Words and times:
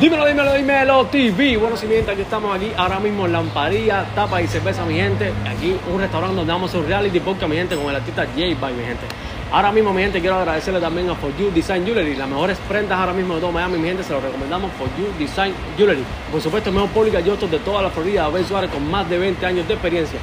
Dímelo, 0.00 0.24
dímelo, 0.24 0.54
dímelo, 0.54 1.04
TV. 1.08 1.58
Bueno, 1.58 1.76
si 1.76 1.86
mi 1.86 1.94
gente, 1.94 2.12
aquí 2.12 2.22
estamos 2.22 2.56
aquí 2.56 2.72
ahora 2.74 2.98
mismo 2.98 3.26
en 3.26 3.32
Lamparilla, 3.32 4.06
Tapa 4.14 4.40
y 4.40 4.46
Cerveza, 4.46 4.82
mi 4.86 4.94
gente. 4.94 5.30
Aquí 5.46 5.76
un 5.92 6.00
restaurante 6.00 6.36
donde 6.36 6.50
vamos 6.50 6.70
hacer 6.70 6.80
un 6.80 6.86
reality 6.86 7.20
podcast, 7.20 7.50
mi 7.50 7.56
gente, 7.56 7.76
con 7.76 7.86
el 7.90 7.96
artista 7.96 8.24
J 8.24 8.58
By, 8.58 8.72
mi 8.72 8.82
gente. 8.82 9.04
Ahora 9.52 9.70
mismo, 9.72 9.92
mi 9.92 10.00
gente, 10.00 10.18
quiero 10.22 10.36
agradecerle 10.36 10.80
también 10.80 11.10
a 11.10 11.14
For 11.16 11.36
You 11.36 11.50
Design 11.50 11.84
Jewelry, 11.84 12.16
las 12.16 12.26
mejores 12.30 12.56
prendas 12.66 12.98
ahora 12.98 13.12
mismo 13.12 13.34
de 13.34 13.42
todo 13.42 13.52
Miami, 13.52 13.76
mi 13.76 13.88
gente, 13.88 14.02
se 14.02 14.14
lo 14.14 14.22
recomendamos 14.22 14.70
For 14.78 14.88
You 14.96 15.12
Design 15.18 15.52
Jewelry. 15.76 16.02
Por 16.32 16.40
supuesto, 16.40 16.70
el 16.70 16.76
mejor 16.76 16.88
público 16.92 17.18
yo 17.18 17.36
de 17.36 17.58
toda 17.58 17.82
la 17.82 17.90
Florida, 17.90 18.24
Abel 18.24 18.46
Suárez, 18.46 18.70
con 18.70 18.90
más 18.90 19.06
de 19.10 19.18
20 19.18 19.44
años 19.44 19.68
de 19.68 19.74
experiencia. 19.74 20.18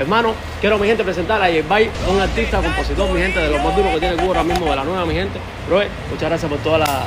Hermano, 0.00 0.32
quiero 0.58 0.78
mi 0.78 0.86
gente 0.86 1.04
presentar 1.04 1.42
a 1.42 1.48
J 1.48 1.68
Bay, 1.68 1.90
un 2.10 2.18
artista, 2.18 2.62
compositor, 2.62 3.10
mi 3.10 3.20
gente, 3.20 3.40
de 3.40 3.50
los 3.50 3.62
más 3.62 3.76
duros 3.76 3.92
que 3.92 4.00
tiene 4.00 4.16
Cuba 4.16 4.28
ahora 4.28 4.44
mismo, 4.44 4.70
de 4.70 4.76
la 4.76 4.84
nueva, 4.84 5.04
mi 5.04 5.12
gente. 5.12 5.38
Bro, 5.68 5.82
muchas 6.10 6.30
gracias 6.30 6.50
por 6.50 6.60
toda 6.60 6.78
la, 6.78 7.06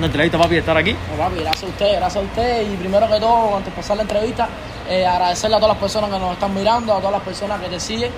la 0.00 0.06
entrevista, 0.06 0.38
papi, 0.38 0.54
de 0.54 0.60
estar 0.60 0.76
aquí. 0.76 0.92
No, 0.92 1.16
papi, 1.22 1.36
gracias 1.40 1.64
a 1.64 1.66
usted, 1.66 1.96
gracias 1.96 2.16
a 2.16 2.26
usted. 2.26 2.72
Y 2.72 2.76
primero 2.76 3.08
que 3.08 3.20
todo, 3.20 3.56
antes 3.56 3.72
de 3.72 3.76
pasar 3.76 3.96
la 3.96 4.02
entrevista, 4.02 4.48
eh, 4.88 5.06
agradecerle 5.06 5.56
a 5.56 5.58
todas 5.60 5.74
las 5.74 5.80
personas 5.82 6.10
que 6.10 6.18
nos 6.18 6.32
están 6.32 6.54
mirando, 6.54 6.92
a 6.94 6.98
todas 6.98 7.12
las 7.12 7.22
personas 7.22 7.60
que 7.60 7.68
te 7.68 7.80
siguen. 7.80 8.10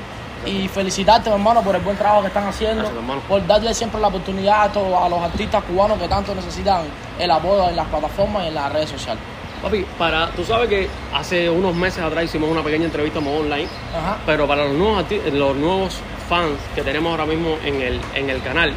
Y 0.45 0.67
felicitarte, 0.67 1.31
mi 1.31 1.37
hermano, 1.37 1.63
por 1.63 1.77
el 1.77 1.83
buen 1.83 1.97
trabajo 1.97 2.23
que 2.23 2.27
están 2.29 2.47
haciendo. 2.49 2.83
Gracias, 2.83 3.25
por 3.29 3.47
darle 3.47 3.73
siempre 3.75 4.01
la 4.01 4.09
oportunidad 4.09 4.63
a, 4.65 4.73
todos- 4.73 5.01
a 5.01 5.09
los 5.09 5.21
artistas 5.23 5.63
cubanos 5.65 5.99
que 5.99 6.09
tanto 6.09 6.35
necesitan 6.35 6.83
el 7.19 7.31
apoyo 7.31 7.69
en 7.69 7.77
las 7.77 7.87
plataformas 7.87 8.45
y 8.45 8.49
en 8.49 8.55
las 8.55 8.73
redes 8.73 8.91
sociales. 8.91 9.23
Papi, 9.63 9.87
para, 9.97 10.27
tú 10.33 10.43
sabes 10.45 10.69
que 10.69 10.89
hace 11.15 11.49
unos 11.49 11.73
meses 11.77 12.03
atrás 12.03 12.25
hicimos 12.25 12.51
una 12.51 12.63
pequeña 12.65 12.87
entrevista 12.87 13.21
modo 13.21 13.39
online, 13.39 13.69
Ajá. 13.97 14.17
pero 14.27 14.49
para 14.49 14.65
los 14.65 14.73
nuevos, 14.75 15.05
los 15.33 15.55
nuevos 15.57 16.01
fans 16.29 16.59
que 16.75 16.83
tenemos 16.83 17.13
ahora 17.13 17.27
mismo 17.27 17.55
en 17.65 17.81
el, 17.81 18.01
en 18.17 18.29
el 18.29 18.43
canal, 18.43 18.73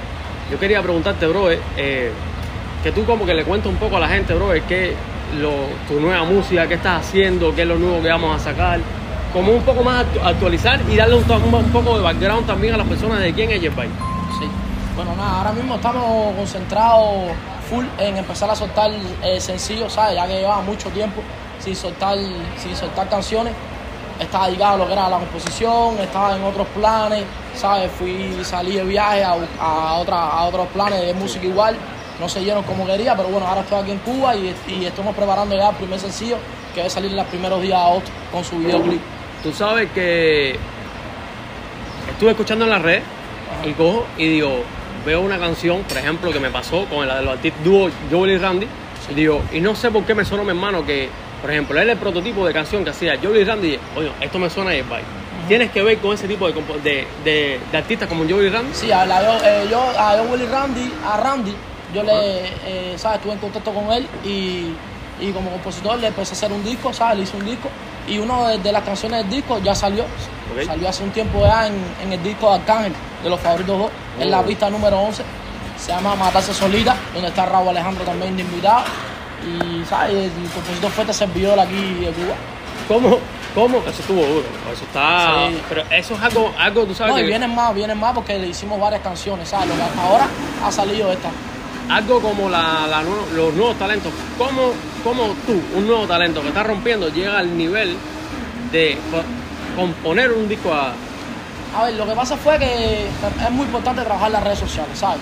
yo 0.52 0.60
quería 0.60 0.84
preguntarte, 0.84 1.26
bro, 1.26 1.50
eh, 1.50 2.12
que 2.86 2.92
tú 2.92 3.04
como 3.04 3.26
que 3.26 3.34
le 3.34 3.44
cuentes 3.44 3.72
un 3.72 3.80
poco 3.80 3.98
a 3.98 4.00
la 4.00 4.08
gente, 4.08 4.36
bro, 4.36 4.50
qué 4.68 4.94
lo, 5.42 5.50
tu 5.88 6.00
nueva 6.00 6.24
música, 6.24 6.68
qué 6.68 6.76
estás 6.76 7.02
haciendo, 7.04 7.56
qué 7.56 7.64
es 7.64 7.68
lo 7.68 7.80
nuevo 7.80 8.00
que 8.00 8.10
vamos 8.10 8.36
a 8.36 8.38
sacar, 8.38 8.80
como 9.34 9.54
un 9.54 9.64
poco 9.64 9.82
más 9.84 10.06
actu- 10.06 10.24
actualizar 10.24 10.80
y 10.88 10.96
darle 10.96 11.16
un, 11.16 11.24
un, 11.32 11.72
poco 11.72 11.98
de 11.98 12.04
background 12.04 12.46
también 12.46 12.76
a 12.76 12.78
las 12.78 12.86
personas 12.86 13.22
de 13.22 13.34
quién 13.34 13.50
es 13.50 13.60
Jet 13.60 13.76
Bay. 13.76 13.90
Sí. 14.40 14.46
Bueno, 14.96 15.16
nada, 15.16 15.40
ahora 15.40 15.54
mismo 15.54 15.74
estamos 15.74 16.36
concentrados 16.36 17.32
full 17.68 17.86
en 17.98 18.18
empezar 18.18 18.52
a 18.52 18.56
soltar 18.56 18.92
eh, 19.24 19.42
sencillos, 19.42 19.92
¿sabes? 19.92 20.14
Ya 20.14 20.28
que 20.28 20.34
llevaba 20.34 20.62
mucho 20.62 20.88
tiempo 20.90 21.24
sin 21.58 21.76
soltar, 21.76 22.20
sin 22.56 22.76
soltar 22.76 23.10
canciones. 23.10 23.54
Estaba 24.20 24.46
dedicado 24.46 24.76
a 24.76 24.78
lo 24.78 24.86
que 24.86 24.94
era 24.94 25.10
la 25.10 25.18
composición, 25.18 25.98
estaba 25.98 26.36
en 26.36 26.44
otros 26.44 26.68
planes, 26.68 27.24
¿sabes? 27.56 27.90
Fui, 27.98 28.38
salí 28.44 28.76
de 28.76 28.84
viaje 28.84 29.24
a, 29.24 29.36
a, 29.60 29.94
otra, 29.96 30.30
a 30.30 30.44
otros 30.44 30.68
planes 30.68 31.02
de 31.02 31.16
música 31.16 31.44
igual. 31.48 31.76
No 32.20 32.30
se 32.30 32.40
dieron 32.40 32.64
como 32.64 32.86
quería, 32.86 33.16
pero 33.16 33.30
bueno, 33.30 33.46
ahora 33.48 33.62
estoy 33.62 33.82
aquí 33.82 33.92
en 33.92 34.00
Cuba 34.00 34.36
y, 34.36 34.56
y 34.68 34.86
estamos 34.86 35.16
preparando 35.16 35.56
ya 35.56 35.70
el 35.70 35.76
primer 35.76 36.00
sencillo 36.00 36.38
que 36.74 36.82
va 36.82 36.88
a 36.88 36.90
salir 36.90 37.12
en 37.12 37.18
los 37.18 37.26
primeros 37.28 37.62
días 37.62 37.78
de 37.80 37.86
agosto 37.86 38.12
con 38.32 38.44
su 38.44 38.58
videoclip. 38.58 39.02
Tú 39.44 39.52
sabes 39.54 39.90
que 39.94 40.58
estuve 42.12 42.32
escuchando 42.32 42.66
en 42.66 42.72
la 42.72 42.80
red 42.80 43.02
y 43.66 43.72
cojo 43.74 44.06
y 44.18 44.28
digo, 44.28 44.64
veo 45.06 45.22
una 45.22 45.38
canción, 45.38 45.82
por 45.84 45.98
ejemplo, 45.98 46.32
que 46.32 46.40
me 46.40 46.50
pasó 46.50 46.86
con 46.86 47.08
la 47.08 47.18
de 47.18 47.24
los 47.24 47.34
artistas 47.36 47.64
dúo 47.64 47.90
Joel 48.10 48.32
y 48.32 48.38
Randy. 48.38 48.68
Y 49.10 49.14
digo, 49.14 49.42
y 49.52 49.60
no 49.62 49.76
sé 49.76 49.92
por 49.92 50.04
qué 50.04 50.16
me 50.16 50.26
suena 50.26 50.44
mi 50.44 50.50
hermano 50.50 50.86
que, 50.86 51.10
por 51.42 51.52
ejemplo, 51.52 51.80
él 51.80 51.90
es 51.90 51.94
el 51.94 52.00
prototipo 52.00 52.46
de 52.48 52.54
canción 52.54 52.84
que 52.84 52.90
hacía 52.90 53.20
Joel 53.22 53.42
y 53.42 53.44
Randy. 53.44 53.68
Y, 53.74 53.80
oye, 53.98 54.12
esto 54.22 54.40
me 54.40 54.50
suena 54.50 54.72
a 54.72 54.74
Jet 54.74 54.88
Bay. 54.90 55.04
Tienes 55.48 55.70
que 55.72 55.84
ver 55.84 56.00
con 56.00 56.14
ese 56.14 56.28
tipo 56.28 56.48
de, 56.50 56.54
de, 56.84 57.08
de- 57.24 57.60
de 57.72 57.78
artistas 57.78 58.08
como 58.10 58.24
Joel 58.28 58.48
y 58.48 58.50
Randy. 58.50 58.74
Sí, 58.74 58.92
a 58.92 59.06
la- 59.06 59.22
yo, 59.22 59.46
eh, 59.46 59.68
yo 59.70 59.80
a 60.00 60.20
Willy 60.24 60.46
Randy, 60.48 60.92
a 61.06 61.18
Randy, 61.18 61.54
yo 61.94 62.04
le, 62.04 62.46
eh, 62.66 62.96
¿sabes? 62.98 63.18
Estuve 63.18 63.34
en 63.34 63.40
contacto 63.40 63.74
con 63.74 63.92
él 63.92 64.08
y, 64.24 64.74
y 65.20 65.32
como 65.34 65.50
compositor 65.52 65.98
le 66.00 66.08
empecé 66.08 66.32
a 66.34 66.38
hacer 66.38 66.52
un 66.52 66.64
disco, 66.64 66.94
¿sabes? 66.94 67.18
Le 67.18 67.24
hice 67.24 67.38
un 67.38 67.46
disco 67.46 67.70
y 68.08 68.18
una 68.20 68.50
de, 68.50 68.58
de 68.60 68.72
las 68.72 68.84
canciones 68.84 69.22
del 69.24 69.30
disco 69.30 69.60
ya 69.60 69.74
salió. 69.76 70.06
Salió 70.66 70.88
hace 70.90 71.04
un 71.04 71.12
tiempo 71.12 71.42
ya 71.46 71.68
en, 71.68 71.74
en 72.04 72.14
el 72.14 72.24
disco 72.24 72.50
de 72.50 72.56
Arcángel, 72.56 72.94
de 73.24 73.30
los 73.30 73.40
favoritos 73.40 73.78
dos, 73.78 73.92
en 74.20 74.32
la 74.32 74.40
Oh. 74.42 74.46
pista 74.46 74.70
número 74.70 74.98
11. 75.00 75.24
Se 75.78 75.92
llama 75.92 76.16
Matarse 76.16 76.54
Solita, 76.54 76.96
donde 77.14 77.28
está 77.30 77.46
Raúl 77.46 77.70
Alejandro 77.70 78.04
también 78.06 78.36
de 78.38 78.44
invitado. 78.44 78.84
Y, 79.46 79.84
¿sabes? 79.86 80.14
El 80.16 80.50
compositor 80.54 80.92
fue 80.92 81.04
este 81.04 81.14
servidor 81.14 81.60
aquí 81.60 81.76
de 81.76 82.12
Cuba. 82.12 82.36
¿Cómo? 82.88 83.18
¿Cómo? 83.54 83.78
Eso 83.80 84.02
estuvo 84.02 84.22
duro. 84.22 84.44
Eso 84.72 84.84
está. 84.86 85.48
Sí. 85.50 85.58
Pero 85.70 85.82
eso 85.92 86.14
es 86.14 86.22
algo, 86.22 86.52
algo 86.58 86.86
tú 86.86 86.94
sabes 86.96 87.14
No, 87.14 87.20
y 87.20 87.24
que- 87.24 87.28
vienen 87.28 87.54
más, 87.54 87.74
vienen 87.74 88.00
más 88.00 88.14
porque 88.14 88.38
le 88.40 88.48
hicimos 88.48 88.80
varias 88.80 89.02
canciones, 89.02 89.50
¿sabes? 89.50 89.68
Lo 89.70 89.76
que 89.76 89.82
hasta 89.82 90.02
ahora 90.04 90.28
ha 90.66 90.72
salido 90.72 91.12
esta. 91.12 91.30
Algo 91.90 92.20
como 92.22 92.50
la, 92.50 92.88
la 92.90 93.04
los 93.04 93.54
nuevos 93.54 93.78
talentos. 93.78 94.12
¿Cómo, 94.38 94.74
¿Cómo 95.04 95.36
tú, 95.46 95.62
un 95.76 95.88
nuevo 95.88 96.06
talento 96.08 96.42
que 96.42 96.48
está 96.50 96.64
rompiendo, 96.64 97.10
llega 97.10 97.38
al 97.40 97.58
nivel 97.58 97.96
de 98.72 98.98
co- 99.12 99.80
componer 99.80 100.32
un 100.32 100.48
disco 100.48 100.74
a... 100.74 100.94
A 101.78 101.84
ver, 101.86 101.94
lo 101.96 102.06
que 102.08 102.14
pasa 102.14 102.38
fue 102.38 102.58
que 102.58 103.06
es 103.06 103.52
muy 103.52 103.66
importante 103.66 104.02
trabajar 104.02 104.32
las 104.32 104.44
redes 104.44 104.60
sociales, 104.60 104.98
¿sabes? 104.98 105.20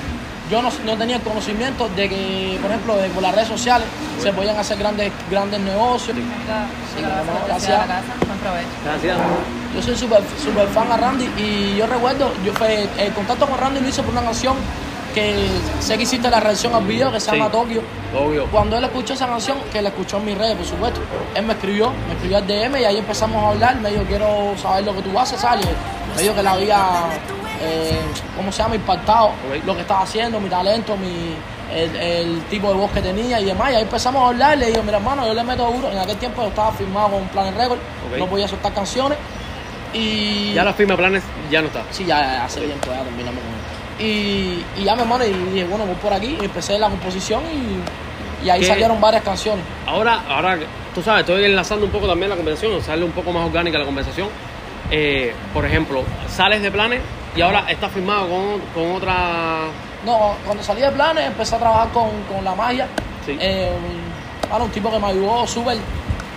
Yo 0.51 0.61
no, 0.61 0.69
no 0.85 0.97
tenía 0.97 1.15
el 1.15 1.21
conocimiento 1.23 1.89
de 1.95 2.09
que, 2.09 2.59
por 2.61 2.69
ejemplo, 2.69 2.95
de, 2.97 3.09
por 3.09 3.23
las 3.23 3.33
redes 3.33 3.47
sociales 3.47 3.87
se 4.21 4.31
podían 4.33 4.55
hacer 4.57 4.77
grandes, 4.77 5.11
grandes 5.31 5.59
negocios. 5.61 6.15
Sí, 6.15 7.01
gracias. 7.47 7.79
Gracias. 8.85 9.17
Yo 9.73 9.81
soy 9.81 9.95
súper 9.95 10.21
super 10.43 10.67
fan 10.67 10.91
a 10.91 10.97
Randy 10.97 11.25
y 11.37 11.75
yo 11.77 11.87
recuerdo, 11.87 12.31
yo 12.45 12.53
fue, 12.53 12.87
el 12.99 13.13
contacto 13.13 13.47
con 13.47 13.57
Randy 13.57 13.79
lo 13.79 13.87
hice 13.87 14.03
por 14.03 14.11
una 14.11 14.21
canción 14.21 14.55
que 15.13 15.47
sé 15.79 15.97
que 15.97 16.03
hiciste 16.03 16.29
la 16.29 16.39
reacción 16.39 16.73
al 16.73 16.83
video 16.83 17.11
que 17.11 17.19
se 17.19 17.29
Sí. 17.31 17.37
llama 17.37 17.51
Tokio. 17.51 17.81
Obvio. 18.17 18.45
Cuando 18.47 18.77
él 18.77 18.83
escuchó 18.83 19.13
esa 19.13 19.27
canción, 19.27 19.57
que 19.71 19.81
la 19.81 19.89
escuchó 19.89 20.17
en 20.17 20.25
mis 20.25 20.37
redes, 20.37 20.55
por 20.57 20.65
supuesto, 20.65 20.99
él 21.35 21.45
me 21.45 21.53
escribió, 21.53 21.91
me 22.07 22.13
escribió 22.13 22.37
al 22.37 22.47
DM 22.47 22.79
y 22.81 22.85
ahí 22.85 22.97
empezamos 22.97 23.43
a 23.43 23.49
hablar. 23.49 23.75
Me 23.77 23.89
dijo, 23.91 24.03
quiero 24.03 24.53
saber 24.61 24.83
lo 24.83 24.95
que 24.95 25.01
tú 25.01 25.17
haces, 25.19 25.39
¿sabes? 25.39 25.65
Me 26.15 26.21
dijo 26.21 26.35
que 26.35 26.43
le 26.43 26.49
había, 26.49 26.79
eh, 27.61 27.99
¿cómo 28.35 28.51
se 28.51 28.61
llama? 28.63 28.75
Impactado 28.75 29.31
lo 29.65 29.75
que 29.75 29.81
estaba 29.81 30.01
haciendo, 30.01 30.39
mi 30.39 30.49
talento, 30.49 30.95
mi, 30.97 31.35
el, 31.73 31.95
el 31.95 32.41
tipo 32.49 32.67
de 32.69 32.73
voz 32.75 32.91
que 32.91 33.01
tenía 33.01 33.39
y 33.39 33.45
demás. 33.45 33.71
Y 33.71 33.75
ahí 33.75 33.81
empezamos 33.83 34.21
a 34.23 34.27
hablar. 34.29 34.57
Le 34.57 34.67
digo, 34.67 34.83
mira, 34.83 34.97
hermano, 34.97 35.25
yo 35.25 35.33
le 35.33 35.43
meto 35.43 35.65
duro. 35.71 35.91
En 35.91 35.97
aquel 35.99 36.17
tiempo 36.17 36.41
yo 36.43 36.49
estaba 36.49 36.71
firmado 36.71 37.09
con 37.09 37.23
Planet 37.29 37.55
Record, 37.57 37.79
Ok. 38.11 38.17
no 38.19 38.27
podía 38.27 38.47
soltar 38.47 38.73
canciones. 38.73 39.17
Y 39.93 40.53
Ya 40.53 40.63
la 40.63 40.73
firma 40.73 40.97
planes 40.97 41.23
ya 41.51 41.61
no 41.61 41.67
está. 41.67 41.83
Sí, 41.91 42.03
ya, 42.05 42.45
hace 42.45 42.61
tiempo 42.61 42.87
ya 42.87 43.03
terminamos 43.03 43.39
con 43.41 43.49
él. 43.53 43.62
Y, 43.99 44.63
y 44.77 44.83
ya 44.83 44.95
me 44.95 45.03
hermano, 45.03 45.23
y 45.25 45.31
dije, 45.51 45.65
bueno, 45.65 45.85
voy 45.85 45.95
por 45.95 46.11
aquí, 46.13 46.37
y 46.41 46.45
empecé 46.45 46.79
la 46.79 46.89
composición 46.89 47.43
y, 47.43 48.45
y 48.45 48.49
ahí 48.49 48.61
¿Qué? 48.61 48.67
salieron 48.67 48.99
varias 48.99 49.23
canciones. 49.23 49.63
Ahora, 49.85 50.23
ahora, 50.27 50.57
tú 50.95 51.01
sabes, 51.01 51.21
estoy 51.21 51.45
enlazando 51.45 51.85
un 51.85 51.91
poco 51.91 52.07
también 52.07 52.29
la 52.29 52.35
conversación, 52.35 52.81
sale 52.81 53.03
un 53.03 53.11
poco 53.11 53.31
más 53.31 53.45
orgánica 53.45 53.77
la 53.77 53.85
conversación. 53.85 54.27
Eh, 54.91 55.33
por 55.53 55.65
ejemplo, 55.65 56.03
sales 56.27 56.61
de 56.61 56.69
planes 56.69 57.01
y 57.35 57.41
ahora 57.41 57.65
estás 57.69 57.91
firmado 57.91 58.27
con, 58.27 58.59
con 58.73 58.95
otra... 58.95 59.61
No, 60.05 60.35
cuando 60.45 60.61
salí 60.61 60.81
de 60.81 60.91
planes 60.91 61.25
empecé 61.27 61.55
a 61.55 61.59
trabajar 61.59 61.89
con, 61.89 62.09
con 62.31 62.43
la 62.43 62.53
magia. 62.53 62.87
Sí. 63.25 63.37
Eh, 63.39 63.71
bueno, 64.49 64.65
un 64.65 64.71
tipo 64.71 64.91
que 64.91 64.99
me 64.99 65.07
ayudó 65.07 65.47
súper 65.47 65.77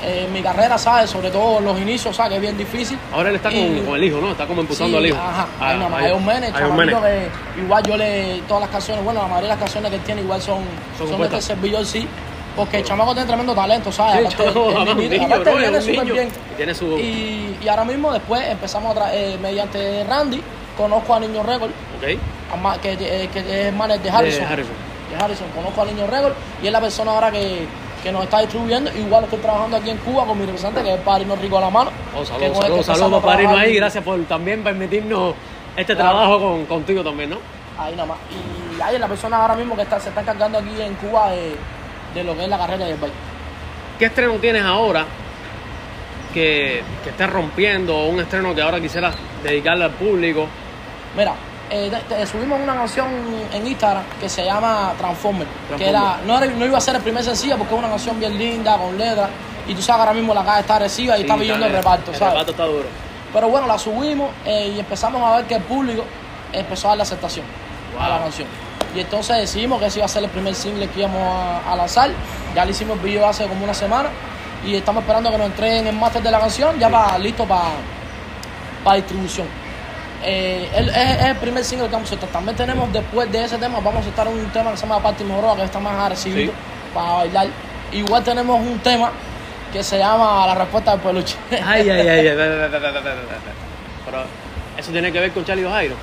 eh, 0.03 0.29
mi 0.33 0.43
carrera, 0.43 0.77
¿sabes? 0.79 1.11
Sobre 1.11 1.31
todo 1.31 1.61
los 1.61 1.79
inicios, 1.81 2.15
¿sabes? 2.17 2.31
Que 2.31 2.37
es 2.37 2.43
bien 2.43 2.57
difícil. 2.59 2.99
Ahora 3.13 3.31
él 3.31 3.37
está 3.37 3.49
con, 3.51 3.59
Y- 3.59 3.81
con 3.81 3.95
el 3.97 4.05
hijo, 4.05 4.19
¿no? 4.21 4.33
Está 4.33 4.47
como 4.47 4.61
impulsando 4.63 4.99
Sí, 4.99 5.05
al 5.05 5.11
hijo. 5.11 5.19
Ajá, 5.19 5.47
Ah, 5.61 5.89
hay 5.97 6.13
un 6.13 6.25
Mene, 6.27 6.47
ahí 6.47 6.53
un 6.53 6.59
chamaquito 6.71 7.01
Mene. 7.01 7.29
que 7.55 7.61
igual 7.61 7.83
yo 7.85 7.97
le, 7.97 8.41
todas 8.49 8.61
las 8.63 8.71
canciones, 8.71 9.05
bueno, 9.05 9.23
la 9.23 9.29
mayoría 9.29 9.49
de 9.49 9.55
las 9.55 9.59
canciones 9.59 9.91
que 9.91 9.97
él 9.97 10.03
tiene 10.03 10.21
igual 10.23 10.41
son, 10.43 10.61
Son 10.99 11.09
son, 11.09 11.19
de 11.21 11.25
este 11.27 11.41
servidor, 11.43 11.85
sí. 11.87 12.07
Porque 12.55 12.79
el 12.79 12.85
chamaco 12.85 13.13
tiene 13.13 13.27
tremendo 13.29 13.55
talento, 13.55 13.93
¿sabes? 13.93 14.33
Sí, 14.35 14.43
el 14.43 14.97
niñito- 14.97 15.25
aparte 15.27 15.51
bro, 15.51 15.59
es 15.61 15.61
viene 15.61 15.81
súper 15.83 16.13
bien. 16.13 16.29
Y 16.53 16.57
tiene 16.57 16.75
su- 16.75 16.99
Y, 16.99 17.57
y 17.63 17.69
ahora 17.69 17.85
mismo 17.85 18.13
después 18.13 18.47
empezamos 18.49 18.97
a 18.97 19.15
eh, 19.15 19.37
mediante 19.43 20.05
Randy, 20.05 20.41
conozco 20.77 21.15
a 21.15 21.21
Niño 21.21 21.43
Record, 21.43 21.71
¿Ok? 21.71 22.19
a 22.53 22.79
que, 22.81 22.93
eh, 22.93 23.29
que 23.33 23.69
es 23.69 23.75
manager 23.75 24.03
de 24.03 24.11
Harrison. 24.11 24.41
De 24.47 24.53
Harrison. 24.53 24.73
De 25.11 25.23
Harrison, 25.25 25.47
conozco 25.55 25.83
a 25.83 25.85
Niño 25.85 26.07
Record 26.07 26.33
y 26.63 26.67
es 26.67 26.73
la 26.73 26.81
persona 26.81 27.11
ahora 27.13 27.31
que, 27.31 27.67
que 28.03 28.13
nos 28.13 28.25
está 28.25 28.41
distribuyendo. 28.41 28.91
Igual 28.93 29.25
estoy 29.25 29.39
trabajando 29.41 29.77
aquí 29.77 29.91
en 29.91 29.99
Cuba 29.99 30.25
con 30.27 30.39
mi 30.39 30.45
representante, 30.47 30.83
que 30.89 30.95
es 30.95 31.01
Padrino 31.01 31.37
Rico 31.37 31.59
a 31.59 31.61
la 31.63 31.71
mano. 31.71 31.91
Oh, 32.17 32.25
saludos, 32.25 32.87
saludos, 32.87 33.23
a 33.23 33.27
Padrino 33.27 33.57
ahí. 33.57 33.75
Gracias 33.75 34.03
por 34.05 34.19
también 34.25 34.63
permitirnos 34.63 35.35
este 35.77 35.95
Claro. 35.95 36.11
trabajo 36.11 36.39
con, 36.41 36.67
contigo 36.67 37.03
también, 37.03 37.31
¿no? 37.31 37.39
Ahí 37.79 37.93
nada 37.95 38.07
más. 38.07 38.19
Y 38.31 38.95
es 38.95 39.01
la 39.01 39.09
persona 39.09 39.37
ahora 39.39 39.55
mismo 39.55 39.75
que 39.77 39.83
está, 39.83 39.99
se 40.01 40.09
está 40.09 40.21
encargando 40.23 40.59
aquí 40.59 40.81
en 40.81 40.95
Cuba 40.95 41.31
de, 41.31 41.57
de 42.15 42.25
lo 42.25 42.35
que 42.37 42.45
es 42.45 42.49
la 42.49 42.59
carrera 42.59 42.87
del 42.87 42.97
baile. 42.97 43.15
¿Qué 43.99 44.07
estreno 44.07 44.35
tienes 44.35 44.63
ahora 44.63 45.05
que, 46.33 46.83
que 47.03 47.11
estés 47.11 47.31
rompiendo? 47.31 47.97
O 47.97 48.09
un 48.09 48.21
estreno 48.21 48.55
que 48.55 48.63
ahora 48.63 48.81
quisieras 48.81 49.15
dedicarle 49.43 49.85
al 49.85 49.91
público. 49.93 50.47
Mira, 51.17 51.33
eh, 51.71 52.27
subimos 52.31 52.61
una 52.61 52.75
canción 52.75 53.07
en 53.53 53.67
Instagram 53.67 54.05
que 54.21 54.29
se 54.29 54.45
llama 54.45 54.93
Transformer, 54.99 55.47
que 55.77 55.89
era 55.89 56.19
no, 56.27 56.37
era, 56.39 56.47
no 56.47 56.65
iba 56.65 56.79
a 56.79 56.81
ser 56.81 56.97
el 56.97 57.03
primer 57.03 57.25
sencillo 57.25 57.57
porque 57.59 57.75
es 57.75 57.79
una 57.79 57.89
canción 57.89 58.19
bien 58.19 58.37
linda, 58.39 58.77
con 58.79 58.97
letras, 58.97 59.29
y 59.67 59.75
tú 59.75 59.83
sabes 59.83 59.97
que 60.03 60.09
ahora 60.09 60.15
mismo 60.19 60.33
la 60.35 60.45
calle 60.45 60.61
está 60.61 60.77
agresiva 60.77 61.19
y 61.19 61.23
está 61.23 61.35
Sí, 61.35 61.41
pidiendo 61.41 61.67
el 61.67 61.73
reparto, 61.73 62.11
El 62.13 62.17
¿sabes? 62.17 62.33
reparto 62.35 62.51
está 62.53 62.65
duro. 62.67 62.85
Pero 63.33 63.49
bueno, 63.49 63.67
la 63.67 63.79
subimos 63.79 64.31
eh, 64.45 64.73
y 64.77 64.79
empezamos 64.79 65.23
a 65.23 65.37
ver 65.37 65.47
que 65.47 65.55
el 65.57 65.63
público 65.63 66.05
empezó 66.53 66.89
a 66.89 66.91
darle 66.91 67.03
aceptación 67.03 67.45
a 68.01 68.09
la 68.09 68.15
Wow. 68.17 68.25
canción. 68.25 68.49
Y 68.95 69.01
entonces 69.01 69.37
decidimos 69.37 69.79
que 69.81 69.87
ese 69.87 69.99
iba 69.99 70.07
a 70.07 70.09
ser 70.09 70.23
el 70.25 70.31
primer 70.31 70.55
single 70.55 70.89
que 70.89 71.01
íbamos 71.01 71.21
a, 71.23 71.73
a 71.73 71.77
lanzar. 71.77 72.11
Ya 72.55 72.65
le 72.65 72.71
hicimos 72.71 72.97
el 72.97 73.03
video 73.03 73.27
hace 73.29 73.47
como 73.47 73.65
una 73.65 73.75
semana 73.75 74.09
y 74.65 74.75
estamos 74.77 75.03
esperando 75.03 75.31
que 75.31 75.37
nos 75.37 75.47
entreguen 75.49 75.87
el 75.89 75.97
máster 75.97 76.23
de 76.23 76.31
la 76.31 76.41
canción 76.41 76.79
ya 76.79 76.89
para 76.89 77.19
listo 77.19 77.45
para 77.45 77.65
para 78.83 78.97
distribución. 78.97 79.47
Eh, 80.23 80.69
el, 80.75 80.89
es, 80.89 81.25
el 81.25 81.37
primer 81.37 81.65
single 81.65 81.87
que 81.87 81.93
vamos 81.93 82.09
a 82.09 82.11
soltar. 82.11 82.29
También 82.31 82.57
tenemos 82.57 82.93
después 82.93 83.31
de 83.31 83.45
ese 83.45 83.59
tema, 83.59 83.81
vamos 83.81 84.01
a 84.01 84.05
soltar 84.05 84.29
un 84.29 84.47
tema 84.51 84.71
que 84.71 84.77
se 84.77 84.87
llama 84.87 85.03
Party 85.03 85.25
Moroa, 85.25 85.57
que 85.57 85.65
está 85.65 85.79
más 85.79 85.99
agresivo 86.01 86.53
para 86.95 87.13
bailar. 87.13 87.49
Igual 87.93 88.25
tenemos 88.25 88.61
un 88.61 88.79
tema 88.81 89.11
que 89.73 89.83
se 89.83 89.99
llama 89.99 90.47
La 90.47 90.55
respuesta 90.55 90.93
del 90.93 91.01
peluche. 91.01 91.37
Ay, 91.65 91.89
ay, 91.89 92.09
ay, 92.09 92.29
ay. 92.29 92.37
Pero 94.05 94.25
eso 94.77 94.93
tiene 94.93 95.13
que 95.13 95.21
ver 95.21 95.33
con 95.33 95.45
Charlie 95.45 95.69
Jairo. 95.69 95.95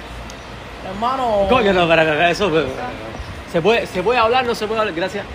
Hermano. 0.87 1.47
Coño, 1.49 1.73
no, 1.73 1.87
para, 1.87 2.03
para 2.03 2.29
eso. 2.29 2.51
¿Se 3.51 3.61
puede, 3.61 3.87
¿Se 3.87 4.03
puede 4.03 4.19
hablar? 4.19 4.45
No 4.45 4.53
se 4.55 4.67
puede 4.67 4.81
hablar. 4.81 4.95
Gracias. 4.95 5.25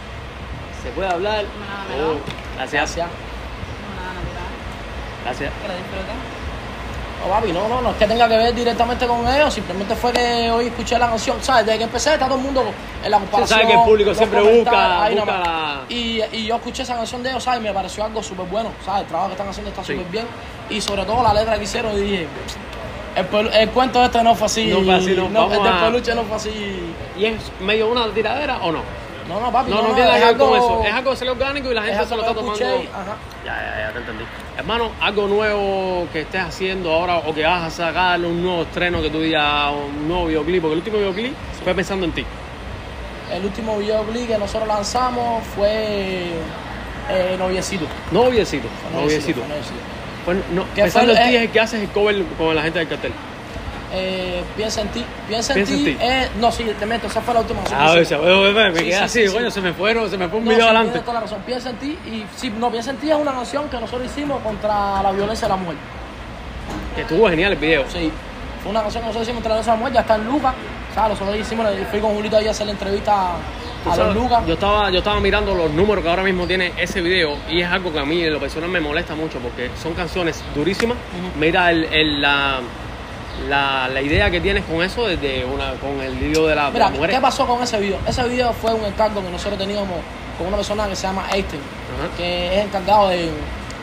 ¿Se 0.82 0.90
puede 0.90 1.08
hablar? 1.08 1.44
No, 1.44 1.96
no, 1.96 2.06
no. 2.06 2.12
Oh, 2.12 2.20
gracias. 2.56 2.96
Gracias. 2.96 3.08
Gracias. 5.24 5.52
Que 5.62 5.68
la 5.68 5.74
disfruten. 5.74 6.37
No, 7.28 7.34
papi, 7.34 7.52
no, 7.52 7.68
no, 7.68 7.80
no 7.82 7.90
es 7.90 7.96
que 7.96 8.06
tenga 8.06 8.26
que 8.28 8.36
ver 8.38 8.54
directamente 8.54 9.06
con 9.06 9.28
ellos, 9.28 9.52
simplemente 9.52 9.94
fue 9.94 10.12
que 10.12 10.50
hoy 10.50 10.66
escuché 10.68 10.98
la 10.98 11.08
canción, 11.08 11.36
¿sabes? 11.42 11.66
Desde 11.66 11.78
que 11.78 11.84
empecé 11.84 12.14
está 12.14 12.24
todo 12.26 12.36
el 12.38 12.42
mundo 12.44 12.64
en 13.04 13.10
la 13.10 13.18
comparación. 13.18 13.58
sabe 13.60 13.70
que 13.70 13.78
el 13.78 13.84
público 13.84 14.14
siempre 14.14 14.40
busca- 14.40 15.10
la- 15.10 15.80
Y, 15.90 16.22
y 16.32 16.46
yo 16.46 16.56
escuché 16.56 16.82
esa 16.84 16.94
canción 16.96 17.22
de 17.22 17.30
ellos, 17.30 17.44
¿sabes? 17.44 17.60
Y 17.60 17.62
me 17.64 17.72
pareció 17.72 18.04
algo 18.04 18.22
súper 18.22 18.46
bueno, 18.46 18.70
¿sabes? 18.84 19.02
El 19.02 19.08
trabajo 19.08 19.28
que 19.28 19.34
están 19.34 19.48
haciendo 19.48 19.70
está 19.70 19.84
Sí. 19.84 19.92
súper 19.92 20.06
bien. 20.10 20.26
Y 20.70 20.80
sobre 20.80 21.04
todo 21.04 21.22
la 21.22 21.34
letra 21.34 21.56
que 21.58 21.64
hicieron, 21.64 21.92
y 21.96 22.00
dije, 22.00 22.26
el, 23.16 23.46
el 23.54 23.70
cuento 23.70 24.02
este 24.04 24.22
no 24.22 24.34
fue 24.34 24.46
así. 24.46 24.66
No 24.68 24.80
fue 24.82 24.94
así, 24.94 25.14
no, 25.14 25.26
el 25.26 25.32
vamos 25.32 25.52
del 25.52 25.66
a- 25.66 25.80
peluche 25.80 26.14
no 26.14 26.22
fue 26.24 26.36
así. 26.36 26.94
¿Y 27.16 27.24
es 27.26 27.34
medio 27.60 27.88
una 27.88 28.06
tiradera 28.12 28.58
o 28.62 28.72
no? 28.72 28.80
No, 29.28 29.38
no, 29.40 29.52
papi, 29.52 29.70
No, 29.70 29.82
no, 29.82 29.88
no, 29.88 29.94
tiene 29.94 30.00
es 30.04 30.06
nada 30.14 30.18
que 30.20 30.24
ver 30.26 30.36
con 30.38 30.54
algo- 30.54 30.78
eso. 30.80 30.88
Es 30.88 30.94
algo 30.94 31.10
que 31.10 31.16
sale 31.18 31.30
orgánico 31.32 31.70
y 31.70 31.74
la 31.74 31.82
gente 31.82 32.04
se 32.06 32.16
lo 32.16 32.22
está 32.22 32.34
tomando. 32.34 32.64
ajá. 32.64 33.16
Ya, 33.44 33.54
ya, 33.54 33.86
ya 33.88 33.92
te 33.92 33.98
entendí. 33.98 34.24
Hermano, 34.58 34.90
algo 35.00 35.28
nuevo 35.28 36.08
que 36.12 36.22
estés 36.22 36.40
haciendo 36.40 36.92
ahora 36.92 37.18
o 37.18 37.32
que 37.32 37.44
vas 37.44 37.62
a 37.62 37.70
sacar 37.70 38.18
un 38.24 38.42
nuevo 38.42 38.62
estreno 38.62 39.00
que 39.00 39.08
tú 39.08 39.20
digas, 39.20 39.72
un 39.72 40.08
nuevo 40.08 40.26
videoclip, 40.26 40.60
porque 40.60 40.72
el 40.72 40.78
último 40.78 40.98
videoclip 40.98 41.32
fue 41.62 41.74
pensando 41.76 42.04
en 42.04 42.10
ti. 42.10 42.24
El 43.32 43.44
último 43.44 43.78
videoclip 43.78 44.26
que 44.26 44.36
nosotros 44.36 44.66
lanzamos 44.66 45.44
fue 45.54 46.32
eh, 47.08 47.36
Noviecito. 47.38 47.86
Noviecito, 48.10 48.66
noviecito. 48.92 49.42
Pues, 50.24 50.38
no, 50.52 50.64
pensando 50.74 51.12
en 51.12 51.28
ti 51.28 51.36
es 51.36 51.42
el 51.42 51.50
que 51.50 51.60
haces 51.60 51.80
el 51.80 51.90
cover 51.90 52.24
con 52.36 52.56
la 52.56 52.62
gente 52.62 52.80
del 52.80 52.88
cartel. 52.88 53.12
Eh, 53.92 54.42
piensa 54.56 54.82
en 54.82 54.88
ti. 54.88 55.04
Piensa, 55.26 55.54
Piensa 55.54 55.72
en 55.72 55.78
en 55.78 55.84
ti. 55.84 55.96
eh, 56.00 56.28
no, 56.40 56.52
sí, 56.52 56.64
te 56.78 56.84
meto, 56.86 57.06
esa 57.06 57.20
fue 57.22 57.32
la 57.34 57.40
última 57.40 57.60
canción. 57.60 57.80
Ah, 57.80 57.92
que 57.94 57.98
o 57.98 58.02
hicimos. 58.02 58.24
sea, 58.24 58.34
me, 58.34 58.52
me- 58.52 58.70
me 58.70 58.78
Sí, 58.78 58.84
quedé 58.84 59.08
sí, 59.08 59.24
así, 59.24 59.32
coño, 59.34 59.50
se 59.50 59.60
me 59.62 59.72
fueron, 59.72 60.10
se 60.10 60.18
me 60.18 60.28
fue 60.28 60.38
un 60.40 60.44
No, 60.44 60.50
video 60.50 60.66
adelante. 60.66 60.98
toda 61.00 61.14
la 61.14 61.20
razón. 61.20 61.40
Piensa 61.46 61.70
en 61.70 61.76
ti 61.76 61.98
y 62.06 62.24
sí, 62.36 62.50
no, 62.58 62.70
piensa 62.70 62.90
en 62.90 62.96
ti 62.98 63.10
es 63.10 63.16
una 63.16 63.32
canción 63.32 63.68
que 63.70 63.78
nosotros 63.80 64.04
hicimos 64.10 64.42
contra 64.42 65.02
la 65.02 65.10
violencia 65.12 65.48
de 65.48 65.54
la 65.54 65.56
mujer. 65.60 65.76
Que 66.94 67.00
estuvo 67.02 67.28
genial 67.30 67.52
el 67.52 67.58
video. 67.58 67.84
Sí, 67.88 68.10
fue 68.62 68.70
una 68.70 68.82
canción 68.82 69.02
que 69.02 69.06
nosotros 69.08 69.22
hicimos 69.26 69.42
contra 69.42 69.48
la 69.50 69.54
violencia 69.56 69.72
de 69.72 69.76
la 69.78 69.80
mujer, 69.80 69.94
ya 69.94 70.00
está 70.00 70.14
en 70.16 70.24
Lucas. 70.26 70.54
¿Sabes? 70.94 71.10
Nosotros 71.20 71.38
hicimos, 71.38 71.66
fui 71.90 72.00
con 72.00 72.14
Julito 72.14 72.36
ahí 72.38 72.48
a 72.48 72.50
hacer 72.50 72.66
la 72.66 72.72
entrevista 72.72 73.30
a 73.36 73.94
sabes, 73.94 74.14
los 74.14 74.14
Lucas. 74.16 74.44
Yo 74.46 74.54
estaba, 74.54 74.90
yo 74.90 74.98
estaba 74.98 75.20
mirando 75.20 75.54
los 75.54 75.70
números 75.70 76.02
que 76.02 76.10
ahora 76.10 76.24
mismo 76.24 76.46
tiene 76.46 76.72
ese 76.76 77.00
video 77.00 77.36
y 77.48 77.60
es 77.60 77.68
algo 77.70 77.92
que 77.92 78.00
a 78.00 78.04
mí 78.04 78.22
en 78.22 78.32
lo 78.32 78.40
personal 78.40 78.68
me 78.68 78.80
molesta 78.80 79.14
mucho 79.14 79.38
porque 79.38 79.70
son 79.80 79.94
canciones 79.94 80.42
durísimas. 80.54 80.96
Mira 81.38 81.70
el, 81.70 81.84
el- 81.84 82.20
la, 82.20 82.58
la, 83.48 83.88
la 83.88 84.00
idea 84.02 84.30
que 84.30 84.40
tienes 84.40 84.64
con 84.64 84.82
eso 84.82 85.06
desde 85.06 85.44
una, 85.44 85.72
con 85.74 86.00
el 86.00 86.14
video 86.16 86.46
de, 86.46 86.54
la, 86.54 86.66
de 86.66 86.72
Mira, 86.72 86.84
las 86.86 86.94
mujeres. 86.94 87.16
¿qué 87.16 87.22
pasó 87.22 87.46
con 87.46 87.62
ese 87.62 87.78
video? 87.78 87.98
Ese 88.06 88.22
video 88.24 88.52
fue 88.52 88.74
un 88.74 88.84
encargo 88.84 89.22
que 89.22 89.30
nosotros 89.30 89.58
teníamos 89.58 89.96
con 90.36 90.46
una 90.48 90.56
persona 90.56 90.86
que 90.88 90.96
se 90.96 91.06
llama 91.06 91.24
Einstein, 91.32 91.62
Ajá. 91.98 92.16
que 92.16 92.58
es 92.58 92.64
encargado 92.64 93.08
de, 93.08 93.30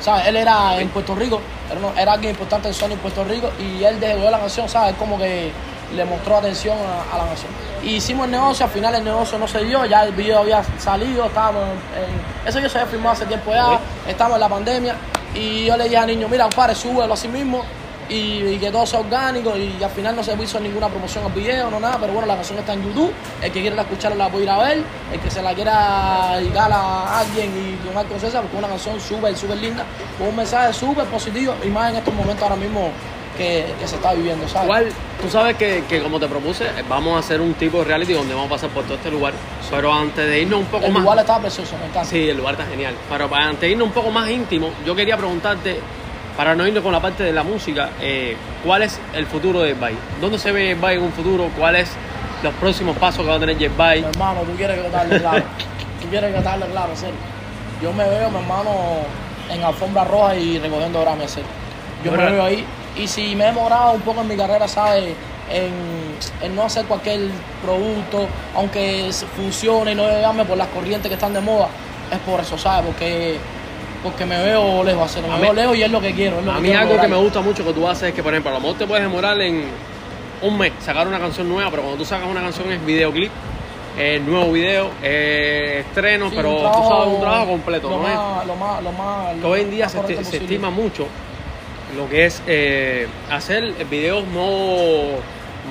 ¿sabes? 0.01 0.27
Él 0.27 0.35
era 0.37 0.79
en 0.79 0.89
Puerto 0.89 1.15
Rico, 1.15 1.41
era, 1.71 2.01
era 2.01 2.13
alguien 2.13 2.31
importante 2.31 2.67
en 2.67 2.73
Sony 2.73 2.91
en 2.93 2.99
Puerto 2.99 3.23
Rico 3.23 3.51
y 3.59 3.83
él 3.83 3.99
desde 3.99 4.29
la 4.29 4.39
canción, 4.39 4.67
¿sabes? 4.69 4.95
Como 4.95 5.17
que 5.17 5.51
le 5.95 6.05
mostró 6.05 6.37
atención 6.37 6.77
a, 6.77 7.15
a 7.15 7.17
la 7.19 7.25
canción. 7.27 7.51
Y 7.83 7.95
hicimos 7.95 8.25
el 8.25 8.31
negocio, 8.31 8.65
al 8.65 8.71
final 8.71 8.95
el 8.95 9.03
negocio 9.03 9.37
no 9.37 9.47
se 9.47 9.63
dio, 9.63 9.85
ya 9.85 10.03
el 10.03 10.13
video 10.13 10.39
había 10.39 10.63
salido, 10.79 11.25
estábamos 11.25 11.61
en... 11.63 12.47
Eso 12.49 12.59
yo 12.59 12.67
se 12.69 12.79
había 12.79 12.89
filmado 12.91 13.11
hace 13.13 13.25
tiempo 13.25 13.51
ya, 13.53 13.73
Ok. 13.73 13.79
estábamos 14.07 14.35
en 14.37 14.41
la 14.41 14.49
pandemia 14.49 14.95
y 15.35 15.65
yo 15.65 15.77
le 15.77 15.83
dije 15.85 15.97
al 15.97 16.07
niño, 16.07 16.27
mira, 16.27 16.45
compadre, 16.45 16.73
súbelo 16.75 17.13
así 17.13 17.27
mismo 17.27 17.63
y, 18.09 18.43
y 18.43 18.57
que 18.59 18.71
todo 18.71 18.85
sea 18.85 18.99
orgánico 18.99 19.55
y 19.57 19.81
al 19.83 19.89
final 19.89 20.15
no 20.15 20.23
se 20.23 20.33
hizo 20.41 20.59
ninguna 20.59 20.87
promoción 20.89 21.25
al 21.25 21.31
video, 21.31 21.69
no 21.69 21.79
nada, 21.79 21.97
pero 21.99 22.13
bueno, 22.13 22.27
la 22.27 22.35
canción 22.35 22.59
está 22.59 22.73
en 22.73 22.83
YouTube, 22.83 23.11
el 23.41 23.51
que 23.51 23.61
quiera 23.61 23.81
escucharla 23.81 24.25
la 24.25 24.29
puede 24.29 24.43
ir 24.45 24.49
a 24.49 24.57
ver, 24.59 24.83
el 25.11 25.19
que 25.19 25.31
se 25.31 25.41
la 25.41 25.53
quiera 25.53 26.35
dedicar 26.37 26.71
a 26.71 27.19
alguien 27.19 27.51
y 27.51 27.87
tomar 27.87 28.05
conciencia, 28.05 28.41
porque 28.41 28.57
es 28.57 28.59
una 28.59 28.69
canción 28.69 28.99
súper, 28.99 29.35
súper 29.35 29.57
linda, 29.57 29.85
con 30.17 30.27
un 30.27 30.35
mensaje 30.35 30.73
súper 30.73 31.05
positivo 31.05 31.55
y 31.63 31.67
más 31.67 31.91
en 31.91 31.97
estos 31.97 32.13
momentos 32.13 32.43
ahora 32.43 32.55
mismo 32.55 32.91
que, 33.37 33.65
que 33.79 33.87
se 33.87 33.95
está 33.95 34.13
viviendo, 34.13 34.47
¿sabes? 34.47 34.65
Igual, 34.65 34.87
tú 35.21 35.29
sabes 35.29 35.57
que, 35.57 35.83
que 35.89 36.01
como 36.01 36.19
te 36.19 36.27
propuse, 36.27 36.65
vamos 36.87 37.15
a 37.15 37.19
hacer 37.19 37.41
un 37.41 37.53
tipo 37.55 37.79
de 37.79 37.85
reality 37.85 38.13
donde 38.13 38.33
vamos 38.33 38.47
a 38.47 38.55
pasar 38.55 38.69
por 38.69 38.83
todo 38.85 38.95
este 38.95 39.11
lugar. 39.11 39.33
Pero 39.69 39.93
antes 39.93 40.25
de 40.25 40.41
irnos 40.41 40.59
un 40.61 40.65
poco 40.67 40.85
el 40.85 40.93
más. 40.93 41.03
lugar 41.03 41.19
está 41.19 41.39
precioso, 41.39 41.75
me 41.77 41.85
encanta. 41.85 42.09
Sí, 42.09 42.29
el 42.29 42.37
lugar 42.37 42.53
está 42.53 42.65
genial. 42.65 42.95
Pero 43.09 43.29
para 43.29 43.45
antes 43.45 43.61
de 43.61 43.71
irnos 43.71 43.87
un 43.87 43.93
poco 43.93 44.09
más 44.09 44.29
íntimo, 44.29 44.69
yo 44.85 44.95
quería 44.95 45.17
preguntarte, 45.17 45.79
para 46.37 46.55
no 46.55 46.67
irnos 46.67 46.83
con 46.83 46.91
la 46.91 46.99
parte 46.99 47.23
de 47.23 47.31
la 47.31 47.43
música, 47.43 47.89
eh, 48.01 48.35
¿cuál 48.63 48.83
es 48.83 48.99
el 49.13 49.25
futuro 49.25 49.61
de 49.61 49.73
Bay? 49.73 49.97
¿Dónde 50.19 50.37
se 50.37 50.51
ve 50.51 50.75
Bay 50.75 50.97
en 50.97 51.03
un 51.03 51.11
futuro? 51.11 51.49
¿Cuáles 51.57 51.89
los 52.43 52.53
próximos 52.55 52.97
pasos 52.97 53.23
que 53.23 53.29
va 53.29 53.35
a 53.35 53.39
tener 53.39 53.57
Jet 53.57 53.75
Bay? 53.75 54.01
Mi 54.01 54.07
hermano, 54.07 54.41
tú 54.41 54.51
quieres 54.55 54.81
que 54.81 54.89
te 54.89 54.97
hable 54.97 55.19
claro. 55.19 55.43
tú 56.01 56.07
quieres 56.09 56.35
que 56.35 56.41
te 56.41 56.47
hable 56.47 56.65
claro, 56.67 56.95
serio. 56.95 57.15
Yo 57.81 57.93
me 57.93 58.07
veo, 58.07 58.29
mi 58.29 58.37
hermano, 58.37 58.71
en 59.49 59.63
alfombra 59.63 60.03
roja 60.03 60.35
y 60.35 60.59
recogiendo 60.59 61.01
Grammy, 61.01 61.23
en 61.23 61.29
serio. 61.29 61.49
Yo 62.03 62.11
me 62.11 62.31
veo 62.31 62.43
ahí. 62.43 62.65
Y 62.97 63.07
si 63.07 63.35
me 63.35 63.45
he 63.45 63.47
demorado 63.47 63.93
un 63.93 64.01
poco 64.01 64.21
en 64.21 64.27
mi 64.27 64.37
carrera, 64.37 64.67
¿sabes? 64.67 65.13
En, 65.51 65.73
en 66.41 66.55
no 66.55 66.63
hacer 66.63 66.85
cualquier 66.85 67.29
producto, 67.63 68.27
aunque 68.55 69.11
funcione 69.35 69.91
y 69.91 69.95
no 69.95 70.07
llegarme 70.07 70.45
por 70.45 70.57
las 70.57 70.67
corrientes 70.69 71.07
que 71.07 71.15
están 71.15 71.33
de 71.33 71.41
moda, 71.41 71.67
es 72.11 72.19
por 72.19 72.39
eso, 72.39 72.57
¿sabes? 72.57 72.85
Porque, 72.85 73.37
porque 74.05 74.25
me 74.25 74.37
veo 74.43 74.83
lejos, 74.83 75.03
hacer, 75.09 75.23
me 75.23 75.33
A 75.33 75.37
veo 75.39 75.49
mí- 75.51 75.55
lejos 75.61 75.77
y 75.77 75.83
es 75.83 75.91
lo 75.91 75.99
que 75.99 76.13
quiero. 76.13 76.39
Es 76.39 76.45
lo 76.45 76.51
A 76.51 76.55
que 76.55 76.61
mí 76.61 76.67
quiero 76.69 76.81
algo 76.83 77.01
que 77.01 77.07
me 77.07 77.17
gusta 77.17 77.41
mucho 77.41 77.65
que 77.65 77.73
tú 77.73 77.87
haces 77.87 78.09
es 78.09 78.13
que, 78.15 78.21
por 78.23 78.31
ejemplo, 78.33 78.51
a 78.51 78.53
lo 78.53 78.59
mejor 78.61 78.77
te 78.77 78.85
puedes 78.85 79.03
demorar 79.03 79.41
en 79.41 79.63
un 80.43 80.57
mes 80.57 80.71
sacar 80.79 81.07
una 81.07 81.19
canción 81.19 81.49
nueva, 81.49 81.69
pero 81.71 81.81
cuando 81.81 81.97
tú 81.97 82.05
sacas 82.05 82.27
una 82.29 82.41
canción 82.41 82.71
es 82.71 82.85
videoclip, 82.85 83.31
eh, 83.97 84.21
nuevo 84.25 84.51
video, 84.51 84.91
eh, 85.01 85.83
estreno, 85.87 86.29
Sí, 86.29 86.35
pero 86.35 86.49
un 86.49 86.55
tú 86.57 86.61
trabajo- 86.61 86.89
sabes, 86.89 87.13
un 87.15 87.21
trabajo 87.21 87.45
completo. 87.47 87.89
Lo 87.89 87.97
¿no 88.01 88.07
es? 88.07 88.15
más, 88.15 88.45
lo 88.47 88.55
más, 88.55 88.83
lo 88.83 88.91
más, 88.91 89.37
lo 89.37 89.49
hoy 89.49 89.61
en 89.61 89.71
día 89.71 89.89
se, 89.89 89.99
estima 90.13 90.69
mucho 90.69 91.07
lo 91.97 92.07
que 92.09 92.25
es 92.25 92.41
eh, 92.45 93.07
hacer 93.31 93.73
videos 93.89 94.27
modo, 94.27 95.17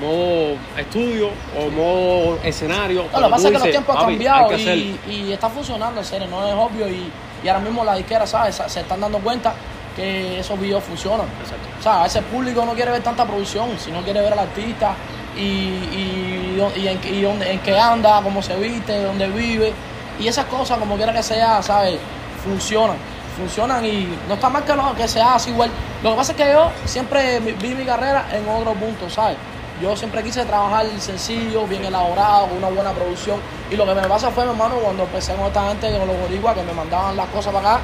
modo 0.00 0.56
estudio 0.78 1.28
o 1.56 1.68
modo 1.70 2.38
escenario. 2.42 3.04
No, 3.12 3.20
lo 3.20 3.26
que 3.26 3.30
pasa 3.30 3.46
es 3.48 3.52
que 3.52 3.58
los 3.58 3.70
tiempos 3.70 3.94
han 3.94 4.02
"Papi, 4.02 4.12
cambiado 4.14 4.38
hay 4.42 4.48
que 4.48 4.54
hacer". 4.54 4.78
y, 4.78 4.98
y 5.28 5.32
está 5.34 5.48
funcionando, 5.50 6.00
en 6.00 6.06
serio, 6.06 6.26
no 6.28 6.46
es 6.48 6.54
obvio. 6.54 6.88
Y, 6.88 7.10
y 7.44 7.48
ahora 7.48 7.60
mismo 7.60 7.84
la 7.84 7.94
disquera, 7.94 8.26
¿sabes? 8.26 8.60
Se, 8.66 8.80
están 8.80 9.00
dando 9.00 9.18
cuenta 9.18 9.52
que 9.94 10.40
esos 10.40 10.58
videos 10.58 10.82
funcionan. 10.82 11.26
Exacto. 11.40 11.68
O 11.78 11.82
sea, 11.82 12.06
ese 12.06 12.22
público 12.22 12.64
no 12.64 12.72
quiere 12.72 12.90
ver 12.90 13.02
tanta 13.02 13.26
producción, 13.26 13.78
sino 13.78 14.00
quiere 14.00 14.22
ver 14.22 14.32
al 14.32 14.38
artista 14.38 14.94
y, 15.36 15.40
y, 15.40 16.62
y 16.76 16.88
en, 16.88 17.00
y 17.04 17.20
dónde, 17.20 17.52
en 17.52 17.60
qué 17.60 17.78
anda, 17.78 18.22
cómo 18.22 18.40
se 18.42 18.56
viste, 18.56 19.02
dónde 19.02 19.28
vive. 19.28 19.74
Y 20.18 20.26
esas 20.26 20.46
cosas, 20.46 20.78
como 20.78 20.96
quiera 20.96 21.12
que 21.12 21.22
sea, 21.22 21.62
¿sabes? 21.62 21.98
Funcionan. 22.42 22.96
Funcionan 23.36 23.84
y 23.84 24.16
no 24.26 24.34
está 24.34 24.48
mal 24.48 24.64
que, 24.64 24.74
lo, 24.74 24.94
que 24.94 25.06
sea 25.06 25.34
así 25.34 25.50
igual. 25.50 25.70
Lo 26.02 26.12
que 26.12 26.16
pasa 26.16 26.32
es 26.32 26.38
que 26.38 26.50
yo 26.50 26.70
siempre 26.86 27.40
vi 27.40 27.74
mi 27.74 27.84
carrera 27.84 28.26
en 28.32 28.48
otro 28.48 28.72
punto, 28.72 29.10
¿sabes? 29.10 29.36
Yo 29.82 29.94
siempre 29.96 30.22
quise 30.22 30.44
trabajar 30.44 30.86
sencillo, 30.98 31.66
bien 31.66 31.84
elaborado, 31.84 32.46
con 32.46 32.58
una 32.58 32.68
buena 32.68 32.92
producción. 32.92 33.38
Y 33.74 33.76
lo 33.76 33.84
que 33.84 33.94
me 33.96 34.02
pasa 34.02 34.30
fue, 34.30 34.44
mi 34.44 34.52
hermano, 34.52 34.76
cuando 34.76 35.02
empecé 35.02 35.34
con 35.34 35.46
esta 35.46 35.66
gente, 35.66 35.98
con 35.98 36.06
los 36.06 36.16
boricuas, 36.16 36.54
que 36.54 36.62
me 36.62 36.72
mandaban 36.72 37.16
las 37.16 37.26
cosas 37.26 37.52
para 37.52 37.74
acá, 37.74 37.80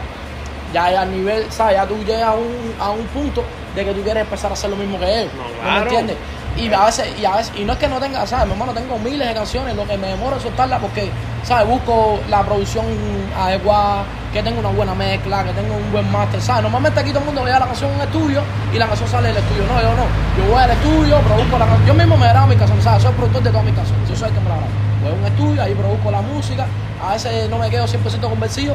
ya 0.72 0.86
al 1.00 1.10
nivel, 1.10 1.50
¿sabes? 1.50 1.74
Ya 1.74 1.84
tú 1.84 1.96
llegas 2.04 2.28
a 2.28 2.34
un, 2.34 2.74
a 2.78 2.90
un 2.90 3.04
punto 3.06 3.42
de 3.74 3.84
que 3.84 3.92
tú 3.92 4.00
quieres 4.02 4.22
empezar 4.22 4.52
a 4.52 4.54
hacer 4.54 4.70
lo 4.70 4.76
mismo 4.76 5.00
que 5.00 5.22
ellos. 5.22 5.32
No, 5.34 5.42
¿No 5.42 5.60
claro. 5.60 5.74
me 5.74 5.82
entiendes? 5.82 6.16
Y 6.56 6.72
a 6.72 6.84
veces, 6.84 7.18
y 7.18 7.24
a 7.24 7.34
veces, 7.34 7.52
y 7.56 7.64
no 7.64 7.72
es 7.72 7.78
que 7.80 7.88
no 7.88 7.98
tenga, 7.98 8.24
¿sabes? 8.24 8.46
Mi 8.46 8.52
hermano, 8.52 8.72
tengo 8.72 8.98
miles 9.00 9.26
de 9.26 9.34
canciones, 9.34 9.74
lo 9.74 9.84
que 9.84 9.98
me 9.98 10.06
demoro 10.06 10.36
en 10.36 10.42
soltarla 10.42 10.78
porque, 10.78 11.10
¿sabes? 11.42 11.66
Busco 11.66 12.20
la 12.28 12.44
producción 12.44 12.86
adecuada, 13.36 14.04
que 14.32 14.44
tenga 14.44 14.60
una 14.60 14.68
buena 14.68 14.94
mezcla, 14.94 15.42
que 15.42 15.50
tenga 15.54 15.74
un 15.74 15.90
buen 15.90 16.08
máster, 16.12 16.40
¿sabes? 16.40 16.62
Normalmente 16.62 17.00
aquí 17.00 17.10
todo 17.10 17.18
el 17.18 17.26
mundo 17.26 17.42
ve 17.42 17.50
la 17.50 17.66
canción 17.66 17.90
en 17.90 17.96
un 17.96 18.02
estudio 18.02 18.42
y 18.72 18.78
la 18.78 18.86
canción 18.86 19.08
sale 19.08 19.26
del 19.26 19.38
estudio. 19.38 19.64
No, 19.66 19.82
yo 19.82 19.88
no. 19.96 20.06
Yo 20.38 20.52
voy 20.52 20.62
al 20.62 20.70
estudio, 20.70 21.18
produzco 21.18 21.58
la 21.58 21.66
canción. 21.66 21.86
Yo 21.88 21.94
mismo 21.94 22.16
me 22.16 22.28
grabo 22.28 22.46
mis 22.46 22.58
canciones, 22.58 22.84
¿sabes? 22.84 23.02
Soy 23.02 23.12
productor 23.14 23.42
de 23.42 23.50
todas 23.50 23.64
mis 23.64 23.74
canciones. 23.74 24.08
Yo 24.08 24.14
soy 24.14 24.28
el 24.28 24.34
que 24.34 24.40
me 24.40 24.48
la 24.50 24.54
grabo. 24.54 24.89
Voy 25.02 25.10
a 25.10 25.14
un 25.14 25.24
estudio, 25.24 25.62
ahí 25.62 25.74
produzco 25.74 26.10
la 26.10 26.20
música. 26.20 26.66
A 27.02 27.12
veces 27.14 27.48
no 27.48 27.58
me 27.58 27.70
quedo 27.70 27.86
100% 27.86 28.20
convencido. 28.20 28.74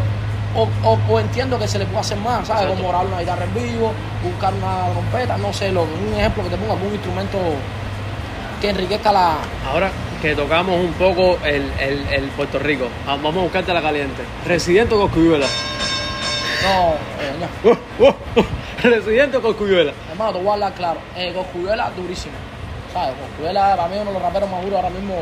O, 0.55 0.67
o, 0.87 0.97
o 1.09 1.19
entiendo 1.19 1.59
que 1.59 1.67
se 1.67 1.77
le 1.77 1.85
puede 1.85 1.99
hacer 1.99 2.17
más, 2.17 2.47
¿sabes? 2.47 2.63
Exacto. 2.63 2.75
Como 2.75 2.87
grabar 2.89 3.07
una 3.07 3.19
guitarra 3.19 3.43
en 3.43 3.53
vivo, 3.53 3.91
buscar 4.23 4.53
una 4.53 4.89
trompeta, 4.93 5.37
no 5.37 5.51
sé, 5.51 5.69
lo, 5.71 5.83
un 5.83 6.13
ejemplo 6.17 6.43
que 6.43 6.49
te 6.49 6.55
ponga 6.55 6.73
algún 6.73 6.93
instrumento 6.93 7.37
que 8.61 8.69
enriquezca 8.69 9.11
la. 9.11 9.35
Ahora, 9.69 9.91
que 10.21 10.33
tocamos 10.33 10.79
un 10.79 10.93
poco 10.93 11.37
el, 11.43 11.69
el, 11.77 12.07
el 12.07 12.23
Puerto 12.29 12.57
Rico. 12.57 12.87
Ah, 13.05 13.17
Vamos 13.21 13.35
a 13.35 13.41
buscarte 13.41 13.73
la 13.73 13.81
caliente. 13.81 14.23
Residente 14.47 14.95
o 14.95 15.01
Coscuyuela. 15.01 15.45
No, 16.63 16.93
eh, 17.21 17.35
no. 17.99 18.15
Residente 18.89 19.37
o 19.37 19.41
Coscuyuela. 19.41 19.91
Hermano, 20.09 20.31
te 20.33 20.39
voy 20.39 20.47
a 20.47 20.53
hablar 20.53 20.73
claro. 20.73 20.99
Eh, 21.17 21.33
Coscuyuela, 21.33 21.91
durísimo. 21.97 22.33
¿Sabes? 22.93 23.13
Coscuyuela 23.29 23.75
para 23.75 23.89
mí 23.89 23.95
uno 23.97 24.05
de 24.05 24.13
los 24.13 24.21
raperos 24.21 24.49
más 24.49 24.61
duros 24.63 24.77
ahora 24.77 24.89
mismo 24.89 25.15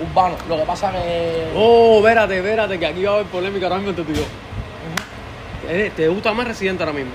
urbanos. 0.00 0.38
Lo 0.48 0.56
que 0.56 0.62
pasa 0.64 0.92
que. 0.92 1.52
Oh, 1.56 1.98
espérate, 1.98 2.36
espérate, 2.38 2.78
que 2.78 2.86
aquí 2.86 3.04
va 3.04 3.12
a 3.12 3.14
haber 3.16 3.26
polémica 3.26 3.66
ahora 3.66 3.76
mismo 3.78 3.90
entre 3.90 4.04
tú 4.04 4.12
y 4.12 4.16
yo. 4.16 4.24
¿Te 5.96 6.08
gusta 6.08 6.32
más 6.32 6.46
Residente 6.46 6.82
ahora 6.82 6.92
mismo? 6.92 7.12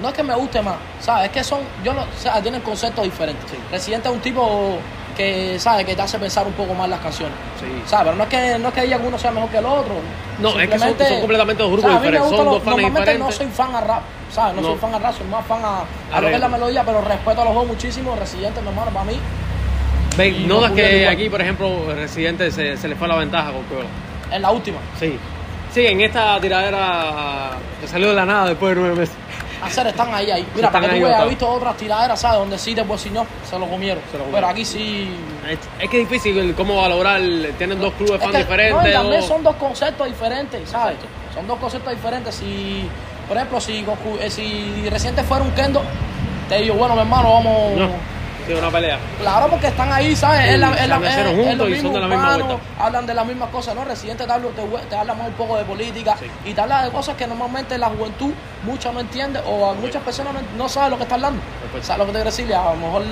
No 0.00 0.08
es 0.08 0.14
que 0.14 0.22
me 0.22 0.34
guste 0.34 0.60
más, 0.62 0.76
¿sabes? 1.00 1.26
Es 1.26 1.30
que 1.32 1.44
son. 1.44 1.60
Yo 1.84 1.92
no, 1.92 2.00
o 2.02 2.06
sea, 2.18 2.40
tienen 2.42 2.62
conceptos 2.62 3.04
diferentes. 3.04 3.48
Sí. 3.50 3.56
Residente 3.70 4.08
es 4.08 4.14
un 4.14 4.20
tipo 4.20 4.78
que, 5.16 5.58
¿sabes? 5.60 5.84
Que 5.84 5.94
te 5.94 6.00
hace 6.02 6.18
pensar 6.18 6.46
un 6.46 6.54
poco 6.54 6.72
más 6.74 6.88
las 6.88 6.98
canciones. 7.00 7.34
Sí. 7.60 7.66
¿Sabes? 7.86 8.06
Pero 8.06 8.16
no 8.16 8.22
es 8.24 8.28
que, 8.30 8.58
no 8.58 8.68
es 8.68 8.74
que 8.74 9.06
uno 9.06 9.18
sea 9.18 9.30
mejor 9.30 9.50
que 9.50 9.58
el 9.58 9.66
otro. 9.66 9.94
No, 10.40 10.58
es 10.58 10.68
que 10.68 10.78
son- 10.78 10.94
completamente 11.20 11.62
dos 11.62 11.72
grupos 11.72 11.92
diferentes, 11.92 12.28
son 12.30 12.36
los- 12.46 12.54
dos 12.54 12.62
fans 12.62 12.76
Normalmente 12.78 13.18
no 13.18 13.30
soy 13.30 13.46
fan 13.48 13.76
a 13.76 13.80
rap, 13.82 14.02
¿sabes? 14.32 14.54
No, 14.56 14.62
No. 14.62 14.68
soy 14.68 14.78
fan 14.78 14.94
a 14.94 14.98
rap, 14.98 15.14
soy 15.16 15.26
más 15.26 15.46
fan 15.46 15.62
a, 15.64 15.68
a 16.14 16.16
A 16.16 16.20
lo 16.22 16.28
que 16.28 16.34
es 16.34 16.40
la 16.40 16.48
melodía, 16.48 16.82
pero 16.84 17.02
respeto 17.02 17.42
a 17.42 17.44
los 17.44 17.54
dos 17.54 17.66
muchísimo. 17.66 18.16
Residente, 18.18 18.60
mi 18.62 18.68
hermano, 18.68 18.90
para 18.90 19.04
mí, 19.04 19.20
Ve, 20.16 20.28
Y 20.28 20.44
¿Notas 20.44 20.72
que 20.72 21.08
aquí, 21.08 21.28
por 21.30 21.40
ejemplo, 21.40 21.94
Residente 21.94 22.50
se, 22.50 22.76
se 22.76 22.88
le 22.88 22.96
fue 22.96 23.08
la 23.08 23.16
ventaja 23.16 23.48
a 23.48 23.52
Coscuyuela? 23.52 23.88
en 24.30 24.42
la 24.42 24.50
última. 24.50 24.78
Sí. 24.98 25.18
Sí, 25.74 25.86
en 25.86 26.00
esta 26.00 26.38
tiradera 26.40 27.50
que 27.80 27.86
salió 27.88 28.08
de 28.08 28.14
la 28.14 28.24
nada 28.26 28.48
después 28.48 28.74
de 28.74 28.80
nueve 28.80 28.96
meses. 29.00 29.14
Hacer 29.62 29.86
están 29.86 30.12
ahí, 30.12 30.30
ahí. 30.30 30.46
Mira, 30.54 30.70
para 30.72 30.88
que 30.88 30.98
tú 31.00 31.04
veas, 31.06 31.28
visto 31.28 31.48
otras 31.48 31.76
tiraderas, 31.76 32.20
¿sabes? 32.20 32.38
Donde 32.40 32.58
sí 32.58 32.74
después 32.74 33.00
si 33.00 33.10
no, 33.10 33.26
se 33.48 33.58
lo 33.58 33.66
comieron. 33.66 34.02
Se 34.10 34.18
lo 34.18 34.24
comieron. 34.24 34.32
Pero 34.32 34.48
aquí 34.48 34.64
sí. 34.64 35.08
Es, 35.48 35.58
es 35.84 35.88
que 35.90 36.02
es 36.02 36.08
difícil 36.08 36.54
cómo 36.56 36.80
valorar. 36.80 37.20
Tienen 37.58 37.78
dos 37.80 37.92
clubes 37.94 38.20
que- 38.20 38.36
diferentes. 38.38 38.82
no, 38.82 38.88
y 38.88 38.92
también 38.92 39.22
son 39.22 39.42
dos 39.42 39.56
conceptos 39.56 40.06
diferentes, 40.08 40.68
¿sabes? 40.68 40.96
Son 41.34 41.46
dos 41.46 41.58
conceptos 41.58 41.92
diferentes. 41.94 42.34
Si, 42.34 42.86
por 43.28 43.36
ejemplo, 43.36 43.60
si, 43.60 43.84
eh, 44.20 44.30
si 44.30 44.88
reciente 44.90 45.22
fuera 45.22 45.44
un 45.44 45.52
kendo, 45.52 45.82
te 46.48 46.58
digo, 46.60 46.74
bueno, 46.74 46.94
mi 46.94 47.00
hermano, 47.02 47.32
vamos. 47.34 47.72
No, 47.78 47.88
sí, 48.46 48.52
una 48.54 48.70
pelea. 48.70 48.98
Claro, 49.20 49.48
porque 49.48 49.66
están 49.68 49.92
ahí, 49.92 50.14
¿sabes? 50.16 50.42
Sí, 50.42 50.48
es 50.54 50.58
la, 50.60 50.74
es 50.74 50.88
la, 50.88 50.96
es 50.96 51.78
y 51.78 51.80
son 51.80 51.92
de 51.92 52.00
la 52.00 52.06
misma. 52.08 52.38
Hablan 52.78 53.06
de 53.06 53.14
las 53.14 53.26
mismas 53.26 53.48
cosas, 53.50 53.74
¿no? 53.74 53.84
Residente 53.84 54.24
te 54.24 54.32
habla, 54.32 54.48
te, 54.48 54.62
te 54.88 54.96
habla 54.96 55.14
más 55.14 55.28
un 55.28 55.34
poco 55.34 55.56
de 55.56 55.64
política 55.64 56.16
Sí. 56.18 56.26
y 56.44 56.54
te 56.54 56.60
habla 56.60 56.84
de 56.84 56.90
cosas 56.90 57.16
que 57.16 57.26
normalmente 57.26 57.78
la 57.78 57.88
juventud 57.88 58.32
mucha 58.64 58.92
no 58.92 59.00
entiende 59.00 59.40
o 59.46 59.70
a 59.70 59.74
muchas 59.74 60.02
personas 60.02 60.32
no, 60.34 60.40
no 60.56 60.68
saben 60.68 60.90
lo 60.90 60.96
que 60.96 61.02
está 61.04 61.14
hablando. 61.14 61.40
Perfecto. 61.62 61.86
¿Sabes 61.86 61.98
lo 62.00 62.04
que 62.06 62.12
te 62.12 62.18
quiero 62.18 62.30
decir? 62.30 62.54
A 62.54 62.64
lo 62.72 62.76
mejor, 62.76 63.02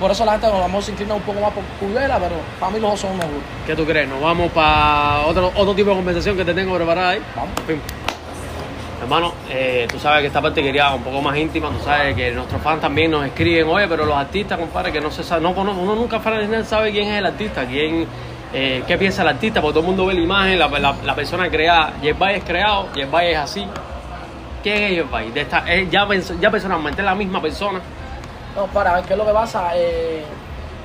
por 0.00 0.10
eso 0.10 0.24
la 0.24 0.32
gente 0.32 0.46
a 0.46 0.50
lo 0.50 0.66
mejor 0.68 0.82
se 0.82 0.90
inclina 0.92 1.14
un 1.14 1.22
poco 1.22 1.40
más 1.40 1.52
por 1.52 1.62
Cubela, 1.80 2.18
pero 2.18 2.34
para 2.60 2.72
mí 2.72 2.80
los 2.80 2.90
dos 2.92 3.00
son 3.00 3.12
unos. 3.12 3.26
¿Qué 3.66 3.74
tú 3.74 3.84
crees? 3.86 4.08
Nos 4.08 4.20
vamos 4.20 4.50
para 4.52 5.20
otro, 5.26 5.48
otro 5.54 5.74
tipo 5.74 5.90
de 5.90 5.96
conversación 5.96 6.36
que 6.36 6.44
te 6.44 6.54
tengo 6.54 6.74
preparada 6.74 7.10
ahí. 7.10 7.20
Vamos. 7.34 7.50
Hermano, 9.00 9.34
eh, 9.50 9.86
tú 9.90 9.98
sabes 9.98 10.22
que 10.22 10.26
esta 10.28 10.40
parte 10.40 10.62
quería 10.62 10.94
un 10.94 11.02
poco 11.02 11.20
más 11.20 11.36
íntima, 11.36 11.68
tú 11.68 11.84
sabes 11.84 12.14
que 12.14 12.30
nuestros 12.30 12.60
fans 12.62 12.80
también 12.80 13.10
nos 13.10 13.26
escriben, 13.26 13.68
oye, 13.68 13.86
pero 13.86 14.06
los 14.06 14.16
artistas, 14.16 14.58
compadre, 14.58 14.90
que 14.90 15.00
no 15.00 15.10
se 15.10 15.22
sabe, 15.22 15.42
no 15.42 15.54
conoce, 15.54 15.78
uno 15.78 15.94
nunca 15.94 16.20
sabe 16.64 16.90
quién 16.90 17.08
es 17.08 17.18
el 17.18 17.26
artista, 17.26 17.66
quién, 17.66 18.06
eh, 18.54 18.82
qué 18.86 18.96
piensa 18.96 19.20
el 19.22 19.28
artista, 19.28 19.60
porque 19.60 19.74
todo 19.74 19.80
el 19.80 19.86
mundo 19.88 20.06
ve 20.06 20.14
la 20.14 20.20
imagen, 20.20 20.58
la, 20.58 20.68
la, 20.68 20.96
la 21.04 21.14
persona 21.14 21.50
creada, 21.50 21.92
Yerbay 22.00 22.36
es 22.36 22.44
creado, 22.44 22.88
Yerbay 22.94 23.32
es 23.32 23.38
así. 23.38 23.66
¿Quién 24.62 24.82
es 24.82 24.90
Yerbay? 24.92 25.30
De 25.30 25.42
esta, 25.42 25.62
eh, 25.72 25.86
ya, 25.90 26.08
ya 26.40 26.50
personalmente 26.50 27.02
es 27.02 27.04
la 27.04 27.14
misma 27.14 27.40
persona. 27.42 27.80
No, 28.56 28.66
para 28.68 28.94
ver 28.94 29.04
qué 29.04 29.12
es 29.12 29.18
lo 29.18 29.26
que 29.26 29.32
pasa. 29.32 29.72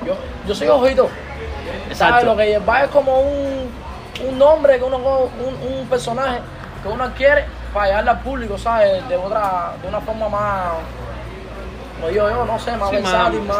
yo, 0.06 0.14
yo 0.46 0.54
soy 0.54 0.68
ojito. 0.68 1.08
Exacto. 1.88 2.14
¿Sabes? 2.14 2.24
Lo 2.26 2.36
que 2.36 2.46
lleva 2.46 2.84
es 2.84 2.90
como 2.90 3.20
un, 3.20 3.70
un 4.28 4.38
nombre, 4.38 4.76
que 4.76 4.84
uno, 4.84 4.98
un, 4.98 5.72
un 5.78 5.86
personaje 5.88 6.40
que 6.82 6.88
uno 6.88 7.04
adquiere 7.04 7.46
para 7.72 7.86
llegarle 7.86 8.10
al 8.10 8.20
público, 8.20 8.58
¿sabes? 8.58 9.08
De 9.08 9.16
otra, 9.16 9.72
de 9.82 9.88
una 9.88 10.00
forma 10.00 10.28
más, 10.28 10.72
como 11.96 12.08
digo 12.08 12.28
yo, 12.28 12.44
no 12.44 12.58
sé, 12.58 12.76
más 12.76 12.90
Sí, 12.90 12.96
versátil, 12.96 13.42
más, 13.42 13.56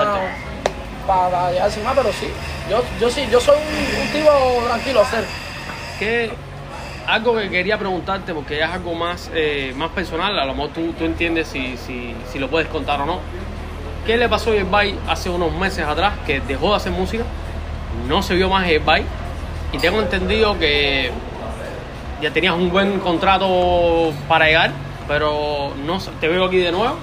para 1.06 1.50
llegarse 1.50 1.82
más, 1.82 1.94
pero 1.96 2.12
sí. 2.12 2.28
Yo, 2.70 2.82
yo 3.00 3.10
sí, 3.10 3.26
yo 3.30 3.40
soy 3.40 3.56
un, 3.56 4.02
un 4.02 4.12
tipo 4.12 4.30
tranquilo 4.68 5.00
a 5.00 5.02
hacer. 5.02 5.24
que 5.98 6.30
algo 7.06 7.34
que 7.36 7.50
quería 7.50 7.78
preguntarte, 7.78 8.32
porque 8.32 8.60
es 8.60 8.68
algo 8.68 8.94
más, 8.94 9.30
eh, 9.34 9.72
más 9.76 9.90
personal, 9.90 10.38
a 10.38 10.44
lo 10.44 10.54
mejor 10.54 10.70
tú, 10.70 10.92
tú 10.92 11.04
entiendes 11.04 11.48
si, 11.48 11.76
si, 11.76 12.14
si 12.30 12.38
lo 12.38 12.48
puedes 12.48 12.68
contar 12.68 13.00
o 13.00 13.06
no. 13.06 13.18
¿Qué 14.06 14.16
le 14.16 14.28
pasó 14.28 14.50
a 14.50 14.54
Yerbay 14.54 14.98
hace 15.08 15.30
unos 15.30 15.52
meses 15.52 15.86
atrás 15.86 16.12
que 16.26 16.40
dejó 16.40 16.70
de 16.70 16.76
hacer 16.76 16.92
música? 16.92 17.24
No 18.08 18.22
se 18.22 18.34
vio 18.34 18.48
más 18.48 18.66
Yerbay 18.66 19.04
y 19.72 19.78
tengo 19.78 20.00
entendido 20.00 20.58
que 20.58 21.10
ya 22.22 22.30
tenías 22.32 22.54
un 22.54 22.70
buen 22.70 23.00
contrato 23.00 24.12
para 24.28 24.46
llegar, 24.46 24.70
pero 25.08 25.70
no 25.84 25.98
te 26.20 26.28
veo 26.28 26.44
aquí 26.44 26.58
de 26.58 26.70
nuevo. 26.72 26.94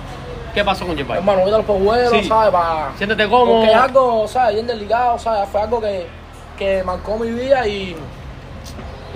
¿Qué 0.53 0.63
pasó 0.63 0.88
con 0.88 0.95
Yerbay? 0.95 1.17
Hermano, 1.19 1.41
voy 1.41 1.51
a 1.51 1.57
los 1.57 1.65
pojuelos, 1.65 2.11
Sí. 2.11 2.23
¿sabes? 2.23 2.51
Para, 2.51 2.91
Siéntete 2.97 3.27
cómodo. 3.29 3.57
Porque 3.59 3.71
es 3.71 3.77
algo, 3.77 4.27
¿sabes? 4.27 4.55
Bien 4.55 4.65
delicado, 4.67 5.19
¿sabes? 5.19 5.47
Fue 5.49 5.61
algo 5.61 5.79
que, 5.79 6.07
que 6.57 6.83
marcó 6.83 7.17
mi 7.17 7.29
vida 7.29 7.67
y, 7.67 7.95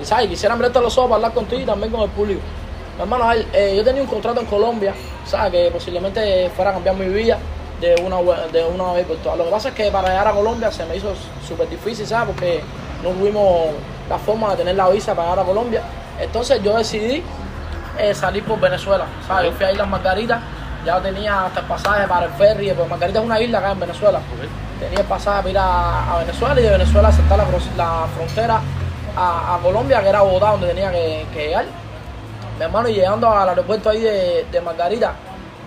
y 0.01 0.05
¿sabes? 0.05 0.27
Quisiera 0.27 0.53
abrirte 0.53 0.79
los 0.79 0.95
ojos 0.98 1.10
para 1.10 1.15
hablar 1.15 1.33
contigo 1.33 1.62
y 1.62 1.65
también 1.65 1.91
con 1.91 2.01
el 2.01 2.10
público. 2.10 2.41
Hermano, 3.00 3.27
ver, 3.29 3.48
eh, 3.53 3.74
yo 3.75 3.83
tenía 3.83 4.01
un 4.03 4.07
contrato 4.07 4.41
en 4.41 4.45
Colombia, 4.45 4.93
¿sabes? 5.25 5.51
Que 5.51 5.72
posiblemente 5.72 6.51
fuera 6.55 6.69
a 6.72 6.74
cambiar 6.74 6.95
mi 6.95 7.07
vida 7.07 7.39
de 7.81 7.95
una, 8.05 8.17
de 8.51 8.63
una 8.65 8.93
vez 8.93 9.07
por 9.07 9.17
todas. 9.17 9.38
Lo 9.39 9.45
que 9.45 9.51
pasa 9.51 9.69
es 9.69 9.75
que 9.75 9.89
para 9.89 10.10
llegar 10.10 10.27
a 10.27 10.31
Colombia 10.33 10.72
se 10.72 10.86
me 10.86 10.98
hizo 10.98 11.13
súper 11.48 11.67
difícil, 11.69 12.05
¿sabes? 12.05 12.27
Porque 12.36 12.62
no 13.01 13.10
tuvimos 13.10 13.69
la 14.13 14.20
forma 14.20 14.51
de 14.51 14.58
tener 14.58 14.75
la 14.75 14.89
visa 14.89 15.15
para 15.15 15.29
llegar 15.29 15.43
a 15.43 15.48
Colombia. 15.48 15.82
Entonces 16.20 16.62
yo 16.63 16.77
decidí 16.77 17.24
eh, 17.98 18.13
salir 18.13 18.43
por 18.43 18.60
Venezuela, 18.60 19.05
¿sabes? 19.27 19.51
Yo 19.51 19.58
fui 19.58 19.65
a 19.65 19.72
Islas 19.72 19.88
Margaritas, 19.88 20.39
ya 20.86 21.00
tenía 21.01 21.46
hasta 21.46 21.62
el 21.62 21.65
pasaje 21.65 22.08
para 22.08 22.25
el 22.27 22.32
ferry, 22.34 22.72
porque 22.72 22.89
Margarita 22.89 23.20
es 23.20 23.25
una 23.25 23.39
isla 23.39 23.58
acá 23.60 23.72
en 23.72 23.79
Venezuela. 23.79 24.20
Tenía 24.79 25.00
el 25.00 25.05
pasaje 25.05 25.38
para 25.39 25.50
ir 25.50 25.58
a, 25.58 26.13
a 26.13 26.17
Venezuela 26.20 26.60
y 26.60 26.63
de 26.63 26.70
Venezuela 26.70 27.12
saltar 27.12 27.38
la, 27.38 27.46
la 27.77 28.08
frontera 28.15 28.62
a, 29.15 29.55
a 29.55 29.60
Colombia, 29.60 30.01
que 30.01 30.10
era 30.10 30.22
Bogotá, 30.22 30.51
donde 30.51 30.67
tenía 30.67 30.91
que, 30.91 31.25
que 31.34 31.48
llegar. 31.48 31.65
Mi 32.60 32.65
hermano, 32.65 32.89
y 32.89 32.93
llegando 32.93 33.29
al 33.29 33.50
aeropuerto 33.50 33.89
ahí 33.89 34.01
de, 34.01 34.46
de 34.51 34.62
Margarita, 34.62 35.13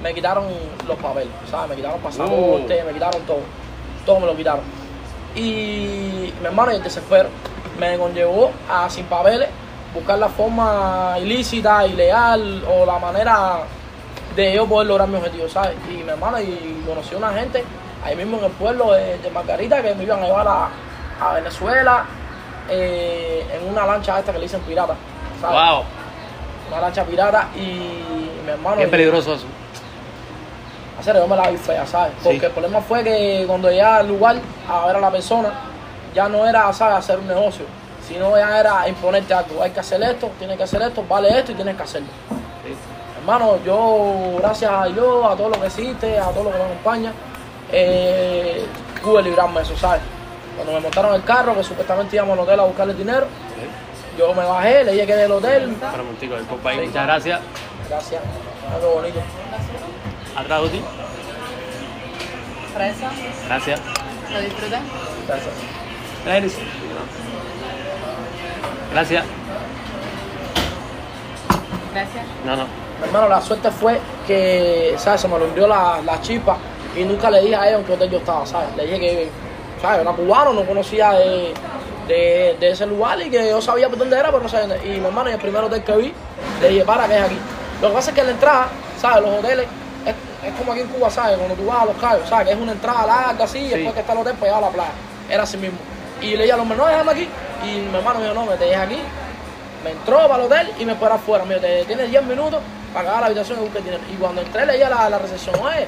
me 0.02 0.14
quitaron 0.14 0.44
los 0.86 0.96
papeles, 0.98 1.32
¿sabes? 1.50 1.70
Me 1.70 1.76
quitaron 1.76 1.98
pasaporte, 2.00 2.84
me 2.84 2.92
quitaron 2.92 3.22
todo. 3.22 3.40
Todo 4.04 4.20
me 4.20 4.26
lo 4.26 4.36
quitaron. 4.36 4.60
Y 5.34 6.32
mi 6.40 6.46
hermano, 6.46 6.72
y 6.72 6.76
el 6.76 6.82
desespero, 6.82 7.28
me 7.78 7.96
conllevó 7.98 8.50
a 8.70 8.88
sin 8.90 9.04
papeles 9.06 9.48
buscar 9.94 10.18
la 10.18 10.28
forma 10.28 11.16
ilícita, 11.20 11.86
ilegal 11.86 12.62
o 12.68 12.84
la 12.84 12.98
manera 12.98 13.58
de 14.34 14.54
yo 14.54 14.66
poder 14.66 14.88
lograr 14.88 15.08
mi 15.08 15.16
objetivo, 15.16 15.48
¿sabes? 15.48 15.74
Y 15.90 16.02
mi 16.02 16.10
hermano, 16.10 16.38
y 16.40 16.82
conocí 16.86 17.14
a 17.14 17.18
una 17.18 17.32
gente 17.32 17.64
ahí 18.04 18.14
mismo 18.14 18.36
en 18.38 18.44
el 18.44 18.50
pueblo 18.52 18.92
de, 18.92 19.18
de 19.18 19.30
Margarita 19.30 19.80
que 19.82 19.94
me 19.94 20.04
iban 20.04 20.22
a 20.22 20.26
llevar 20.26 20.46
a, 20.48 20.68
a 21.20 21.34
Venezuela 21.34 22.04
eh, 22.68 23.46
en 23.54 23.68
una 23.70 23.86
lancha 23.86 24.18
esta 24.18 24.32
que 24.32 24.38
le 24.38 24.44
dicen 24.44 24.60
pirata, 24.62 24.94
¿sabes? 25.40 25.56
Wow, 25.70 25.84
Una 26.68 26.80
lancha 26.82 27.04
pirata 27.04 27.48
y 27.56 27.60
mi 28.44 28.50
hermano... 28.50 28.82
y- 28.82 28.86
peligroso 28.86 29.34
eso. 29.34 29.46
Hacer 31.00 31.16
yo 31.16 31.26
me 31.28 31.36
la 31.36 31.50
vi 31.50 31.56
fea, 31.58 31.86
¿sabes? 31.86 32.12
Sí. 32.22 32.24
Porque 32.24 32.46
el 32.46 32.52
problema 32.52 32.80
fue 32.80 33.04
que 33.04 33.44
cuando 33.46 33.70
llegaba 33.70 33.96
al 33.98 34.08
lugar 34.08 34.36
a 34.68 34.86
ver 34.86 34.96
a 34.96 35.00
la 35.00 35.10
persona, 35.10 35.50
ya 36.16 36.30
no 36.30 36.46
era, 36.46 36.72
¿sabes?, 36.72 36.96
hacer 36.96 37.18
un 37.18 37.28
negocio, 37.28 37.66
sino 38.08 38.36
ya 38.38 38.58
era 38.58 38.88
imponerte 38.88 39.34
algo. 39.34 39.62
Hay 39.62 39.70
que 39.70 39.80
hacer 39.80 40.02
esto, 40.02 40.30
tienes 40.38 40.56
que 40.56 40.62
hacer 40.62 40.80
esto, 40.80 41.04
vale 41.06 41.28
esto 41.38 41.52
y 41.52 41.54
tienes 41.54 41.76
que 41.76 41.82
hacerlo. 41.82 42.08
Sí. 42.64 42.74
Hermano, 43.18 43.58
yo, 43.62 44.38
gracias 44.38 44.72
a 44.72 44.86
Dios, 44.86 45.26
a 45.26 45.36
todo 45.36 45.50
lo 45.50 45.60
que 45.60 45.66
existe, 45.66 46.18
a 46.18 46.30
todo 46.30 46.44
lo 46.44 46.52
que 46.52 46.58
me 46.58 46.64
acompaña, 46.64 47.12
eh, 47.70 48.64
pude 49.02 49.22
librarme 49.24 49.56
de 49.56 49.62
eso, 49.66 49.76
¿sabes? 49.76 50.00
Cuando 50.56 50.72
me 50.72 50.80
montaron 50.80 51.14
el 51.14 51.22
carro, 51.22 51.54
que 51.54 51.62
supuestamente 51.62 52.16
íbamos 52.16 52.32
al 52.32 52.44
hotel 52.44 52.60
a 52.60 52.64
buscarle 52.64 52.94
dinero, 52.94 53.26
yo 54.16 54.32
me 54.32 54.44
bajé, 54.46 54.84
le 54.84 54.92
dije 54.92 55.06
que 55.06 55.16
del 55.16 55.32
hotel. 55.32 55.68
Sí. 55.68 55.76
Muchas 56.86 57.06
gracias. 57.06 57.40
Gracias, 57.90 58.22
algo 58.74 58.94
bonito. 58.94 59.20
Atrás 60.34 60.62
de 60.62 60.68
ti. 60.70 60.82
Fresa, 62.74 63.10
Gracias. 63.48 63.80
lo 64.32 64.40
disfrutas. 64.40 64.80
Gracias. 65.26 65.85
Gracias. 68.92 69.24
Gracias. 71.92 72.24
No, 72.44 72.56
no. 72.56 72.64
Mi 72.64 73.06
hermano, 73.06 73.28
la 73.28 73.40
suerte 73.40 73.70
fue 73.70 74.00
que, 74.26 74.94
¿sabes? 74.98 75.20
Se 75.20 75.28
me 75.28 75.38
lo 75.38 75.44
hundió 75.44 75.66
la, 75.68 76.00
la 76.04 76.20
chispa 76.20 76.56
y 76.96 77.04
nunca 77.04 77.30
le 77.30 77.42
dije 77.42 77.54
a 77.54 77.68
ella 77.68 77.78
en 77.78 77.84
qué 77.84 77.92
hotel 77.92 78.10
yo 78.10 78.18
estaba, 78.18 78.44
¿sabes? 78.46 78.74
Le 78.76 78.84
dije 78.86 78.98
que, 78.98 79.28
¿sabes? 79.80 80.00
Era 80.00 80.12
cubano, 80.12 80.52
no 80.52 80.64
conocía 80.64 81.12
de, 81.12 81.54
de, 82.08 82.56
de 82.58 82.70
ese 82.70 82.86
lugar 82.86 83.20
y 83.20 83.30
que 83.30 83.48
yo 83.48 83.60
sabía 83.60 83.88
por 83.88 83.98
dónde 83.98 84.18
era, 84.18 84.30
pero 84.30 84.42
no 84.42 84.48
sabía 84.48 84.66
dónde. 84.66 84.86
Y 84.86 84.98
mi 84.98 85.06
hermano, 85.06 85.30
y 85.30 85.34
el 85.34 85.38
primer 85.38 85.62
hotel 85.62 85.84
que 85.84 85.96
vi, 85.96 86.12
le 86.60 86.68
dije, 86.68 86.84
para, 86.84 87.06
que 87.06 87.16
es 87.16 87.22
aquí. 87.22 87.38
Lo 87.82 87.88
que 87.88 87.94
pasa 87.94 88.10
es 88.10 88.16
que 88.16 88.24
la 88.24 88.30
entrada, 88.30 88.68
¿sabes? 89.00 89.22
Los 89.22 89.38
hoteles, 89.38 89.66
es, 90.06 90.48
es 90.48 90.54
como 90.58 90.72
aquí 90.72 90.80
en 90.80 90.88
Cuba, 90.88 91.10
¿sabes? 91.10 91.36
Cuando 91.36 91.54
tú 91.54 91.66
vas 91.66 91.82
a 91.82 91.84
los 91.84 91.96
callos, 91.96 92.28
¿sabes? 92.28 92.46
Que 92.48 92.52
es 92.54 92.58
una 92.58 92.72
entrada 92.72 93.06
larga 93.06 93.44
así 93.44 93.58
y 93.58 93.68
después 93.68 93.94
que 93.94 94.00
está 94.00 94.12
el 94.12 94.18
hotel, 94.18 94.34
pues 94.38 94.50
ya 94.50 94.58
a 94.58 94.60
la 94.60 94.70
playa. 94.70 94.92
Era 95.28 95.42
así 95.42 95.56
mismo. 95.58 95.78
Y 96.20 96.30
le 96.36 96.42
dije 96.44 96.52
a 96.52 96.56
los 96.56 96.66
menores, 96.66 96.92
déjame 96.96 97.12
aquí. 97.12 97.28
Y 97.64 97.76
mi 97.90 97.96
hermano 97.96 98.18
me 98.20 98.24
dijo, 98.28 98.34
no, 98.34 98.46
me 98.46 98.56
te 98.56 98.64
dejes 98.64 98.78
aquí. 98.80 98.98
Me 99.84 99.90
entró 99.92 100.16
para 100.28 100.36
el 100.36 100.40
hotel 100.42 100.72
y 100.78 100.84
me 100.84 100.92
espera 100.92 101.14
afuera. 101.16 101.44
Me 101.44 101.54
dijo, 101.54 101.66
te 101.66 101.84
tienes 101.84 102.10
10 102.10 102.24
minutos 102.24 102.60
para 102.92 103.04
cagar 103.06 103.20
la 103.20 103.26
habitación 103.26 103.58
y 103.58 103.62
buscar 103.62 103.82
dinero. 103.82 104.02
Y 104.10 104.14
cuando 104.16 104.40
entré, 104.40 104.66
leía 104.66 104.88
la, 104.88 105.08
la 105.10 105.18
recepción, 105.18 105.54
oye, 105.62 105.86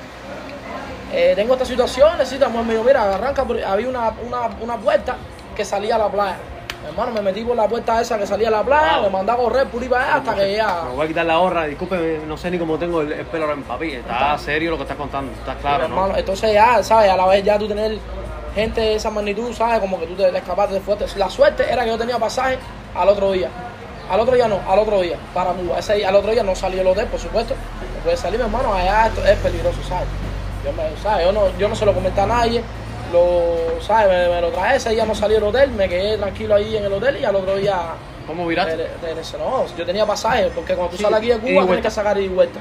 eh, 1.12 1.32
tengo 1.34 1.54
esta 1.54 1.64
situación, 1.64 2.16
necesitamos. 2.18 2.64
Me 2.64 2.72
dijo, 2.74 2.84
mira, 2.84 3.14
arranca, 3.14 3.42
había 3.66 3.88
una, 3.88 4.12
una, 4.26 4.48
una 4.60 4.76
puerta 4.76 5.16
que 5.56 5.64
salía 5.64 5.94
a 5.96 5.98
la 5.98 6.08
playa. 6.08 6.36
Mi 6.82 6.90
hermano, 6.90 7.10
me 7.10 7.22
metí 7.22 7.42
por 7.42 7.56
la 7.56 7.66
puerta 7.66 8.00
esa 8.00 8.16
que 8.18 8.26
salía 8.26 8.48
a 8.48 8.50
la 8.52 8.62
playa, 8.62 8.96
Wow. 8.98 9.02
me 9.06 9.10
mandó 9.10 9.32
a 9.32 9.36
correr 9.36 9.66
por 9.66 9.82
ahí 9.82 9.88
para 9.88 10.04
allá 10.04 10.14
hasta 10.16 10.34
que 10.36 10.54
ya. 10.56 10.82
Me 10.88 10.94
voy 10.94 11.04
a 11.04 11.08
quitar 11.08 11.26
la 11.26 11.36
gorra, 11.36 11.64
disculpe, 11.64 12.20
no 12.24 12.36
sé 12.36 12.50
ni 12.52 12.58
cómo 12.58 12.78
tengo 12.78 13.00
el, 13.00 13.12
el 13.12 13.26
pelo 13.26 13.50
en 13.52 13.64
papi. 13.64 13.94
Está 13.94 14.38
serio 14.38 14.70
lo 14.70 14.76
que 14.76 14.82
estás 14.84 14.96
contando, 14.96 15.32
está 15.32 15.56
claro, 15.56 15.88
¿no? 15.88 15.96
hermano, 15.96 16.16
entonces 16.16 16.52
ya, 16.52 16.80
¿sabes? 16.84 17.10
A 17.10 17.16
la 17.16 17.26
vez 17.26 17.42
ya 17.42 17.58
tú 17.58 17.66
tener 17.66 17.98
gente 18.58 18.80
de 18.80 18.94
esa 18.96 19.10
magnitud, 19.10 19.52
¿sabes? 19.54 19.80
Como 19.80 19.98
que 20.00 20.06
tú 20.06 20.14
te 20.14 20.36
escapaste 20.36 20.74
de 20.74 20.80
fuerte. 20.80 21.06
La 21.16 21.30
suerte 21.30 21.64
era 21.70 21.84
que 21.84 21.90
yo 21.90 21.98
tenía 21.98 22.18
pasaje 22.18 22.58
al 22.94 23.08
otro 23.08 23.32
día. 23.32 23.48
Al 24.10 24.20
otro 24.20 24.34
día 24.34 24.48
no, 24.48 24.60
al 24.66 24.78
otro 24.78 25.00
día, 25.00 25.16
para 25.34 25.50
Cuba. 25.52 25.78
Ese, 25.78 26.04
al 26.04 26.14
otro 26.14 26.30
día 26.30 26.42
no 26.42 26.54
salió 26.54 26.80
el 26.80 26.86
hotel, 26.86 27.06
por 27.06 27.20
supuesto. 27.20 27.54
No 27.54 28.02
puede 28.02 28.16
salir, 28.16 28.38
mi 28.38 28.46
hermano, 28.46 28.72
allá 28.72 29.06
esto 29.08 29.24
es 29.24 29.36
peligroso, 29.38 29.78
¿sabes? 29.86 30.08
Yo, 30.64 30.72
me, 30.72 30.96
¿sabes? 31.02 31.26
yo, 31.26 31.32
no, 31.32 31.56
yo 31.58 31.68
no 31.68 31.76
se 31.76 31.84
lo 31.84 31.92
comenté 31.92 32.20
a 32.20 32.26
nadie. 32.26 32.62
Lo, 33.12 33.80
¿sabes? 33.80 34.08
Me, 34.08 34.34
me 34.34 34.40
lo 34.40 34.48
traje, 34.48 34.76
ese 34.76 34.90
día 34.90 35.04
no 35.04 35.14
salí 35.14 35.34
del 35.34 35.44
hotel, 35.44 35.70
me 35.70 35.88
quedé 35.88 36.16
tranquilo 36.16 36.54
ahí 36.54 36.76
en 36.76 36.84
el 36.84 36.92
hotel 36.92 37.18
y 37.20 37.24
al 37.24 37.36
otro 37.36 37.56
día... 37.56 37.76
¿Cómo 38.26 38.46
viraste? 38.46 38.88
no, 39.38 39.64
yo 39.74 39.86
tenía 39.86 40.04
pasaje, 40.04 40.50
porque 40.54 40.74
cuando 40.74 40.90
tú 40.90 40.96
Sí, 40.98 41.02
sales 41.02 41.18
aquí 41.18 41.28
de 41.28 41.38
Cuba 41.38 41.64
tienes 41.64 41.82
que 41.82 41.90
sacar 41.90 42.18
y 42.18 42.28
vuelta. 42.28 42.60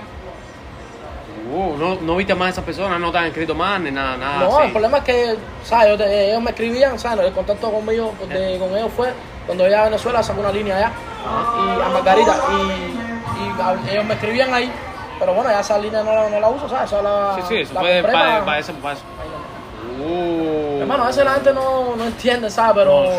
Uh, 1.58 1.76
no, 1.76 1.96
no 2.02 2.16
viste 2.16 2.36
más 2.36 2.48
a 2.48 2.50
esas 2.52 2.64
personas, 2.66 3.00
no 3.00 3.12
te 3.12 3.18
han 3.18 3.26
escrito 3.26 3.56
más 3.56 3.80
ni 3.80 3.90
nada, 3.90 4.16
nada 4.16 4.40
No, 4.42 4.58
así. 4.58 4.68
el 4.68 4.72
problema 4.74 4.98
es 5.00 5.04
que, 5.06 5.36
¿sabes? 5.64 6.00
Ellos 6.00 6.42
me 6.44 6.52
escribían, 6.52 7.00
¿sabes? 7.00 7.26
El 7.26 7.34
contacto 7.34 7.72
conmigo, 7.72 8.14
de- 8.30 8.58
con 8.60 8.78
ellos 8.78 8.92
fue 8.96 9.12
cuando 9.48 9.64
llegué 9.64 9.76
a 9.76 9.86
Venezuela, 9.86 10.22
sacó 10.22 10.42
una 10.42 10.52
línea 10.52 10.78
allá, 10.78 10.92
y 11.26 11.82
a 11.82 11.90
Margarita, 11.90 12.36
y, 12.52 13.92
ellos 13.92 14.06
me 14.06 14.14
escribían 14.14 14.54
ahí, 14.54 14.72
pero 15.18 15.34
bueno, 15.34 15.50
ya 15.50 15.62
esa 15.62 15.80
línea 15.80 16.04
no, 16.04 16.14
la- 16.14 16.30
no 16.30 16.40
la 16.40 16.48
uso, 16.50 16.70
¿sabes? 16.70 16.92
Esa 16.92 17.02
la, 17.02 17.36
Sí, 17.38 17.42
sí, 17.48 17.56
eso 17.62 17.74
la 17.74 17.82
para, 17.82 18.46
para- 18.46 18.60
eso, 18.60 18.74
para 18.74 18.94
eso. 18.94 19.04
Ahí 19.20 19.28
no. 19.98 20.06
Uh. 20.06 20.82
Hermano, 20.82 21.04
a 21.06 21.08
veces 21.08 21.26
la 21.26 21.32
gente 21.32 21.54
no, 21.54 21.96
no 21.96 22.04
entiende, 22.04 22.52
¿sabes? 22.52 22.74
Pero 22.76 23.04
No. 23.04 23.10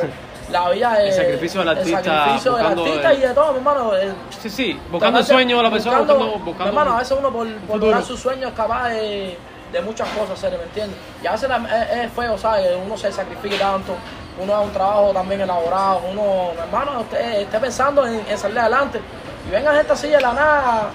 La 0.50 0.71
vida 0.71 1.02
es... 1.02 1.17
El 1.19 1.25
sacrificio 1.25 1.61
del 1.61 1.69
artista, 1.71 1.99
El 1.99 2.05
sacrificio 2.05 2.52
del 2.55 2.62
buscando 2.67 2.85
artista 2.85 3.11
el- 3.12 3.19
y 3.19 3.21
de 3.23 3.35
todo, 3.35 3.52
mi 3.52 3.59
hermano. 3.59 3.95
el- 3.95 4.14
Sí, 4.40 4.50
sí, 4.50 4.73
buscando 4.90 5.19
el 5.19 5.23
Buscando- 5.23 5.25
sueño 5.25 5.57
de 5.59 5.62
la 5.62 5.71
persona, 5.71 5.99
buscando, 5.99 6.26
buscando, 6.38 6.62
mi 6.64 6.69
hermano, 6.69 6.95
a 6.97 6.99
veces 6.99 7.17
uno 7.19 7.31
por, 7.33 7.52
por 7.55 7.78
lograr 7.81 8.02
sus 8.02 8.21
sueños 8.21 8.50
es 8.50 8.57
capaz 8.57 8.88
de, 8.88 9.37
de 9.73 9.83
muchas 9.83 10.09
cosas, 10.11 10.40
¿me 10.50 10.62
entiendes? 10.62 10.99
Y 11.23 11.26
a 11.26 11.33
veces 11.33 11.50
es, 11.50 11.99
es 12.05 12.12
feo, 12.12 12.38
¿sabes? 12.38 12.71
Uno 12.85 12.97
se 12.97 13.12
sacrifica 13.12 13.59
tanto, 13.59 13.95
uno 14.40 14.52
da 14.52 14.61
un 14.61 14.71
trabajo 14.73 15.11
también 15.12 15.40
elaborado, 15.43 16.00
uno, 16.11 16.52
mi 16.55 16.61
hermano, 16.61 17.00
usted 17.00 17.40
esté 17.43 17.59
pensando 17.59 18.07
en, 18.07 18.23
en 18.28 18.38
salir 18.38 18.59
adelante. 18.59 19.00
Y 19.47 19.50
venga 19.50 19.75
gente 19.75 19.93
así 19.93 20.09
de 20.09 20.21
la 20.21 20.33
nada 20.33 20.90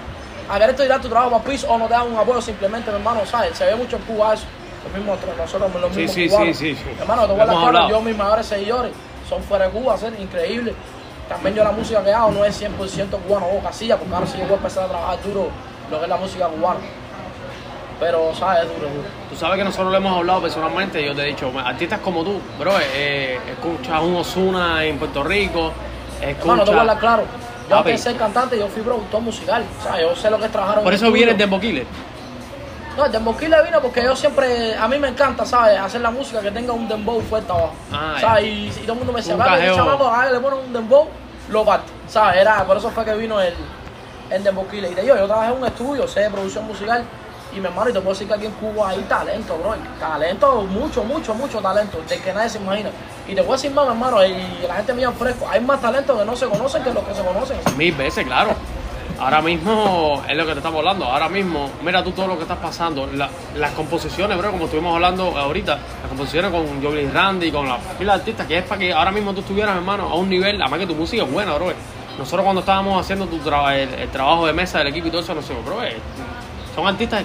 a 0.48 0.58
querer 0.58 0.76
tirar 0.76 1.00
tu 1.00 1.08
trabajo 1.08 1.30
para 1.32 1.44
piso 1.44 1.68
o 1.70 1.78
no 1.78 1.86
te 1.86 1.92
dan 1.94 2.10
un 2.12 2.18
apoyo 2.18 2.40
simplemente, 2.40 2.90
mi 2.90 2.96
hermano, 2.96 3.24
¿sabes? 3.26 3.56
Se 3.56 3.64
ve 3.64 3.74
mucho 3.76 3.96
en 3.96 4.02
Cuba 4.02 4.34
eso. 4.34 4.44
Los 4.84 4.92
mismos, 4.92 5.18
nosotros, 5.38 5.72
los 5.80 5.92
Sí, 5.92 6.00
mismos 6.00 6.14
sí, 6.14 6.28
cubanos. 6.28 6.56
sí, 6.58 6.74
sí, 6.74 6.76
sí. 6.76 6.90
Mi 6.94 7.00
Hermano, 7.00 7.26
te 7.26 7.32
voy 7.32 7.40
a 7.40 7.88
yo 7.88 8.00
mis 8.02 8.16
mayores 8.16 8.44
seguidores 8.46 8.92
son 9.28 9.42
fuera 9.42 9.66
de 9.66 9.70
Cuba, 9.72 9.96
ser 9.96 10.18
increíble. 10.18 10.74
También 11.28 11.54
yo 11.54 11.64
la 11.64 11.72
música 11.72 12.04
que 12.04 12.12
hago 12.12 12.32
no 12.32 12.44
es 12.44 12.60
100% 12.60 13.10
cubano 13.26 13.46
o 13.46 13.62
casilla, 13.62 13.96
porque 13.96 14.14
ahora 14.14 14.26
sí 14.26 14.38
yo 14.38 14.44
voy 14.44 14.52
a 14.52 14.56
empezar 14.56 14.84
a 14.84 14.88
trabajar 14.88 15.22
duro 15.22 15.48
lo 15.90 15.98
que 15.98 16.04
es 16.04 16.08
la 16.08 16.16
música 16.16 16.46
cubana. 16.48 16.80
Pero, 17.98 18.34
¿sabes? 18.34 18.64
Es 18.64 18.68
duro, 18.68 18.88
duro. 18.92 19.08
Tú 19.30 19.36
sabes 19.36 19.56
que 19.56 19.64
nosotros 19.64 19.90
lo 19.90 19.96
hemos 19.96 20.16
hablado 20.18 20.42
personalmente, 20.42 21.04
yo 21.04 21.14
te 21.14 21.22
he 21.22 21.26
dicho, 21.26 21.50
artistas 21.64 22.00
como 22.00 22.22
tú, 22.24 22.40
bro, 22.58 22.72
eh, 22.94 23.38
escucha 23.50 24.00
un 24.00 24.16
Osuna 24.16 24.84
en 24.84 24.98
Puerto 24.98 25.22
Rico, 25.22 25.72
escucha... 26.20 26.40
Hermano, 26.40 26.64
te 26.64 26.70
voy 26.70 26.78
a 26.78 26.80
hablar 26.80 26.98
claro. 26.98 27.22
Yo 27.68 27.76
antes 27.76 27.92
de 27.92 27.98
ser 27.98 28.16
cantante, 28.16 28.58
yo 28.58 28.68
fui 28.68 28.82
productor 28.82 29.22
musical. 29.22 29.64
O 29.80 29.82
sea, 29.82 30.00
yo 30.00 30.14
sé 30.14 30.30
lo 30.30 30.38
que 30.38 30.46
es 30.46 30.52
trabajar 30.52 30.82
Por 30.82 30.92
eso 30.92 31.10
viene 31.10 31.32
el 31.32 31.40
estudio. 31.40 31.84
No, 32.96 33.04
el 33.04 33.12
dembow 33.12 33.36
killer 33.36 33.64
vino 33.64 33.80
porque 33.80 34.02
yo 34.04 34.14
siempre, 34.14 34.76
a 34.76 34.86
mí 34.86 34.98
me 34.98 35.08
encanta, 35.08 35.44
¿sabes? 35.44 35.78
Hacer 35.78 36.00
la 36.00 36.10
música 36.10 36.40
que 36.40 36.50
tenga 36.50 36.72
un 36.72 36.86
dembow 36.86 37.20
fuerte 37.22 37.50
abajo. 37.50 37.72
Ah, 37.92 38.16
¿Sabes? 38.20 38.44
Y, 38.44 38.66
y 38.68 38.82
todo 38.82 38.92
el 38.92 38.98
mundo 38.98 39.12
me 39.12 39.20
decía, 39.20 39.34
ese 39.34 39.74
chamaco, 39.74 40.08
ah, 40.08 40.26
le 40.30 40.38
ponen 40.38 40.60
un 40.60 40.72
dembow, 40.72 41.08
lo 41.48 41.64
parte. 41.64 41.90
¿Sabes? 42.06 42.40
Era, 42.40 42.64
por 42.64 42.76
eso 42.76 42.90
fue 42.90 43.04
que 43.04 43.14
vino 43.14 43.40
el, 43.40 43.54
el 44.30 44.44
dembow 44.44 44.68
killer. 44.68 44.92
Y 44.92 44.94
te 44.94 45.02
digo, 45.02 45.16
yo 45.16 45.26
trabajé 45.26 45.52
en 45.52 45.58
un 45.58 45.66
estudio, 45.66 46.06
sé 46.06 46.20
de 46.20 46.30
producción 46.30 46.66
musical. 46.66 47.04
Y 47.52 47.60
mi 47.60 47.66
hermano, 47.66 47.90
y 47.90 47.92
te 47.92 48.00
puedo 48.00 48.14
decir 48.14 48.26
que 48.26 48.34
aquí 48.34 48.46
en 48.46 48.52
Cuba 48.52 48.90
hay 48.90 49.00
talento, 49.02 49.56
bro. 49.58 49.74
Talento, 50.00 50.62
mucho, 50.62 51.04
mucho, 51.04 51.34
mucho 51.34 51.60
talento, 51.60 52.00
del 52.08 52.20
que 52.20 52.32
nadie 52.32 52.48
se 52.48 52.58
imagina. 52.58 52.90
Y 53.28 53.34
te 53.34 53.42
puedo 53.42 53.52
decir 53.52 53.70
más, 53.70 53.84
mi 53.86 53.92
hermano, 53.92 54.24
y 54.24 54.66
la 54.66 54.74
gente 54.74 54.92
mía 54.92 55.12
fresco, 55.12 55.48
hay 55.48 55.60
más 55.60 55.80
talento 55.80 56.18
que 56.18 56.24
no 56.24 56.34
se 56.34 56.46
conocen 56.46 56.82
que 56.82 56.92
los 56.92 57.04
que 57.04 57.14
se 57.14 57.22
conocen. 57.22 57.56
Mil 57.76 57.94
veces, 57.94 58.24
claro. 58.24 58.54
Ahora 59.18 59.40
mismo 59.40 60.22
es 60.28 60.36
lo 60.36 60.44
que 60.44 60.52
te 60.52 60.58
estamos 60.58 60.78
hablando. 60.80 61.04
Ahora 61.04 61.28
mismo, 61.28 61.70
mira 61.82 62.02
tú 62.02 62.10
todo 62.10 62.26
lo 62.26 62.36
que 62.36 62.42
estás 62.42 62.58
pasando. 62.58 63.06
La- 63.14 63.28
las 63.56 63.70
composiciones, 63.72 64.36
bro, 64.36 64.50
como 64.50 64.64
estuvimos 64.64 64.94
hablando 64.94 65.36
ahorita, 65.38 65.72
las 66.00 66.08
composiciones 66.08 66.50
con 66.50 66.82
Joey 66.82 67.08
Randy, 67.08 67.50
con 67.52 67.68
la 67.68 67.78
pila 67.98 68.14
de 68.14 68.18
artistas, 68.20 68.46
que 68.46 68.58
es 68.58 68.64
para 68.64 68.78
que 68.80 68.92
ahora 68.92 69.12
mismo 69.12 69.32
tú 69.32 69.40
estuvieras, 69.40 69.76
hermano, 69.76 70.08
a 70.08 70.14
un 70.16 70.28
nivel, 70.28 70.60
además 70.60 70.80
que 70.80 70.86
tu 70.86 70.94
música 70.96 71.22
es 71.22 71.30
buena, 71.32 71.54
bro. 71.54 71.72
Nosotros 72.18 72.42
cuando 72.44 72.60
estábamos 72.60 73.00
haciendo 73.00 73.26
tu 73.26 73.38
traba- 73.38 73.76
el, 73.76 73.88
el 73.94 74.08
trabajo 74.10 74.46
de 74.46 74.52
mesa 74.52 74.78
del 74.78 74.88
equipo 74.88 75.06
y 75.08 75.10
todo 75.10 75.20
eso, 75.20 75.34
nos 75.34 75.44
decimos, 75.46 75.64
bro, 75.64 75.82
eh, 75.84 75.96
son 76.74 76.86
artistas. 76.86 77.22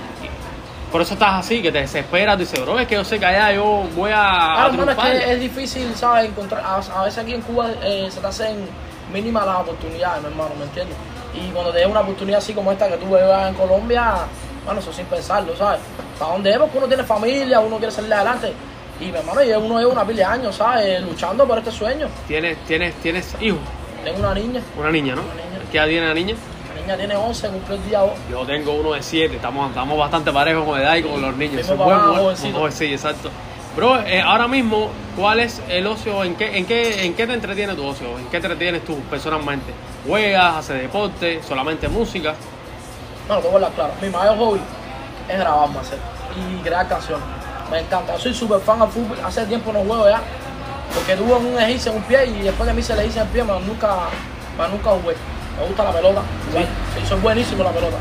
Por 0.91 1.02
eso 1.02 1.13
estás 1.13 1.45
así, 1.45 1.62
que 1.62 1.71
te 1.71 1.82
desesperas, 1.82 2.38
dices, 2.38 2.60
bro, 2.62 2.80
es 2.80 2.88
que 2.88 2.95
yo 2.95 3.04
sé 3.04 3.19
que 3.19 3.25
allá 3.25 3.52
yo 3.54 3.84
voy 3.95 4.12
a, 4.12 4.63
Ah, 4.63 4.67
hermano, 4.67 4.91
es 4.91 4.97
triunfar". 4.97 5.12
que 5.25 5.34
es 5.34 5.39
difícil, 5.39 5.93
¿sabes? 5.95 6.30
Encontrar, 6.30 6.63
a, 6.63 6.78
a 6.99 7.04
veces 7.04 7.19
aquí 7.23 7.34
en 7.34 7.41
Cuba 7.41 7.67
eh, 7.84 8.08
se 8.10 8.19
te 8.19 8.25
hacen 8.28 8.58
mínimas 9.13 9.45
las 9.45 9.58
oportunidades, 9.58 10.21
mi 10.23 10.30
hermano, 10.30 10.52
¿me 10.58 10.63
entiendes? 10.65 10.95
Y 11.34 11.50
cuando 11.52 11.72
te 11.72 11.80
den 11.80 11.92
una 11.92 12.02
oportunidad 12.02 12.39
así 12.39 12.54
como 12.54 12.72
esta 12.72 12.88
que 12.88 12.98
tuve 12.98 13.20
yo 13.20 13.48
en 13.48 13.54
Colombia, 13.54 14.13
bueno, 14.65 14.80
eso 14.80 14.92
sin 14.92 15.06
pensarlo, 15.06 15.56
¿sabes? 15.56 15.80
¿Para 16.18 16.34
dónde 16.34 16.52
es? 16.52 16.58
Porque 16.58 16.78
uno 16.78 16.88
tiene 16.88 17.04
familia, 17.04 17.60
uno 17.60 17.78
quiere 17.78 17.92
salir 17.92 18.13
adelante. 18.13 18.54
Y 19.00 19.06
mi 19.06 19.18
hermano, 19.18 19.42
y 19.44 19.52
uno 19.52 19.80
lleva 19.80 19.92
una 19.94 20.06
pila 20.06 20.18
de 20.18 20.26
años, 20.26 20.56
¿sabes? 20.56 21.02
Luchando 21.02 21.48
por 21.48 21.58
este 21.60 21.72
sueño. 21.72 22.08
Tienes, 22.28 22.58
tienes, 22.65 22.94
tienes 22.96 23.34
hijos, 23.39 23.60
Tengo 24.04 24.20
una 24.20 24.34
niña, 24.34 24.62
una 24.78 24.92
niña, 24.92 25.15
¿no? 25.15 25.22
Una 25.22 25.34
niña. 25.36 25.60
¿Qué 25.72 25.78
edad 25.78 25.88
tiene 25.88 26.08
la 26.08 26.13
niña? 26.13 26.36
la 26.76 26.82
niña 26.82 26.98
tiene 26.98 27.15
11, 27.15 27.48
cumplió 27.50 27.76
el 27.78 27.86
día 27.86 28.00
2. 28.00 28.10
Yo 28.32 28.46
tengo 28.46 28.74
uno 28.74 28.94
de 28.94 29.04
7, 29.04 29.36
estamos, 29.36 29.70
estamos 29.70 29.98
bastante 29.98 30.32
parejos 30.34 30.65
con 30.65 30.80
edad 30.80 30.96
y 30.96 31.04
con 31.04 31.22
los 31.22 31.36
niños. 31.38 31.65
Son 31.65 31.78
buen- 31.78 31.89
buen- 31.89 32.18
jovencitos. 32.18 32.58
joven, 32.60 32.72
sí, 32.74 32.86
exacto. 32.94 33.30
Bro, 33.80 34.02
eh, 34.02 34.20
ahora 34.20 34.46
mismo, 34.50 34.89
¿cuál 35.15 35.39
es 35.39 35.62
el 35.70 35.88
ocio? 35.88 36.26
¿En 36.26 36.36
qué, 36.36 36.58
en, 36.58 36.65
qué, 36.65 37.06
¿En 37.06 37.13
qué 37.13 37.26
te 37.26 37.34
entretiene 37.34 37.76
tu 37.76 37.86
ocio? 37.86 38.20
¿En 38.20 38.26
qué 38.26 38.42
te 38.42 38.48
entretienes 38.48 38.84
tú 38.84 39.00
personalmente? 39.04 39.72
¿Juegas, 40.06 40.58
haces 40.58 40.82
deporte, 40.82 41.42
solamente 41.48 41.88
música? 41.88 42.36
Bueno, 43.26 43.42
te 43.42 43.48
voy 43.48 43.54
a 43.54 43.56
hablar 43.68 43.72
claro. 43.72 43.94
Mi 44.02 44.10
mayor 44.10 44.38
hobby 44.38 44.60
es 45.30 45.39
grabar, 45.39 45.70
Marcelo, 45.70 46.02
y 46.36 46.62
crear 46.62 46.89
canciones. 46.89 47.24
Me 47.72 47.80
encanta. 47.80 48.20
Soy 48.20 48.34
súper 48.34 48.60
fan 48.60 48.82
al 48.82 48.89
fútbol. 48.89 49.18
Hace 49.24 49.46
tiempo 49.46 49.72
no 49.72 49.80
juego 49.80 50.10
ya. 50.10 50.20
Porque 50.94 51.15
tuve 51.15 51.36
un 51.36 51.58
ejice 51.58 51.89
en 51.89 51.96
un 51.96 52.04
pie 52.04 52.26
y 52.26 52.42
después 52.42 52.68
que 52.68 52.74
me 52.74 52.82
hice 52.82 52.92
el 52.92 53.00
ejice 53.00 53.20
en 53.20 53.28
el 53.28 53.32
pie, 53.32 53.44
más 53.46 53.62
nunca, 53.62 53.96
más 54.58 54.70
nunca 54.70 54.89
jugué. 54.89 55.15
Me 55.60 55.65
gusta 55.65 55.84
la 55.84 55.91
pelota. 55.91 56.22
Sí, 56.54 57.06
soy 57.08 57.19
buenísimo 57.19 57.62
en 57.62 57.67
la 57.67 57.74
pelota. 57.74 57.98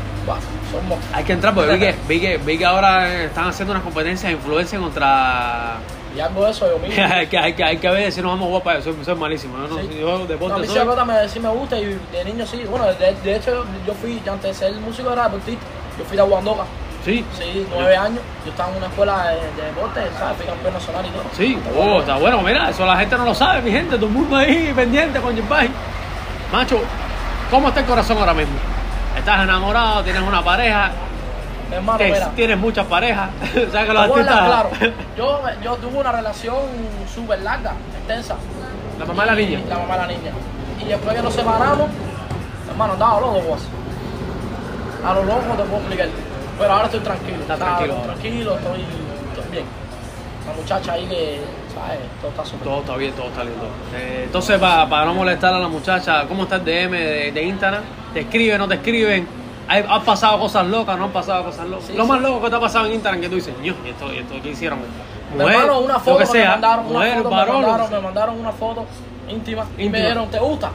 Somos. 0.71 0.99
Hay 1.13 1.23
que 1.23 1.33
entrar 1.33 1.53
porque 1.53 1.73
vi 1.73 1.79
que, 1.79 1.95
vi 2.07 2.19
que, 2.19 2.37
vi 2.37 2.57
que 2.57 2.65
ahora 2.65 3.23
están 3.23 3.47
haciendo 3.47 3.71
unas 3.73 3.83
competencias 3.83 4.31
de 4.31 4.37
influencia 4.37 4.79
contra... 4.79 5.77
Y 6.15 6.19
algo 6.19 6.45
de 6.45 6.51
eso 6.51 6.67
yo 6.67 6.79
mismo. 6.79 7.03
hay, 7.13 7.27
que, 7.27 7.37
hay, 7.37 7.53
que, 7.53 7.63
hay 7.63 7.77
que 7.77 7.89
ver 7.89 8.11
si 8.11 8.21
nos 8.21 8.31
vamos 8.31 8.45
a 8.45 8.47
jugar 8.47 8.63
para 8.63 8.79
eso. 8.79 8.93
Soy, 8.93 9.05
soy 9.05 9.15
malísimo. 9.15 9.57
¿no? 9.57 9.67
Sí. 9.67 9.89
Yo 9.99 10.17
No, 10.17 10.23
a 10.23 10.27
deporte 10.27 10.59
mí 10.61 10.67
sí 10.67 10.73
soy... 10.73 10.79
pelota 10.81 11.05
me, 11.05 11.29
sí 11.29 11.39
me 11.39 11.49
gusta 11.49 11.77
y 11.77 11.99
de 12.11 12.25
niño 12.25 12.45
sí. 12.45 12.63
Bueno, 12.69 12.85
de, 12.87 13.13
de 13.13 13.35
hecho 13.35 13.65
yo, 13.85 13.93
fui, 13.93 14.21
antes 14.29 14.43
de 14.43 14.53
ser 14.53 14.73
músico 14.79 15.11
era 15.11 15.23
deportista. 15.25 15.65
Yo 15.97 16.05
fui 16.05 16.17
de 16.17 16.23
Guandoca. 16.23 16.63
Sí, 17.03 17.23
Sí, 17.37 17.65
nueve 17.73 17.95
años. 17.95 18.19
Yo 18.45 18.51
estaba 18.51 18.71
en 18.71 18.77
una 18.77 18.87
escuela 18.87 19.27
de, 19.29 19.61
de 19.61 19.67
deporte, 19.67 20.01
¿sabes? 20.17 20.37
Fui 20.37 20.45
campeón 20.45 20.73
nacional 20.73 21.05
y 21.05 21.09
todo. 21.09 21.23
Sí, 21.35 21.57
oh, 21.77 21.99
está 21.99 22.17
bueno, 22.17 22.41
mira, 22.41 22.69
eso 22.69 22.85
la 22.85 22.97
gente 22.97 23.17
no 23.17 23.25
lo 23.25 23.33
sabe, 23.35 23.61
mi 23.61 23.71
gente, 23.71 23.95
todo 23.95 24.07
el 24.07 24.11
mundo 24.11 24.35
ahí 24.35 24.71
pendiente 24.75 25.19
con 25.19 25.33
Jimbay. 25.35 25.69
Macho, 26.51 26.81
¿cómo 27.49 27.67
está 27.69 27.79
el 27.81 27.85
corazón 27.85 28.17
ahora 28.17 28.33
mismo? 28.33 28.53
¿Estás 29.17 29.43
enamorado? 29.43 30.03
¿Tienes 30.03 30.21
una 30.21 30.43
pareja? 30.43 30.91
Hermano, 31.71 31.97
¿Te- 31.97 32.11
mira. 32.11 32.29
¿Tienes 32.35 32.57
muchas 32.57 32.85
parejas? 32.87 33.29
o 33.67 33.71
sea 33.71 33.85
que 33.85 33.93
los 33.93 34.03
artistas... 34.03 34.45
claro. 34.45 34.69
Yo, 35.17 35.41
yo 35.63 35.75
tuve 35.75 35.97
una 35.99 36.11
relación 36.11 36.57
súper 37.13 37.41
larga, 37.41 37.73
extensa. 37.97 38.35
La 38.97 39.05
mamá 39.05 39.23
de 39.23 39.31
la 39.31 39.35
niña. 39.35 39.59
La 39.69 39.77
mamá 39.77 39.93
de 39.95 40.01
la 40.01 40.07
niña. 40.07 40.31
Y 40.81 40.85
después 40.85 41.15
que 41.15 41.21
nos 41.21 41.33
separamos, 41.33 41.89
hermano, 42.69 42.93
andaba 42.93 43.19
loco, 43.19 43.39
pues. 43.41 43.61
A 45.05 45.13
lo 45.13 45.23
loco 45.23 45.41
te 45.55 45.63
puedo 45.63 45.77
explicar. 45.77 46.07
Pero 46.57 46.73
ahora 46.73 46.85
estoy 46.85 46.99
tranquilo. 47.01 47.37
Está 47.41 47.55
tranquilo. 47.57 47.93
Tranquilo, 47.95 48.55
estoy, 48.55 48.85
estoy 49.33 49.51
bien. 49.51 49.65
La 50.47 50.53
muchacha 50.53 50.93
ahí 50.93 51.05
que, 51.07 51.41
¿sabes? 51.73 51.99
Todo 52.21 52.31
está 52.31 52.45
súper 52.45 52.67
Todo 52.67 52.79
está 52.79 52.95
bien, 52.97 53.11
todo 53.13 53.27
está 53.27 53.43
lindo. 53.43 53.65
Eh, 53.95 54.23
entonces, 54.25 54.57
para, 54.59 54.87
para 54.89 55.05
no 55.05 55.13
molestar 55.13 55.53
a 55.53 55.59
la 55.59 55.67
muchacha, 55.67 56.25
¿cómo 56.27 56.43
está 56.43 56.55
el 56.57 56.65
DM 56.65 56.91
de, 56.91 57.31
de 57.31 57.43
Instagram? 57.43 57.83
¿Te 58.13 58.21
escriben, 58.21 58.57
no 58.57 58.67
te 58.67 58.75
escriben? 58.75 59.27
¿Hay- 59.67 59.85
¿Han 59.87 60.03
pasado 60.03 60.39
cosas 60.39 60.65
locas, 60.67 60.97
no 60.97 61.05
han 61.05 61.11
pasado 61.11 61.43
cosas 61.45 61.67
locas? 61.67 61.85
Sí, 61.87 61.93
Lo 61.93 62.03
sí. 62.03 62.09
más 62.09 62.21
loco 62.21 62.41
que 62.43 62.49
te 62.49 62.55
ha 62.55 62.59
pasado 62.59 62.85
en 62.87 62.93
Instagram 62.93 63.21
que 63.21 63.29
tú 63.29 63.35
dices, 63.35 63.53
ño, 63.61 63.75
¿y 63.85 63.89
esto, 63.89 64.11
y 64.13 64.17
esto 64.17 64.33
qué 64.41 64.49
hicieron? 64.49 64.79
Mujer, 65.37 65.53
hermano, 65.55 65.79
una 65.81 65.99
foto 65.99 66.17
que 66.17 66.25
sea, 66.25 66.43
me 66.43 66.49
mandaron, 66.49 66.85
una 66.87 66.93
mujer, 66.99 67.17
foto, 67.17 67.29
me 67.29 67.35
varón, 67.35 67.61
mandaron, 67.61 67.87
sea. 67.87 67.97
me 67.99 68.03
mandaron 68.03 68.39
una 68.39 68.51
foto 68.51 68.85
íntima, 69.29 69.63
y 69.77 69.83
Íntima. 69.83 69.91
me 69.91 69.99
dijeron, 69.99 70.29
¿te 70.31 70.39
gusta? 70.39 70.71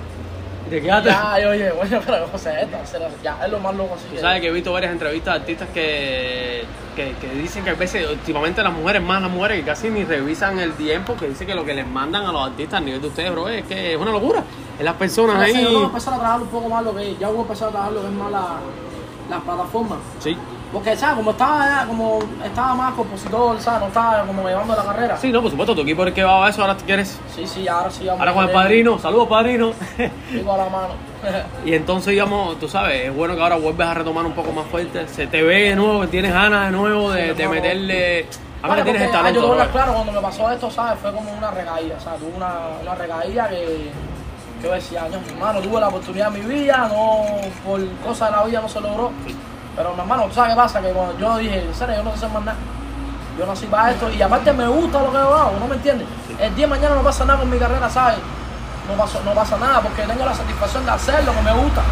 ¿De 0.70 0.80
qué 0.80 0.90
haces? 0.90 1.12
Ya, 1.12 1.38
yo 1.40 1.50
oye, 1.50 1.70
bueno, 1.72 2.00
pero 2.06 2.26
o 2.32 2.38
sea, 2.38 2.60
esto, 2.60 2.76
será- 2.84 3.08
ya, 3.22 3.38
es 3.44 3.50
lo 3.50 3.58
más 3.60 3.74
loco 3.74 3.94
así. 3.94 4.06
Tú 4.08 4.14
que- 4.14 4.20
sabes 4.20 4.40
que 4.40 4.48
he 4.48 4.52
visto 4.52 4.72
varias 4.72 4.92
entrevistas 4.92 5.34
de 5.34 5.40
artistas 5.40 5.68
que, 5.74 6.64
que, 6.96 7.12
que 7.20 7.28
dicen 7.34 7.64
que 7.64 7.70
a 7.70 7.74
veces, 7.74 8.08
últimamente 8.10 8.62
las 8.62 8.72
mujeres, 8.72 9.02
más 9.02 9.20
las 9.22 9.30
mujeres, 9.30 9.58
que 9.60 9.64
casi 9.64 9.90
ni 9.90 10.04
revisan 10.04 10.58
el 10.58 10.72
tiempo, 10.74 11.16
que 11.16 11.28
dicen 11.28 11.46
que 11.46 11.54
lo 11.54 11.64
que 11.64 11.74
les 11.74 11.86
mandan 11.86 12.24
a 12.26 12.32
los 12.32 12.46
artistas 12.46 12.80
a 12.80 12.84
nivel 12.84 13.00
de 13.02 13.08
ustedes, 13.08 13.30
bro, 13.32 13.48
es 13.48 13.64
que 13.66 13.94
es 13.94 14.00
una 14.00 14.10
locura. 14.12 14.42
Es 14.78 14.84
las 14.84 14.94
personas 14.94 15.36
ahí. 15.40 15.52
yo 15.52 15.68
tengo 15.68 15.80
que 15.80 15.86
empezar 15.86 16.14
a 16.14 16.16
trabajar 16.18 16.42
un 16.42 16.48
poco 16.48 16.68
más 16.68 16.82
lo 16.84 16.94
que 16.96 17.16
ya 17.16 17.28
voy 17.28 17.38
a 17.38 17.42
empezar 17.42 17.68
a 17.68 17.70
trabajar 17.70 17.92
lo 17.92 18.00
que 18.00 18.06
es 18.08 18.12
más 18.14 18.30
la, 18.32 18.46
la 19.30 19.40
plataforma. 19.40 19.96
Sí. 20.20 20.36
Porque, 20.74 20.96
¿sabes? 20.96 21.14
Como 21.18 21.30
estaba, 21.30 21.84
como 21.86 22.18
estaba 22.44 22.74
más 22.74 22.94
compositor, 22.94 23.60
¿sabes? 23.60 23.80
No 23.82 23.86
estaba 23.86 24.24
como 24.26 24.48
llevando 24.48 24.74
la 24.74 24.82
carrera. 24.82 25.16
Sí, 25.16 25.30
no, 25.30 25.40
por 25.40 25.52
supuesto, 25.52 25.72
tu 25.72 25.82
equipo 25.82 26.02
es 26.02 26.08
el 26.08 26.14
que 26.14 26.24
va 26.24 26.44
a 26.44 26.50
eso, 26.50 26.62
ahora 26.62 26.76
quieres. 26.84 27.16
sí, 27.32 27.46
sí, 27.46 27.68
ahora 27.68 27.88
sí 27.92 28.04
vamos 28.04 28.18
Ahora 28.18 28.32
con 28.34 28.44
el 28.44 28.50
padrino, 28.50 28.98
saludos 28.98 29.28
padrino. 29.28 29.72
Digo 30.32 30.52
a 30.52 30.56
la 30.56 30.64
mano. 30.68 30.94
y 31.64 31.74
entonces, 31.74 32.10
digamos, 32.10 32.58
tú 32.58 32.68
sabes, 32.68 33.06
es 33.06 33.14
bueno 33.14 33.36
que 33.36 33.42
ahora 33.42 33.54
vuelves 33.54 33.86
a 33.86 33.94
retomar 33.94 34.26
un 34.26 34.32
poco 34.32 34.50
más 34.50 34.66
fuerte. 34.66 35.06
Se 35.06 35.28
te 35.28 35.44
ve 35.44 35.70
de 35.70 35.76
nuevo, 35.76 36.00
que 36.00 36.08
tienes 36.08 36.32
ganas 36.32 36.66
de 36.66 36.76
nuevo 36.76 37.12
de, 37.12 37.28
Sí, 37.28 37.34
de 37.34 37.48
meterle. 37.48 38.26
A 38.60 38.74
ver 38.74 38.82
tienes 38.82 39.02
el 39.02 39.08
ah, 39.10 39.12
talento. 39.12 39.40
Yo 39.42 39.54
bro. 39.54 39.70
claro, 39.70 39.94
cuando 39.94 40.12
me 40.12 40.20
pasó 40.20 40.50
esto, 40.50 40.70
¿sabes? 40.72 40.98
Fue 40.98 41.12
como 41.12 41.30
una 41.32 41.52
recaída, 41.52 42.00
¿sabes? 42.00 42.18
Tuve 42.18 42.32
una, 42.36 42.52
una 42.82 42.94
recaída 42.96 43.48
que, 43.48 43.90
yo 44.60 44.72
decía, 44.72 45.06
"Ño, 45.08 45.20
mi 45.20 45.28
hermano, 45.34 45.60
tuve 45.60 45.78
la 45.80 45.88
oportunidad 45.88 46.34
en 46.34 46.48
mi 46.48 46.54
vida, 46.54 46.88
no, 46.92 47.26
por 47.64 47.80
cosas 48.04 48.30
de 48.30 48.36
la 48.36 48.44
vida 48.44 48.60
no 48.60 48.68
se 48.68 48.80
logró. 48.80 49.12
Pero, 49.76 49.94
mi 49.94 50.00
hermano, 50.00 50.24
¿tú 50.24 50.34
sabes 50.34 50.50
qué 50.50 50.56
pasa? 50.56 50.80
Que 50.80 50.88
cuando 50.90 51.18
yo 51.18 51.36
dije, 51.38 51.62
en 51.62 51.74
serio, 51.74 51.96
yo 51.96 52.02
no 52.02 52.10
sé 52.10 52.16
hacer 52.16 52.30
más 52.30 52.44
nada. 52.44 52.58
Yo 53.38 53.46
nací 53.46 53.66
para 53.66 53.90
esto 53.90 54.08
y 54.10 54.22
aparte 54.22 54.52
me 54.52 54.68
gusta 54.68 55.00
lo 55.02 55.10
que 55.10 55.18
yo 55.18 55.34
hago, 55.34 55.58
¿no 55.58 55.66
me 55.66 55.74
entiendes? 55.74 56.06
El 56.38 56.54
día 56.54 56.66
de 56.66 56.70
mañana 56.70 56.94
no 56.94 57.02
pasa 57.02 57.24
nada 57.24 57.40
con 57.40 57.50
mi 57.50 57.58
carrera, 57.58 57.90
¿sabes? 57.90 58.18
No 58.88 58.94
pasa, 58.94 59.18
no 59.24 59.32
pasa 59.32 59.58
nada 59.58 59.80
porque 59.80 60.02
tengo 60.02 60.24
la 60.24 60.34
satisfacción 60.34 60.84
de 60.84 60.92
hacer 60.92 61.24
lo 61.24 61.32
que 61.32 61.42
me 61.42 61.52
gusta. 61.52 61.82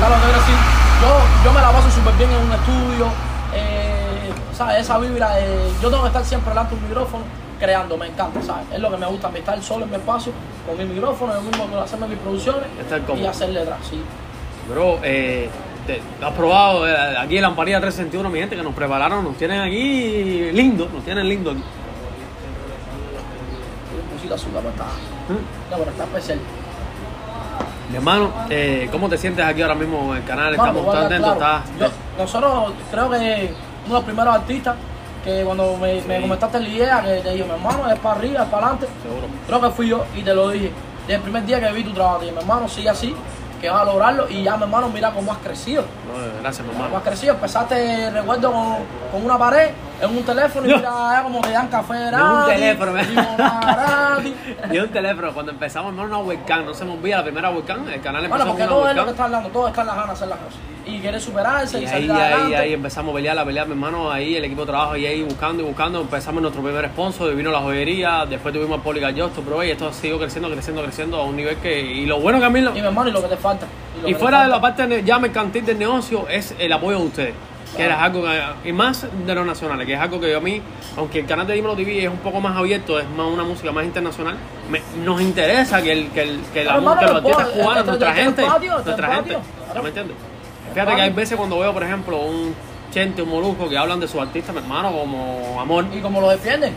¿Sabes 0.00 0.10
lo 0.10 0.16
que 0.16 0.32
quiero 0.32 0.40
decir? 0.40 0.56
Yo, 1.02 1.44
yo 1.44 1.52
me 1.52 1.60
la 1.60 1.70
paso 1.70 1.90
súper 1.90 2.14
bien 2.14 2.30
en 2.30 2.46
un 2.46 2.52
estudio, 2.52 3.06
eh, 3.54 4.32
¿sabes? 4.56 4.80
Esa 4.80 4.98
vibra 4.98 5.36
de... 5.36 5.70
Yo 5.80 5.88
tengo 5.88 6.02
que 6.02 6.08
estar 6.08 6.24
siempre 6.24 6.50
delante 6.50 6.74
de 6.74 6.80
un 6.80 6.88
micrófono 6.88 7.24
creando, 7.60 7.96
me 7.96 8.06
encanta, 8.06 8.42
¿sabes? 8.42 8.66
Es 8.72 8.80
lo 8.80 8.90
que 8.90 8.96
me 8.96 9.06
gusta, 9.06 9.28
mí 9.28 9.38
estar 9.38 9.62
solo 9.62 9.84
en 9.84 9.90
mi 9.90 9.96
espacio, 9.96 10.32
con 10.66 10.76
mi 10.76 10.84
micrófono, 10.84 11.34
yo 11.34 11.42
mismo 11.42 11.66
con 11.66 11.78
hacerme 11.78 12.08
mis 12.08 12.18
producciones 12.18 12.64
y 13.16 13.26
hacer 13.26 13.50
letras, 13.50 13.78
sí. 13.88 14.02
Bro, 14.68 14.98
eh, 15.02 15.48
te- 15.86 16.00
has 16.24 16.32
probado 16.32 16.86
eh, 16.88 16.94
aquí 17.18 17.36
en 17.36 17.42
la 17.42 17.48
Amparilla 17.48 17.80
361, 17.80 18.28
mi 18.30 18.38
gente, 18.40 18.56
que 18.56 18.62
nos 18.62 18.74
prepararon, 18.74 19.24
nos 19.24 19.36
tienen 19.36 19.60
aquí 19.60 20.50
lindo, 20.52 20.88
nos 20.92 21.04
tienen 21.04 21.28
lindo 21.28 21.50
aquí. 21.52 21.62
Azúcar, 24.32 24.62
está... 24.66 24.84
Está 25.90 26.04
especial. 26.04 26.38
Mi 27.90 27.96
hermano, 27.96 28.30
eh, 28.50 28.88
¿cómo 28.90 29.08
te 29.08 29.16
sientes 29.16 29.44
aquí 29.44 29.62
ahora 29.62 29.76
mismo 29.76 30.10
en 30.12 30.18
el 30.22 30.24
canal? 30.24 30.52
Estamos 30.54 30.84
tan 30.84 30.88
hablar 30.88 31.04
atentos, 31.06 31.36
claro. 31.36 31.62
estás- 31.76 31.78
Yo- 32.18 32.22
nosotros 32.22 32.72
creo 32.90 33.10
que 33.10 33.16
uno 33.16 33.94
de 33.94 33.94
los 33.94 34.04
primeros 34.04 34.34
artistas 34.34 34.74
que 35.24 35.42
cuando 35.44 35.76
me, 35.76 36.20
comentaste 36.20 36.58
la 36.60 36.68
idea, 36.68 37.02
que 37.02 37.20
te 37.20 37.32
dije, 37.32 37.44
mi 37.44 37.50
hermano, 37.52 37.88
es 37.90 37.98
para 38.00 38.16
arriba, 38.18 38.42
es 38.42 38.48
para 38.48 38.66
adelante. 38.66 38.88
Seguro. 39.02 39.26
Creo 39.46 39.60
que 39.60 39.70
fui 39.70 39.88
yo 39.88 40.04
y 40.16 40.22
te 40.22 40.34
lo 40.34 40.48
dije. 40.50 40.72
Desde 41.02 41.14
el 41.14 41.20
primer 41.22 41.46
día 41.46 41.60
que 41.60 41.72
vi 41.72 41.84
tu 41.84 41.92
trabajo, 41.92 42.18
dije, 42.18 42.32
mi 42.32 42.38
hermano, 42.40 42.68
sigue 42.68 42.88
así, 42.90 43.14
que 43.60 43.68
vas 43.70 43.82
a 43.82 43.84
lograrlo. 43.84 44.28
Y 44.28 44.42
ya, 44.42 44.56
mi 44.56 44.64
hermano, 44.64 44.88
mira 44.88 45.10
cómo 45.12 45.32
has 45.32 45.38
crecido. 45.38 45.82
No, 45.82 46.40
gracias, 46.42 46.64
mi 46.66 46.72
Cómo 46.72 46.84
hermano. 46.84 46.98
has 46.98 47.02
crecido. 47.08 47.34
Empezaste, 47.34 48.10
recuerdo, 48.10 48.52
con, 48.52 48.76
con 49.12 49.24
una 49.24 49.38
pared, 49.38 49.70
en 50.00 50.10
un 50.16 50.22
teléfono, 50.24 50.66
y 50.66 50.70
No. 50.70 50.76
mira 50.76 51.20
como 51.22 51.40
te 51.40 51.50
dan 51.50 51.68
café 51.68 51.92
un 51.94 52.06
gratis, 52.10 52.54
teléfono, 52.54 52.92
me- 52.92 53.04
limonada 53.04 53.60
gratis. 54.16 54.32
Y 54.72 54.78
un 54.78 54.88
teléfono, 54.88 55.32
cuando 55.32 55.52
empezamos, 55.52 55.90
hermano, 55.90 56.08
una 56.08 56.18
webcam, 56.18 56.64
no 56.66 56.74
se 56.74 56.84
me 56.84 56.92
olvida 56.92 57.18
la 57.18 57.22
primera 57.24 57.50
webcam, 57.50 57.88
el 57.88 58.00
canal 58.00 58.24
empezó 58.24 58.44
Bueno, 58.44 58.44
con 58.44 58.48
porque 58.52 58.62
una 58.62 58.68
todo 58.72 58.88
es 58.90 58.96
lo 58.96 59.02
que 59.04 59.08
webcam. 59.10 59.14
está 59.14 59.24
hablando, 59.24 59.48
todo 59.50 59.68
está 59.68 59.80
en 59.80 59.86
las 59.86 59.96
ganas 59.96 60.08
de 60.08 60.14
hacer 60.14 60.28
las 60.28 60.38
cosas. 60.38 60.60
Y 60.86 61.00
quieres 61.00 61.24
superarse 61.24 61.80
y, 61.80 61.82
Y 61.82 61.86
ahí, 61.86 62.08
ahí, 62.10 62.54
ahí 62.54 62.72
empezamos 62.72 63.12
a 63.12 63.16
pelear, 63.16 63.36
a 63.38 63.44
pelear, 63.44 63.66
mi 63.66 63.72
hermano, 63.72 64.10
ahí 64.10 64.36
el 64.36 64.44
equipo 64.44 64.60
de 64.62 64.68
trabajo, 64.68 64.96
y 64.96 65.04
ahí 65.04 65.20
buscando 65.22 65.62
y 65.62 65.66
buscando, 65.66 66.00
empezamos 66.00 66.40
nuestro 66.40 66.62
primer 66.62 66.86
sponsor, 66.90 67.34
vino 67.34 67.50
la 67.50 67.58
joyería, 67.60 68.24
después 68.24 68.54
tuvimos 68.54 68.76
el 68.76 68.82
Poligallosto, 68.82 69.42
bro, 69.42 69.64
y 69.64 69.70
esto 69.70 69.88
ha 69.88 69.92
sido 69.92 70.18
creciendo, 70.18 70.48
creciendo, 70.48 70.82
creciendo 70.84 71.16
a 71.16 71.24
un 71.24 71.34
nivel 71.36 71.56
que, 71.56 71.80
y 71.80 72.06
lo 72.06 72.20
bueno 72.20 72.38
que 72.38 72.44
a 72.44 72.50
mí, 72.50 72.60
lo- 72.60 72.70
Y 72.70 72.80
mi 72.80 72.86
hermano, 72.86 73.08
y 73.10 73.12
lo 73.12 73.20
que 73.20 73.28
te 73.28 73.36
falta. 73.36 73.66
y 74.06 74.14
fuera 74.14 74.38
te 74.38 74.44
de 74.44 74.50
la 74.50 74.60
parte 74.60 75.02
ya 75.04 75.18
mercantil 75.18 75.66
del 75.66 75.78
negocio, 75.78 76.28
es 76.28 76.54
el 76.56 76.72
apoyo 76.72 76.98
de 77.00 77.04
ustedes, 77.04 77.34
que 77.76 77.82
era 77.82 78.04
algo 78.04 78.22
que, 78.22 78.68
y 78.68 78.72
más 78.72 79.06
de 79.26 79.34
los 79.34 79.44
nacionales, 79.44 79.86
que 79.88 79.94
es 79.94 80.00
algo 80.00 80.20
que 80.20 80.30
yo 80.30 80.38
a 80.38 80.40
mí, 80.40 80.62
aunque 80.96 81.18
el 81.18 81.26
canal 81.26 81.48
de 81.48 81.54
Dímelo 81.54 81.74
TV 81.74 82.04
es 82.04 82.08
un 82.08 82.18
poco 82.18 82.40
más 82.40 82.56
abierto, 82.56 83.00
es 83.00 83.08
más 83.10 83.26
una 83.26 83.42
música 83.42 83.72
más 83.72 83.84
internacional, 83.84 84.36
me- 84.70 84.82
nos 85.04 85.20
interesa 85.20 85.82
que, 85.82 85.90
el, 85.92 86.08
que, 86.10 86.22
el, 86.22 86.40
que, 86.54 86.62
la, 86.62 86.74
que 86.76 86.80
los 86.80 86.96
artistas 87.16 87.48
cubanos, 87.48 87.86
nuestra 87.86 88.14
gente, 88.14 88.42
nuestra 88.84 89.14
gente. 89.16 89.38
¿me 89.82 89.88
entiendes? 89.88 90.16
Fíjate 90.76 90.94
que 90.96 91.02
hay 91.02 91.10
veces 91.10 91.36
cuando 91.38 91.58
veo, 91.58 91.72
por 91.72 91.82
ejemplo, 91.82 92.18
un 92.18 92.54
Chente, 92.92 93.22
un 93.22 93.30
Molusco 93.30 93.68
que 93.68 93.76
hablan 93.78 93.98
de 93.98 94.06
sus 94.08 94.20
artistas, 94.20 94.54
mi 94.54 94.60
hermano, 94.60 94.92
como 94.92 95.58
Amor, 95.60 95.86
Y 95.94 96.00
como 96.00 96.20
lo 96.20 96.28
defienden. 96.30 96.74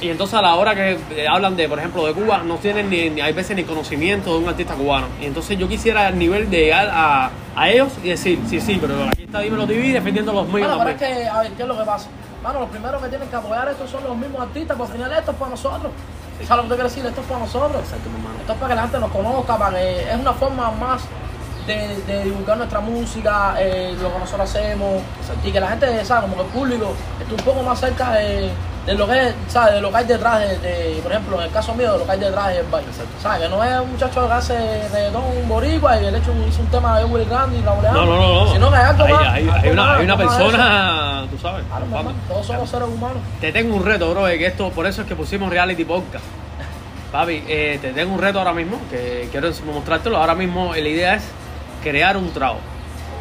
y 0.00 0.08
entonces 0.08 0.34
a 0.38 0.42
la 0.42 0.54
hora 0.56 0.74
que 0.74 0.98
eh, 1.10 1.28
hablan 1.28 1.56
de, 1.56 1.68
por 1.68 1.78
ejemplo, 1.78 2.04
de 2.06 2.12
Cuba, 2.12 2.42
no 2.44 2.56
tienen 2.56 2.88
ni, 2.90 3.08
ni- 3.10 3.20
hay 3.20 3.32
veces 3.32 3.54
ni 3.56 3.64
conocimiento 3.64 4.32
de 4.32 4.38
un 4.44 4.48
artista 4.48 4.74
cubano. 4.74 5.06
Y 5.20 5.26
entonces 5.26 5.56
yo 5.58 5.68
quisiera 5.68 6.08
el 6.08 6.18
nivel 6.18 6.50
de 6.50 6.58
llegar 6.58 6.88
a, 6.92 7.30
a 7.54 7.68
ellos 7.70 7.92
y 8.02 8.08
decir, 8.08 8.40
sí, 8.48 8.60
sí, 8.60 8.78
pero 8.80 8.94
aquí 9.08 9.22
está 9.24 9.40
Dímelo 9.40 9.66
TV 9.66 9.92
defendiendo 9.92 10.32
los 10.32 10.46
míos 10.48 10.66
Bueno, 10.68 10.78
pero 10.78 10.90
es 10.90 10.96
que, 10.96 11.28
a 11.28 11.40
ver, 11.40 11.52
¿qué 11.52 11.62
es 11.62 11.68
lo 11.68 11.78
que 11.78 11.84
pasa? 11.84 12.08
Mano, 12.42 12.60
los 12.60 12.70
primeros 12.70 13.02
que 13.02 13.08
tienen 13.10 13.28
que 13.28 13.36
apoyar 13.36 13.68
esto 13.68 13.86
son 13.86 14.02
los 14.04 14.16
mismos 14.16 14.40
artistas, 14.40 14.76
porque 14.76 14.92
al 14.92 14.98
final 14.98 15.18
esto 15.18 15.30
es 15.32 15.36
para 15.36 15.50
nosotros. 15.50 15.92
¿Sabes 16.46 16.56
lo 16.56 16.62
que 16.62 16.68
te 16.70 16.74
quiero 16.74 16.88
decir? 16.88 17.04
Esto 17.06 17.20
es 17.20 17.26
para 17.26 17.40
nosotros. 17.40 17.82
Exacto, 17.82 18.08
mi 18.10 18.16
hermano. 18.16 18.40
Esto 18.40 18.52
es 18.54 18.58
para 18.58 18.68
que 18.70 18.74
la 18.76 18.82
gente 18.82 18.98
nos 18.98 19.10
conozca, 19.10 19.58
para 19.58 19.78
que 19.78 20.00
es 20.10 20.16
una 20.18 20.32
forma 20.32 20.70
más 20.72 21.02
de, 21.76 22.02
de 22.12 22.24
divulgar 22.24 22.56
nuestra 22.58 22.80
música, 22.80 23.54
eh, 23.58 23.94
lo 24.00 24.12
que 24.12 24.18
nosotros 24.18 24.48
hacemos, 24.50 25.02
Exacto. 25.20 25.48
y 25.48 25.52
que 25.52 25.60
la 25.60 25.68
gente, 25.68 26.04
¿sabes? 26.04 26.22
Como 26.24 26.36
que 26.36 26.42
el 26.42 26.48
público 26.48 26.92
esté 27.20 27.34
un 27.34 27.40
poco 27.40 27.62
más 27.62 27.78
cerca 27.80 28.12
de, 28.12 28.50
de 28.86 28.94
lo 28.94 29.06
que 29.06 29.28
es, 29.28 29.34
¿sabes? 29.48 29.74
De 29.74 29.80
lo 29.80 29.90
que 29.90 29.96
hay 29.98 30.04
detrás 30.06 30.40
de, 30.40 30.58
de- 30.58 31.00
por 31.02 31.12
ejemplo, 31.12 31.38
en 31.38 31.44
el 31.46 31.50
caso 31.52 31.74
mío, 31.74 31.92
de 31.92 31.98
lo 31.98 32.04
que 32.06 32.12
hay 32.12 32.18
detrás 32.20 32.48
del 32.48 32.66
baile. 32.66 32.88
Exacto. 32.88 33.12
¿Sabes? 33.22 33.42
Que 33.42 33.48
no 33.48 33.62
es 33.64 33.80
un 33.80 33.92
muchacho 33.92 34.26
que 34.26 34.32
hace 34.32 34.88
reggaetón, 34.92 35.22
un 35.42 35.48
boricua, 35.48 36.00
y 36.00 36.06
el 36.06 36.14
hecho 36.14 36.32
hizo 36.48 36.60
un 36.60 36.66
tema 36.68 36.98
de 36.98 37.04
Willy 37.04 37.24
Randy 37.24 37.56
y 37.58 37.62
la 37.62 37.74
No, 37.74 38.04
no, 38.04 38.16
no, 38.16 38.44
no. 38.44 38.52
Sino 38.52 38.70
que 38.70 38.76
hay 38.76 38.84
algo 38.84 39.04
hay, 39.04 39.12
más. 39.12 39.22
hay- 39.34 39.48
algo 39.48 39.52
hay 39.62 39.70
una, 39.70 39.84
más, 39.84 39.98
hay 39.98 40.04
una 40.04 40.16
persona, 40.16 41.24
tú 41.30 41.38
sabes. 41.38 41.64
Claro, 41.66 42.12
todos 42.28 42.46
somos 42.46 42.70
seres 42.70 42.88
humanos. 42.88 43.18
Te 43.40 43.52
tengo 43.52 43.76
un 43.76 43.84
reto, 43.84 44.10
bro, 44.10 44.24
que 44.26 44.46
esto, 44.46 44.70
por 44.70 44.86
eso 44.86 45.02
es 45.02 45.08
que 45.08 45.14
pusimos 45.16 45.50
reality 45.50 45.84
podcast. 45.84 46.24
Papi, 47.12 47.42
eh, 47.48 47.78
te 47.82 47.92
tengo 47.92 48.14
un 48.14 48.20
reto 48.20 48.38
ahora 48.38 48.52
mismo, 48.52 48.78
que 48.90 49.28
quiero 49.32 49.50
mostrártelo. 49.72 50.16
Ahora 50.16 50.34
mismo 50.34 50.74
eh, 50.74 50.80
la 50.80 50.88
idea 50.88 51.14
es 51.16 51.24
crear 51.82 52.16
un 52.16 52.32
trago. 52.32 52.58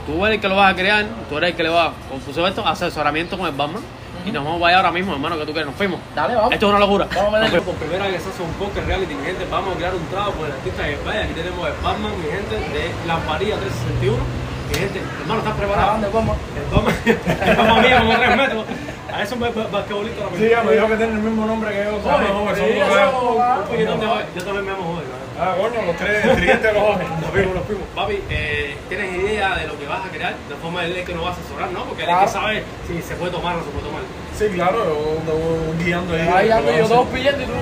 Tú 0.05 0.25
eres 0.25 0.35
el 0.35 0.41
que 0.41 0.47
lo 0.49 0.55
vas 0.55 0.73
a 0.73 0.75
crear, 0.75 1.05
tú 1.29 1.37
eres 1.37 1.51
el 1.51 1.55
que 1.55 1.63
le 1.63 1.69
va 1.69 1.87
a 1.87 2.47
esto, 2.47 2.65
asesoramiento 2.65 3.37
con 3.37 3.47
el 3.47 3.53
Batman. 3.53 3.83
Y 4.25 4.31
nos 4.31 4.43
vamos 4.43 4.61
a 4.61 4.71
ir 4.71 4.75
ahora 4.75 4.91
mismo, 4.91 5.13
hermano, 5.13 5.37
que 5.37 5.45
tú 5.45 5.53
quieres, 5.53 5.67
nos 5.67 5.75
fuimos. 5.75 5.99
Dale, 6.13 6.35
vamos. 6.35 6.51
Esto 6.51 6.65
es 6.65 6.69
una 6.69 6.79
locura. 6.79 7.07
Vamos 7.15 7.33
a 7.33 7.39
meterle. 7.39 7.61
Por 7.61 7.75
primera 7.75 8.07
vez 8.07 8.21
se 8.21 8.29
hace 8.29 8.43
un 8.43 8.51
podcast 8.53 8.85
reality, 8.85 9.15
mi 9.15 9.23
gente. 9.23 9.45
Vamos 9.49 9.73
a 9.73 9.77
crear 9.77 9.95
un 9.95 10.05
trago 10.07 10.31
con 10.33 10.45
el 10.45 10.51
artista 10.51 10.83
de 10.83 10.93
España. 10.93 11.21
Aquí 11.23 11.33
tenemos 11.33 11.67
el 11.67 11.73
Batman, 11.81 12.11
mi 12.19 12.27
gente, 12.29 12.55
de 12.55 13.07
Lamparilla 13.07 13.55
361. 13.55 14.17
Mi 14.69 14.75
gente, 14.75 15.01
hermano, 15.21 15.39
¿estás 15.39 15.55
preparado? 15.55 15.87
Grande, 15.87 16.09
vamos. 16.13 16.37
El 16.55 16.75
Batman, 16.75 16.95
el 17.05 17.55
Batman 17.55 17.81
mío 17.81 17.97
como 17.99 18.17
tres 18.19 18.37
metros. 18.37 18.65
A 19.13 19.23
eso 19.23 19.35
me 19.35 19.49
basquetbolista. 19.49 20.21
Sí, 20.37 20.49
ya 20.49 20.63
me 20.63 20.73
dijo 20.73 20.87
que 20.87 20.95
tiene 20.97 21.13
el 21.13 21.19
mismo 21.19 21.45
nombre 21.45 21.71
que 21.71 21.83
yo. 21.83 21.99
Jorge, 22.01 22.27
son 22.27 22.55
sí. 22.55 23.79
Yo 24.35 24.43
también 24.43 24.65
me 24.65 24.71
amo 24.71 24.93
joder. 24.93 25.19
Ah, 25.41 25.55
coño, 25.57 25.81
los 25.85 25.95
tres, 25.95 26.61
de 26.61 26.73
los 26.73 26.83
Jorge. 26.83 27.05
Nos 27.21 27.29
fuimos, 27.31 27.55
nos 27.55 27.63
fuimos. 27.65 27.83
Papi, 27.95 28.19
eh, 28.29 28.75
¿tienes 28.89 29.15
idea 29.15 29.55
de 29.55 29.67
lo 29.67 29.79
que 29.79 29.87
vas 29.87 30.05
a 30.05 30.09
crear? 30.09 30.35
De 30.49 30.55
forma 30.55 30.81
de 30.81 30.99
él 30.99 31.05
que 31.05 31.13
nos 31.15 31.23
va 31.23 31.29
a 31.29 31.31
asesorar, 31.31 31.71
¿no? 31.71 31.85
Porque 31.85 32.03
él 32.03 32.09
es 32.09 32.17
que 32.19 32.27
sabe 32.27 32.63
si 32.87 33.01
se 33.01 33.15
puede 33.15 33.31
tomar 33.31 33.55
o 33.55 33.59
no 33.59 33.63
se 33.63 33.69
puede 33.71 33.85
tomar. 33.87 34.01
Sí, 34.37 34.45
claro, 34.53 34.83
yo 34.83 35.33
voy 35.33 35.83
guiando 35.85 36.13
ahí. 36.13 36.27
Ahí 36.27 36.51
ando 36.51 36.71
yo 36.75 36.87
dos 36.89 37.07
pidiendo 37.07 37.41
y 37.41 37.45
tú. 37.45 37.53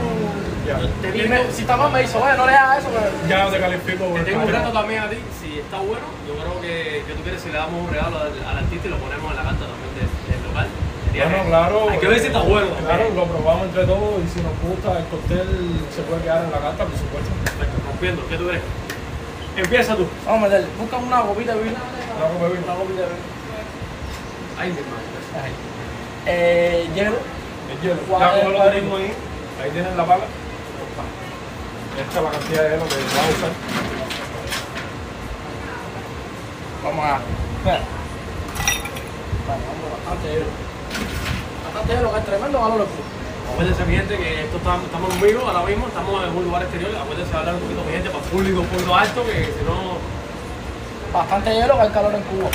Ya, 0.66 0.80
Te 1.02 1.18
Y 1.18 1.22
tengo, 1.22 1.30
me- 1.36 1.52
si 1.54 1.62
está 1.62 1.78
mal 1.78 1.92
me 1.92 2.02
dice, 2.02 2.18
oye, 2.18 2.36
no 2.36 2.46
le 2.48 2.54
hagas 2.56 2.80
eso, 2.80 2.90
pero. 2.90 3.30
ya 3.30 3.50
te 3.52 3.60
califico. 3.60 4.04
te 4.16 4.22
tengo 4.26 4.42
un 4.44 4.52
reto 4.52 4.70
también 4.74 5.00
a 5.04 5.10
ti. 5.10 5.18
Si 5.40 5.60
está 5.60 5.78
bueno, 5.78 6.06
yo 6.28 6.34
creo 6.34 6.60
que, 6.62 7.04
que 7.06 7.14
tú 7.14 7.22
quieres 7.22 7.42
si 7.42 7.50
le 7.52 7.58
damos 7.58 7.80
un 7.80 7.90
regalo 7.94 8.18
al, 8.18 8.34
al 8.42 8.58
artista 8.58 8.88
y 8.88 8.90
lo 8.90 8.98
ponemos 8.98 9.32
en 9.32 9.38
la 9.38 9.44
carta 9.44 9.64
también 9.70 9.92
del, 10.02 10.10
Bueno, 11.18 11.44
claro. 11.48 11.90
Hay 11.90 11.98
que 12.00 12.08
ver 12.08 12.20
si 12.20 12.28
está 12.28 12.42
bueno. 12.42 12.68
Claro, 12.86 13.10
lo 13.16 13.26
probamos 13.26 13.66
entre 13.68 13.86
todos 13.86 14.22
y 14.24 14.30
si 14.30 14.42
nos 14.42 14.54
gusta 14.62 15.00
el 15.00 15.06
cóctel 15.06 15.48
se 15.96 16.02
puede 16.04 16.22
quedar 16.22 16.46
en 16.46 16.52
la 16.52 16.60
carta, 16.60 16.86
por 16.86 16.98
supuesto. 16.98 17.30
Perfecto, 17.44 17.78
Rompiendo, 17.88 18.28
¿qué 18.30 18.38
tú 18.38 18.48
crees? 18.48 18.64
Empieza 19.58 19.96
tú. 19.96 20.06
Vamos 20.26 20.44
a 20.44 20.46
meterle. 20.48 20.68
Busca 20.80 20.98
una 20.98 21.22
copita 21.22 21.56
de 21.56 21.64
vino. 21.64 21.76
Una 21.76 22.28
copa 22.28 22.46
de 22.46 22.54
vino. 22.54 22.66
Una 22.66 22.76
copita 22.76 23.02
de 23.02 23.08
vino. 23.08 23.38
Ay, 24.60 24.70
mi 24.70 24.78
hermano. 24.78 25.08
Eh, 26.28 26.90
hielo. 26.94 27.18
El 27.72 27.82
hielo. 27.82 28.02
¿Cuál 28.08 28.22
Ya 28.22 28.42
el 28.42 28.54
lo 28.54 28.82
mismo 28.82 28.98
ahí. 28.98 29.14
Ahí 29.64 29.72
tienes 29.72 29.96
la 29.96 30.06
pala. 30.06 30.24
Esta 31.98 32.20
es 32.20 32.24
la 32.24 32.30
cantidad 32.30 32.64
de 32.64 32.70
hielo 32.70 32.86
que 32.88 32.96
vas 32.96 33.18
a 33.18 33.38
usar. 33.38 33.52
Vamos 36.84 37.06
a. 37.06 37.20
Espera. 37.58 37.82
Vamos, 39.48 39.64
vamos, 39.66 39.92
bastante 40.06 40.34
hielo. 40.34 40.67
Bastante 41.68 41.94
hielo, 41.96 42.12
que 42.14 42.20
es 42.20 42.26
tremendo 42.26 42.60
valor 42.60 42.82
el 42.82 42.88
fútbol. 42.88 43.06
Acuérdense, 43.54 43.86
mi 43.86 43.96
gente, 43.96 44.18
que 44.18 44.42
esto 44.44 44.58
está- 44.58 44.76
estamos 44.84 45.14
en 45.14 45.22
vivo 45.22 45.42
ahora 45.48 45.64
mismo, 45.66 45.88
estamos 45.88 46.24
en 46.24 46.36
un 46.36 46.44
lugar 46.44 46.62
exterior. 46.64 46.92
Acuérdense 46.96 47.32
de 47.32 47.38
hablar 47.38 47.56
un 47.56 47.62
poquito, 47.62 47.84
mi 47.86 47.92
gente, 47.92 48.10
para 48.10 48.24
el 48.24 48.30
público 48.30 48.60
un 48.62 48.68
poquito 48.68 48.96
alto, 48.96 49.26
que 49.26 49.34
si 49.58 49.64
no. 49.66 49.98
Bastante 51.14 51.54
hielo 51.56 51.76
que 51.76 51.82
hay 51.82 51.90
calor 51.90 52.14
en 52.16 52.22
Cuba. 52.24 52.50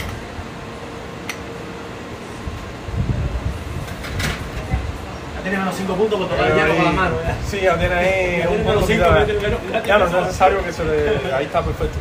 Ya 5.37 5.43
tiene 5.43 5.59
menos 5.59 5.75
5 5.77 5.95
puntos 5.95 6.19
por 6.21 6.29
tocar 6.29 6.47
el 6.51 6.55
hielo 6.57 6.77
con 6.77 6.85
la 6.85 6.93
mano. 6.93 7.15
Sí, 7.49 7.61
ya 7.61 7.77
tiene 7.79 7.95
ahí 7.95 8.39
Ya 8.43 8.49
un 8.49 8.57
tiene 8.63 8.87
cinco, 8.87 9.11
de- 9.13 9.83
ya 9.87 9.99
no 9.99 10.07
es 10.07 10.13
necesario 10.13 10.65
que 10.65 10.73
se 10.73 10.85
le... 10.85 11.35
Ahí 11.35 11.45
está 11.47 11.63
perfecto. 11.63 11.99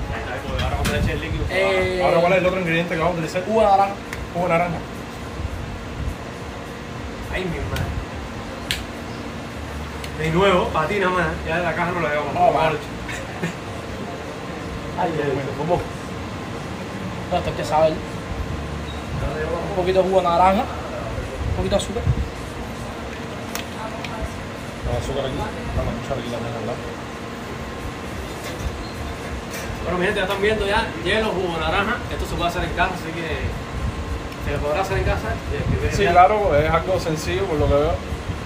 Pues, 0.47 0.63
Ahora 0.63 0.76
cuando 0.76 0.91
le 0.93 1.00
eche 1.00 1.12
el 1.13 1.21
líquido. 1.21 1.43
Eh, 1.50 2.02
Ahora, 2.04 2.17
¿cuál 2.19 2.34
es 2.34 2.39
el 2.39 2.45
otro 2.45 2.60
ingrediente 2.60 2.93
que 2.95 3.00
vamos 3.00 3.15
a 3.15 3.17
utilizar? 3.19 3.41
Cuba 3.43 3.63
naranja. 3.63 3.93
Jugo 4.34 4.45
de 4.47 4.52
naranja. 4.54 4.78
Ay, 7.34 7.46
mi 7.46 7.58
madre. 7.70 7.86
De 10.20 10.30
nuevo, 10.32 10.67
para 10.67 10.88
ti 10.88 11.00
nada 11.00 11.12
más. 11.12 11.28
Ya 11.48 11.58
de 11.58 11.63
la 11.63 11.74
caja 11.74 11.91
no 11.91 12.02
lo 12.02 12.08
llevamos. 12.08 12.34
No, 12.34 12.54
vale. 12.54 12.78
Ay, 15.00 15.12
¿cómo? 15.58 15.82
No, 17.32 17.38
esto 17.38 17.50
hay 17.50 17.56
que 17.56 17.63
saber. 17.63 17.94
Un 19.70 19.76
poquito 19.76 20.00
de 20.00 20.06
jugo 20.10 20.22
de 20.22 20.28
naranja. 20.28 20.62
Un 20.62 21.56
poquito 21.58 21.76
de 21.76 21.82
azúcar. 21.82 22.04
Con 24.86 24.96
azúcar 25.02 25.26
aquí. 25.26 25.38
También, 26.10 26.32
¿verdad? 26.32 26.76
Bueno, 29.84 29.98
mi 29.98 30.06
gente, 30.06 30.20
ya 30.20 30.26
están 30.26 30.41
viendo 30.41 30.67
ya 30.67 30.86
hielo, 31.04 31.32
jugo, 31.32 31.58
naranja. 31.58 31.96
Esto 32.12 32.26
se 32.26 32.36
puede 32.36 32.50
hacer 32.50 32.63
en 32.65 32.74
casa, 32.74 32.94
así 32.94 33.12
que 33.13 33.48
se 34.52 34.58
podrá 34.58 34.82
hacer 34.82 34.98
en 34.98 35.04
casa. 35.04 35.30
Sí, 35.92 36.06
claro, 36.08 36.56
es 36.58 36.70
algo 36.70 37.00
sencillo 37.00 37.44
por 37.46 37.58
lo 37.60 37.68
que 37.68 37.74
veo. 37.74 37.92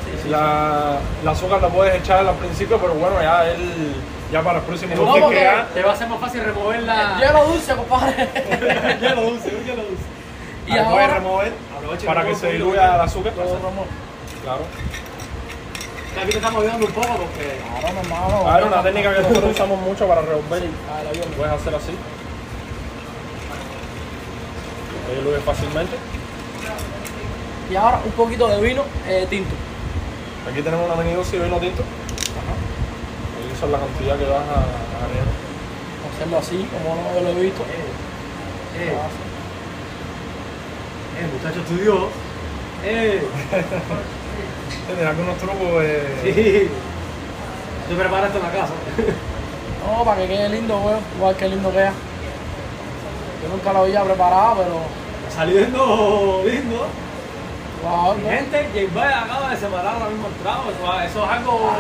Sí, 0.06 0.12
sí, 0.24 0.30
La, 0.30 0.98
la 1.24 1.32
azúcar 1.32 1.62
la 1.62 1.70
puedes 1.70 1.96
echar 1.96 2.26
al 2.26 2.36
principio, 2.36 2.78
pero 2.80 2.94
bueno, 2.94 3.22
ya 3.22 3.46
él, 3.50 3.96
ya 4.32 4.41
para 4.41 4.60
el 4.60 4.65
próximo 4.65 4.96
No, 4.96 5.15
porque- 5.20 5.41
ya- 5.41 5.68
Te 5.74 5.82
va 5.82 5.94
a 5.94 5.96
ser 5.96 6.08
más 6.08 6.20
fácil 6.20 6.44
remover 6.44 6.84
la. 6.84 7.18
Hielo 7.20 7.46
dulce, 7.48 7.76
compadre. 7.76 8.15
hielo 9.02 9.22
dulce, 9.22 9.56
un 9.56 9.63
hielo 9.65 9.84
dulce. 9.84 10.04
y 10.68 10.72
ahí 10.72 10.86
puedes 10.86 11.08
ahora. 11.08 11.13
remover 11.15 11.54
para 12.06 12.24
que 12.26 12.36
se 12.36 12.52
diluya 12.54 12.96
el 12.96 13.02
azúcar. 13.02 13.34
Todo. 13.34 13.58
Claro. 14.44 14.62
Aquí 16.22 16.30
te 16.32 16.38
estamos 16.38 16.62
ayudando 16.63 16.86
un 16.86 16.94
poco 16.94 17.08
porque. 17.08 17.60
Claro. 17.82 18.48
A 18.48 18.56
ver, 18.58 18.68
una 18.68 18.82
técnica 18.84 19.13
que 19.13 19.22
nosotros 19.22 19.52
usamos 19.52 19.80
mucho 19.82 20.08
para 20.08 20.22
revolver. 20.22 20.63
Puedes 21.36 21.54
hacer 21.54 21.76
así. 21.76 21.98
Ahí 25.08 25.15
diluye 25.18 25.39
fácilmente. 25.39 25.96
Y 27.70 27.76
ahora 27.76 28.02
un 28.06 28.12
poquito 28.12 28.48
de 28.48 28.62
vino 28.62 28.84
eh, 29.08 29.26
tinto. 29.30 29.56
Aquí 30.50 30.62
tenemos 30.62 30.86
una 30.86 30.96
venido 30.96 31.24
y 31.24 31.38
vino 31.38 31.58
tinto. 31.58 31.82
Ahí 31.82 33.52
esa 33.56 33.65
es 33.65 33.72
la 33.72 33.80
cantidad 33.80 34.18
que 34.18 34.26
vas 34.26 34.44
a 34.48 34.86
a 34.96 35.06
agregar. 35.06 35.28
Hacerlo 36.13 36.38
así, 36.38 36.68
como 36.72 36.96
no 36.96 37.22
lo 37.22 37.30
he 37.30 37.44
visto. 37.44 37.63
Eh, 37.63 38.94
eh, 41.20 41.28
muchacho 41.34 41.60
estudió. 41.62 42.10
Eh, 42.84 43.24
Tiene 44.88 45.10
algunos 45.10 45.38
trucos 45.38 45.82
de... 45.82 46.04
sí. 46.24 46.70
Tú 47.89 47.96
preparaste 47.96 48.39
la 48.39 48.52
casa. 48.52 48.74
No, 49.86 50.04
para 50.04 50.22
que 50.22 50.28
quede 50.28 50.50
lindo, 50.50 50.78
weón. 50.80 51.00
Igual 51.18 51.36
que 51.36 51.48
lindo 51.48 51.72
queda. 51.72 51.94
Yo 53.45 53.51
nunca 53.51 53.73
lo 53.73 53.79
había 53.79 54.03
preparado, 54.03 54.55
pero. 54.58 54.79
Saliendo 55.36 56.41
lindo. 56.45 56.88
Wow, 57.84 58.15
¿no? 58.17 58.29
gente, 58.29 58.67
J 58.73 58.88
Bay 58.95 59.13
acaba 59.13 59.49
de 59.51 59.58
separar 59.58 59.93
ahora 59.93 60.10
mismo 60.10 60.27
el 60.27 60.34
trago. 60.41 60.63
Eso, 60.71 61.01
eso 61.03 61.25
es 61.25 61.31
algo. 61.31 61.71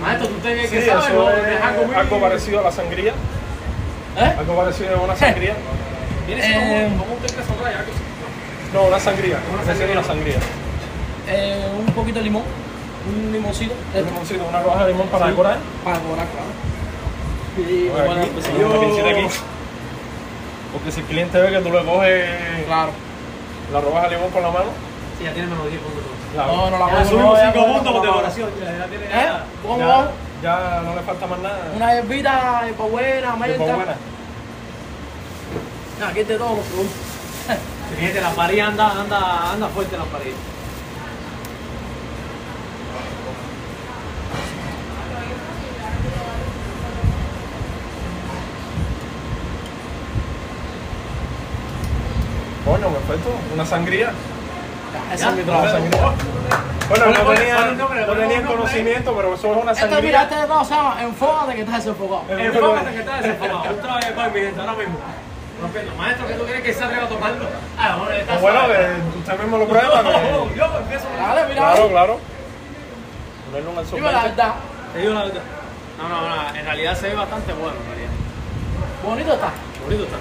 Maestro, 0.00 0.28
tú 0.28 0.34
usted 0.36 0.56
que, 0.60 0.68
Sí, 0.68 0.76
que 0.76 0.86
sabe, 0.86 1.00
eso 1.06 1.14
¿no? 1.14 1.30
es 1.30 1.48
Es 1.48 1.62
algo 1.62 1.84
muy. 1.86 1.94
algo 1.96 2.20
parecido 2.20 2.60
a 2.60 2.62
la 2.62 2.70
sangría. 2.72 3.12
¿Eh? 3.12 4.34
Algo 4.38 4.56
parecido 4.56 4.96
a 4.96 5.00
una 5.02 5.16
sangría. 5.16 5.54
Viene 6.26 6.42
siendo 6.42 6.60
Eh, 6.60 6.84
como, 6.90 7.02
como 7.02 7.14
un 7.14 7.20
tequila 7.22 7.42
sonraya, 7.44 7.78
algo 7.80 7.92
así. 7.92 8.02
No, 8.74 8.82
una 8.84 9.00
sangría. 9.00 9.38
Una 9.52 9.64
sangría. 9.64 9.92
Una 9.98 10.04
sangría. 10.04 10.36
Eh, 11.28 11.66
un 11.78 11.86
poquito 11.94 12.18
de 12.18 12.24
limón. 12.24 12.42
Un 13.08 13.32
limoncito. 13.32 13.74
Un 13.94 14.04
limoncito, 14.06 14.44
una 14.48 14.62
rodaja 14.62 14.84
de 14.86 14.92
limón 14.92 15.08
para 15.08 15.26
decorar. 15.26 15.58
Para 15.82 15.98
decorar, 15.98 16.26
claro. 16.28 16.50
Y 17.58 17.88
Pues 17.88 18.06
bueno, 18.06 18.20
aquí, 18.22 18.30
pues, 18.32 18.46
yo-. 18.46 19.28
Porque 20.72 20.90
si 20.90 21.00
el 21.00 21.06
cliente 21.06 21.40
ve 21.40 21.50
que 21.50 21.58
tú 21.60 21.70
le 21.70 21.84
coges 21.84 22.64
Claro. 22.66 22.90
la 23.72 23.80
rodaja 23.80 24.08
de 24.08 24.16
limón 24.16 24.30
con 24.30 24.42
la 24.42 24.50
mano, 24.50 24.70
Sí, 25.18 25.24
ya 25.24 25.32
tiene 25.32 25.48
menos 25.48 25.68
10 25.68 25.80
puntos. 25.82 26.02
No, 26.36 26.70
no 26.70 26.78
la 26.78 26.86
Ya 26.86 26.92
pongo, 26.96 27.04
subimos 27.10 27.32
no, 27.38 27.44
ya 27.44 27.52
5 27.52 27.64
pongo 27.64 27.74
puntos 27.76 27.92
por 27.92 28.02
decoración. 28.06 28.50
Ya, 28.60 28.78
ya 28.78 28.86
tiene. 28.86 29.04
¿Eh? 29.04 29.28
¿Cómo 29.62 30.04
ya, 30.42 30.82
no 30.84 30.94
le 30.96 31.02
falta 31.02 31.26
más 31.26 31.38
nada. 31.38 31.58
Una 31.76 31.94
hierbita 31.94 32.62
de 32.64 32.72
buena, 32.72 33.36
menta. 33.36 33.74
buena. 33.76 33.94
Aquí 36.08 36.24
te 36.24 36.36
todos 36.36 36.56
los 36.56 36.66
productos. 36.66 36.96
Mi 37.92 37.96
gente, 38.06 38.20
la 38.20 38.30
parilla 38.30 38.66
anda, 38.68 38.90
anda, 39.00 39.52
anda 39.52 39.68
fuerte 39.68 39.96
la 39.96 40.04
parilla. 40.04 40.34
Coño, 52.82 52.94
perfecto. 52.96 53.30
Una 53.54 53.64
sangría. 53.66 54.10
Ese 55.12 55.22
Ya, 55.24 55.30
es 55.30 55.36
mi 55.36 55.42
trabajo. 55.42 55.68
Sangría. 55.68 56.00
Bueno, 56.02 57.04
Ponle, 57.04 57.18
no 57.18 57.24
ponle, 57.24 57.40
tenía, 57.40 57.56
ponle 57.56 57.70
el 57.72 57.78
nombre, 57.78 58.00
no 58.00 58.06
ponle 58.06 58.20
tenía 58.22 58.36
el 58.38 58.44
nombre. 58.44 58.60
conocimiento, 58.62 59.14
pero 59.16 59.34
eso 59.34 59.52
es 59.52 59.62
una 59.62 59.72
Este, 59.72 59.84
mira, 59.84 59.94
sangría. 59.96 60.22
este 60.22 60.34
de 60.36 60.46
todo 60.46 60.64
se 60.64 60.74
llama 60.74 61.02
Enfócate 61.02 61.54
que 61.54 61.60
estás 61.62 61.76
desenfocado. 61.76 62.22
Enfócate 62.28 62.90
que 62.92 62.98
está 63.00 63.16
desenfocado. 63.16 63.62
Un 63.74 63.80
trago 63.80 63.98
de 64.00 64.12
pan, 64.12 64.32
mi 64.34 64.40
gente, 64.40 64.60
ahora 64.60 64.72
mismo. 64.74 64.98
Rompiendo. 65.62 65.94
Maestro, 65.94 66.26
¿qué 66.26 66.34
tú 66.34 66.44
quieres 66.44 66.62
que 66.64 66.74
se 66.74 66.84
arriba 66.84 67.04
a 67.04 67.08
tomarlo? 67.08 67.44
Ah, 67.78 67.96
bueno, 67.98 68.12
está 68.12 68.38
Bueno, 68.38 68.58
suave. 68.58 68.76
que 69.12 69.18
usted 69.20 69.38
mismo 69.38 69.58
lo 69.58 69.68
prueba. 69.68 70.02
No, 70.02 70.10
que- 70.10 70.58
yo 70.58 70.64
empiezo. 70.76 71.06
Dale, 71.16 71.42
mira. 71.48 71.62
Claro, 71.72 71.88
claro. 71.88 72.20
Ponerlo 73.46 73.70
en 73.72 73.78
el 73.78 73.90
Dime 73.90 74.12
la 74.12 74.22
verdad. 74.24 74.54
Te 74.92 74.98
digo 75.00 75.14
la 75.14 75.24
verdad. 75.24 75.42
No, 75.98 76.08
no, 76.08 76.20
no, 76.28 76.56
en 76.58 76.64
realidad 76.64 76.96
se 76.98 77.08
ve 77.08 77.14
bastante 77.14 77.52
bueno, 77.52 77.76
en 77.78 77.86
realidad. 77.86 78.10
Bonito 79.06 79.32
está. 79.34 79.50
Bonito 79.84 80.02
está. 80.04 80.16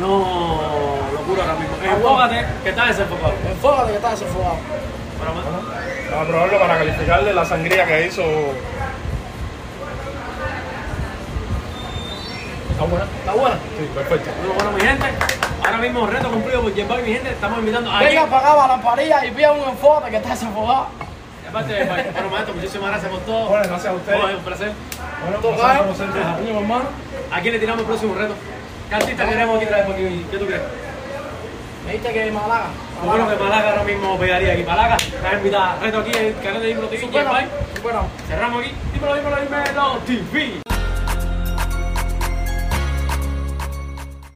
No, 0.00 0.58
locura 1.12 1.42
ahora 1.42 1.54
mismo. 1.54 1.76
Enfócate 1.82 2.46
que 2.62 2.68
está 2.70 2.86
desenfocado. 2.86 3.34
Enfócate 3.48 3.90
que 3.90 3.96
estás 3.96 4.20
desenfocado. 4.20 4.56
Vamos 5.24 6.24
a 6.24 6.26
probarlo 6.26 6.58
para 6.58 6.78
calificarle 6.78 7.32
la 7.32 7.44
sangría 7.44 7.86
que 7.86 8.06
hizo. 8.06 8.22
¿Está 12.70 12.84
buena? 12.84 13.04
¿Está 13.04 13.32
buena? 13.32 13.56
Sí, 13.56 13.88
perfecto. 13.94 14.30
Bueno, 14.38 14.54
bueno, 14.54 14.70
mi 14.72 14.80
gente, 14.80 15.06
ahora 15.64 15.78
mismo 15.78 16.06
reto 16.06 16.30
cumplido 16.30 16.62
por 16.62 16.76
J 16.76 16.96
mi 17.02 17.12
gente, 17.12 17.30
estamos 17.30 17.58
invitando 17.60 17.90
a 17.90 18.00
Venga 18.00 18.26
para 18.26 18.54
para 18.54 18.76
la 18.76 18.82
parilla 18.82 19.24
y 19.24 19.30
pida 19.30 19.52
un 19.52 19.68
enfócate 19.68 20.10
que 20.10 20.16
estás 20.16 20.40
desenfocado. 20.40 20.88
Aparte 21.48 21.84
bueno, 21.84 22.30
maestro, 22.30 22.54
muchísimas 22.54 22.90
gracias 22.90 23.12
por 23.12 23.20
todo. 23.20 23.48
Bueno, 23.48 23.68
gracias 23.68 23.92
a 23.92 23.96
ustedes. 23.96 24.20
Bueno, 24.20 24.38
un 24.38 24.44
placer. 24.44 24.72
Bueno. 25.24 25.40
Coño, 25.40 26.52
mi 26.52 26.58
hermano. 26.58 26.84
¿A 27.30 27.40
quién 27.40 27.54
le 27.54 27.60
tiramos 27.60 27.80
el 27.80 27.86
próximo 27.86 28.14
reto? 28.16 28.34
¿Qué 28.88 28.94
artista 28.94 29.24
aquí 29.24 29.32
traer 29.66 29.86
por 29.86 29.94
aquí? 29.94 30.26
¿Qué 30.30 30.38
tú 30.38 30.46
crees? 30.46 30.62
Me 31.86 31.92
dijiste 31.92 32.12
que 32.12 32.32
Málaga. 32.32 32.66
Bueno, 33.04 33.28
que 33.28 33.36
Malaga 33.36 33.70
ahora 33.70 33.84
mismo 33.84 34.18
pegaría 34.18 34.52
aquí. 34.52 34.62
Malaga, 34.62 34.96
estás 34.96 35.34
invitada. 35.34 35.78
Reto 35.80 35.98
aquí 35.98 36.12
el 36.12 36.34
canal 36.42 36.62
de 36.62 36.68
Diplo 36.68 36.88
TV, 36.88 37.00
supera. 37.02 37.48
Cerramos 38.26 38.62
aquí. 38.62 38.74
Dímelo, 38.92 39.14
dímelo, 39.16 39.36
dímelo, 39.36 39.98
TV. 40.06 40.63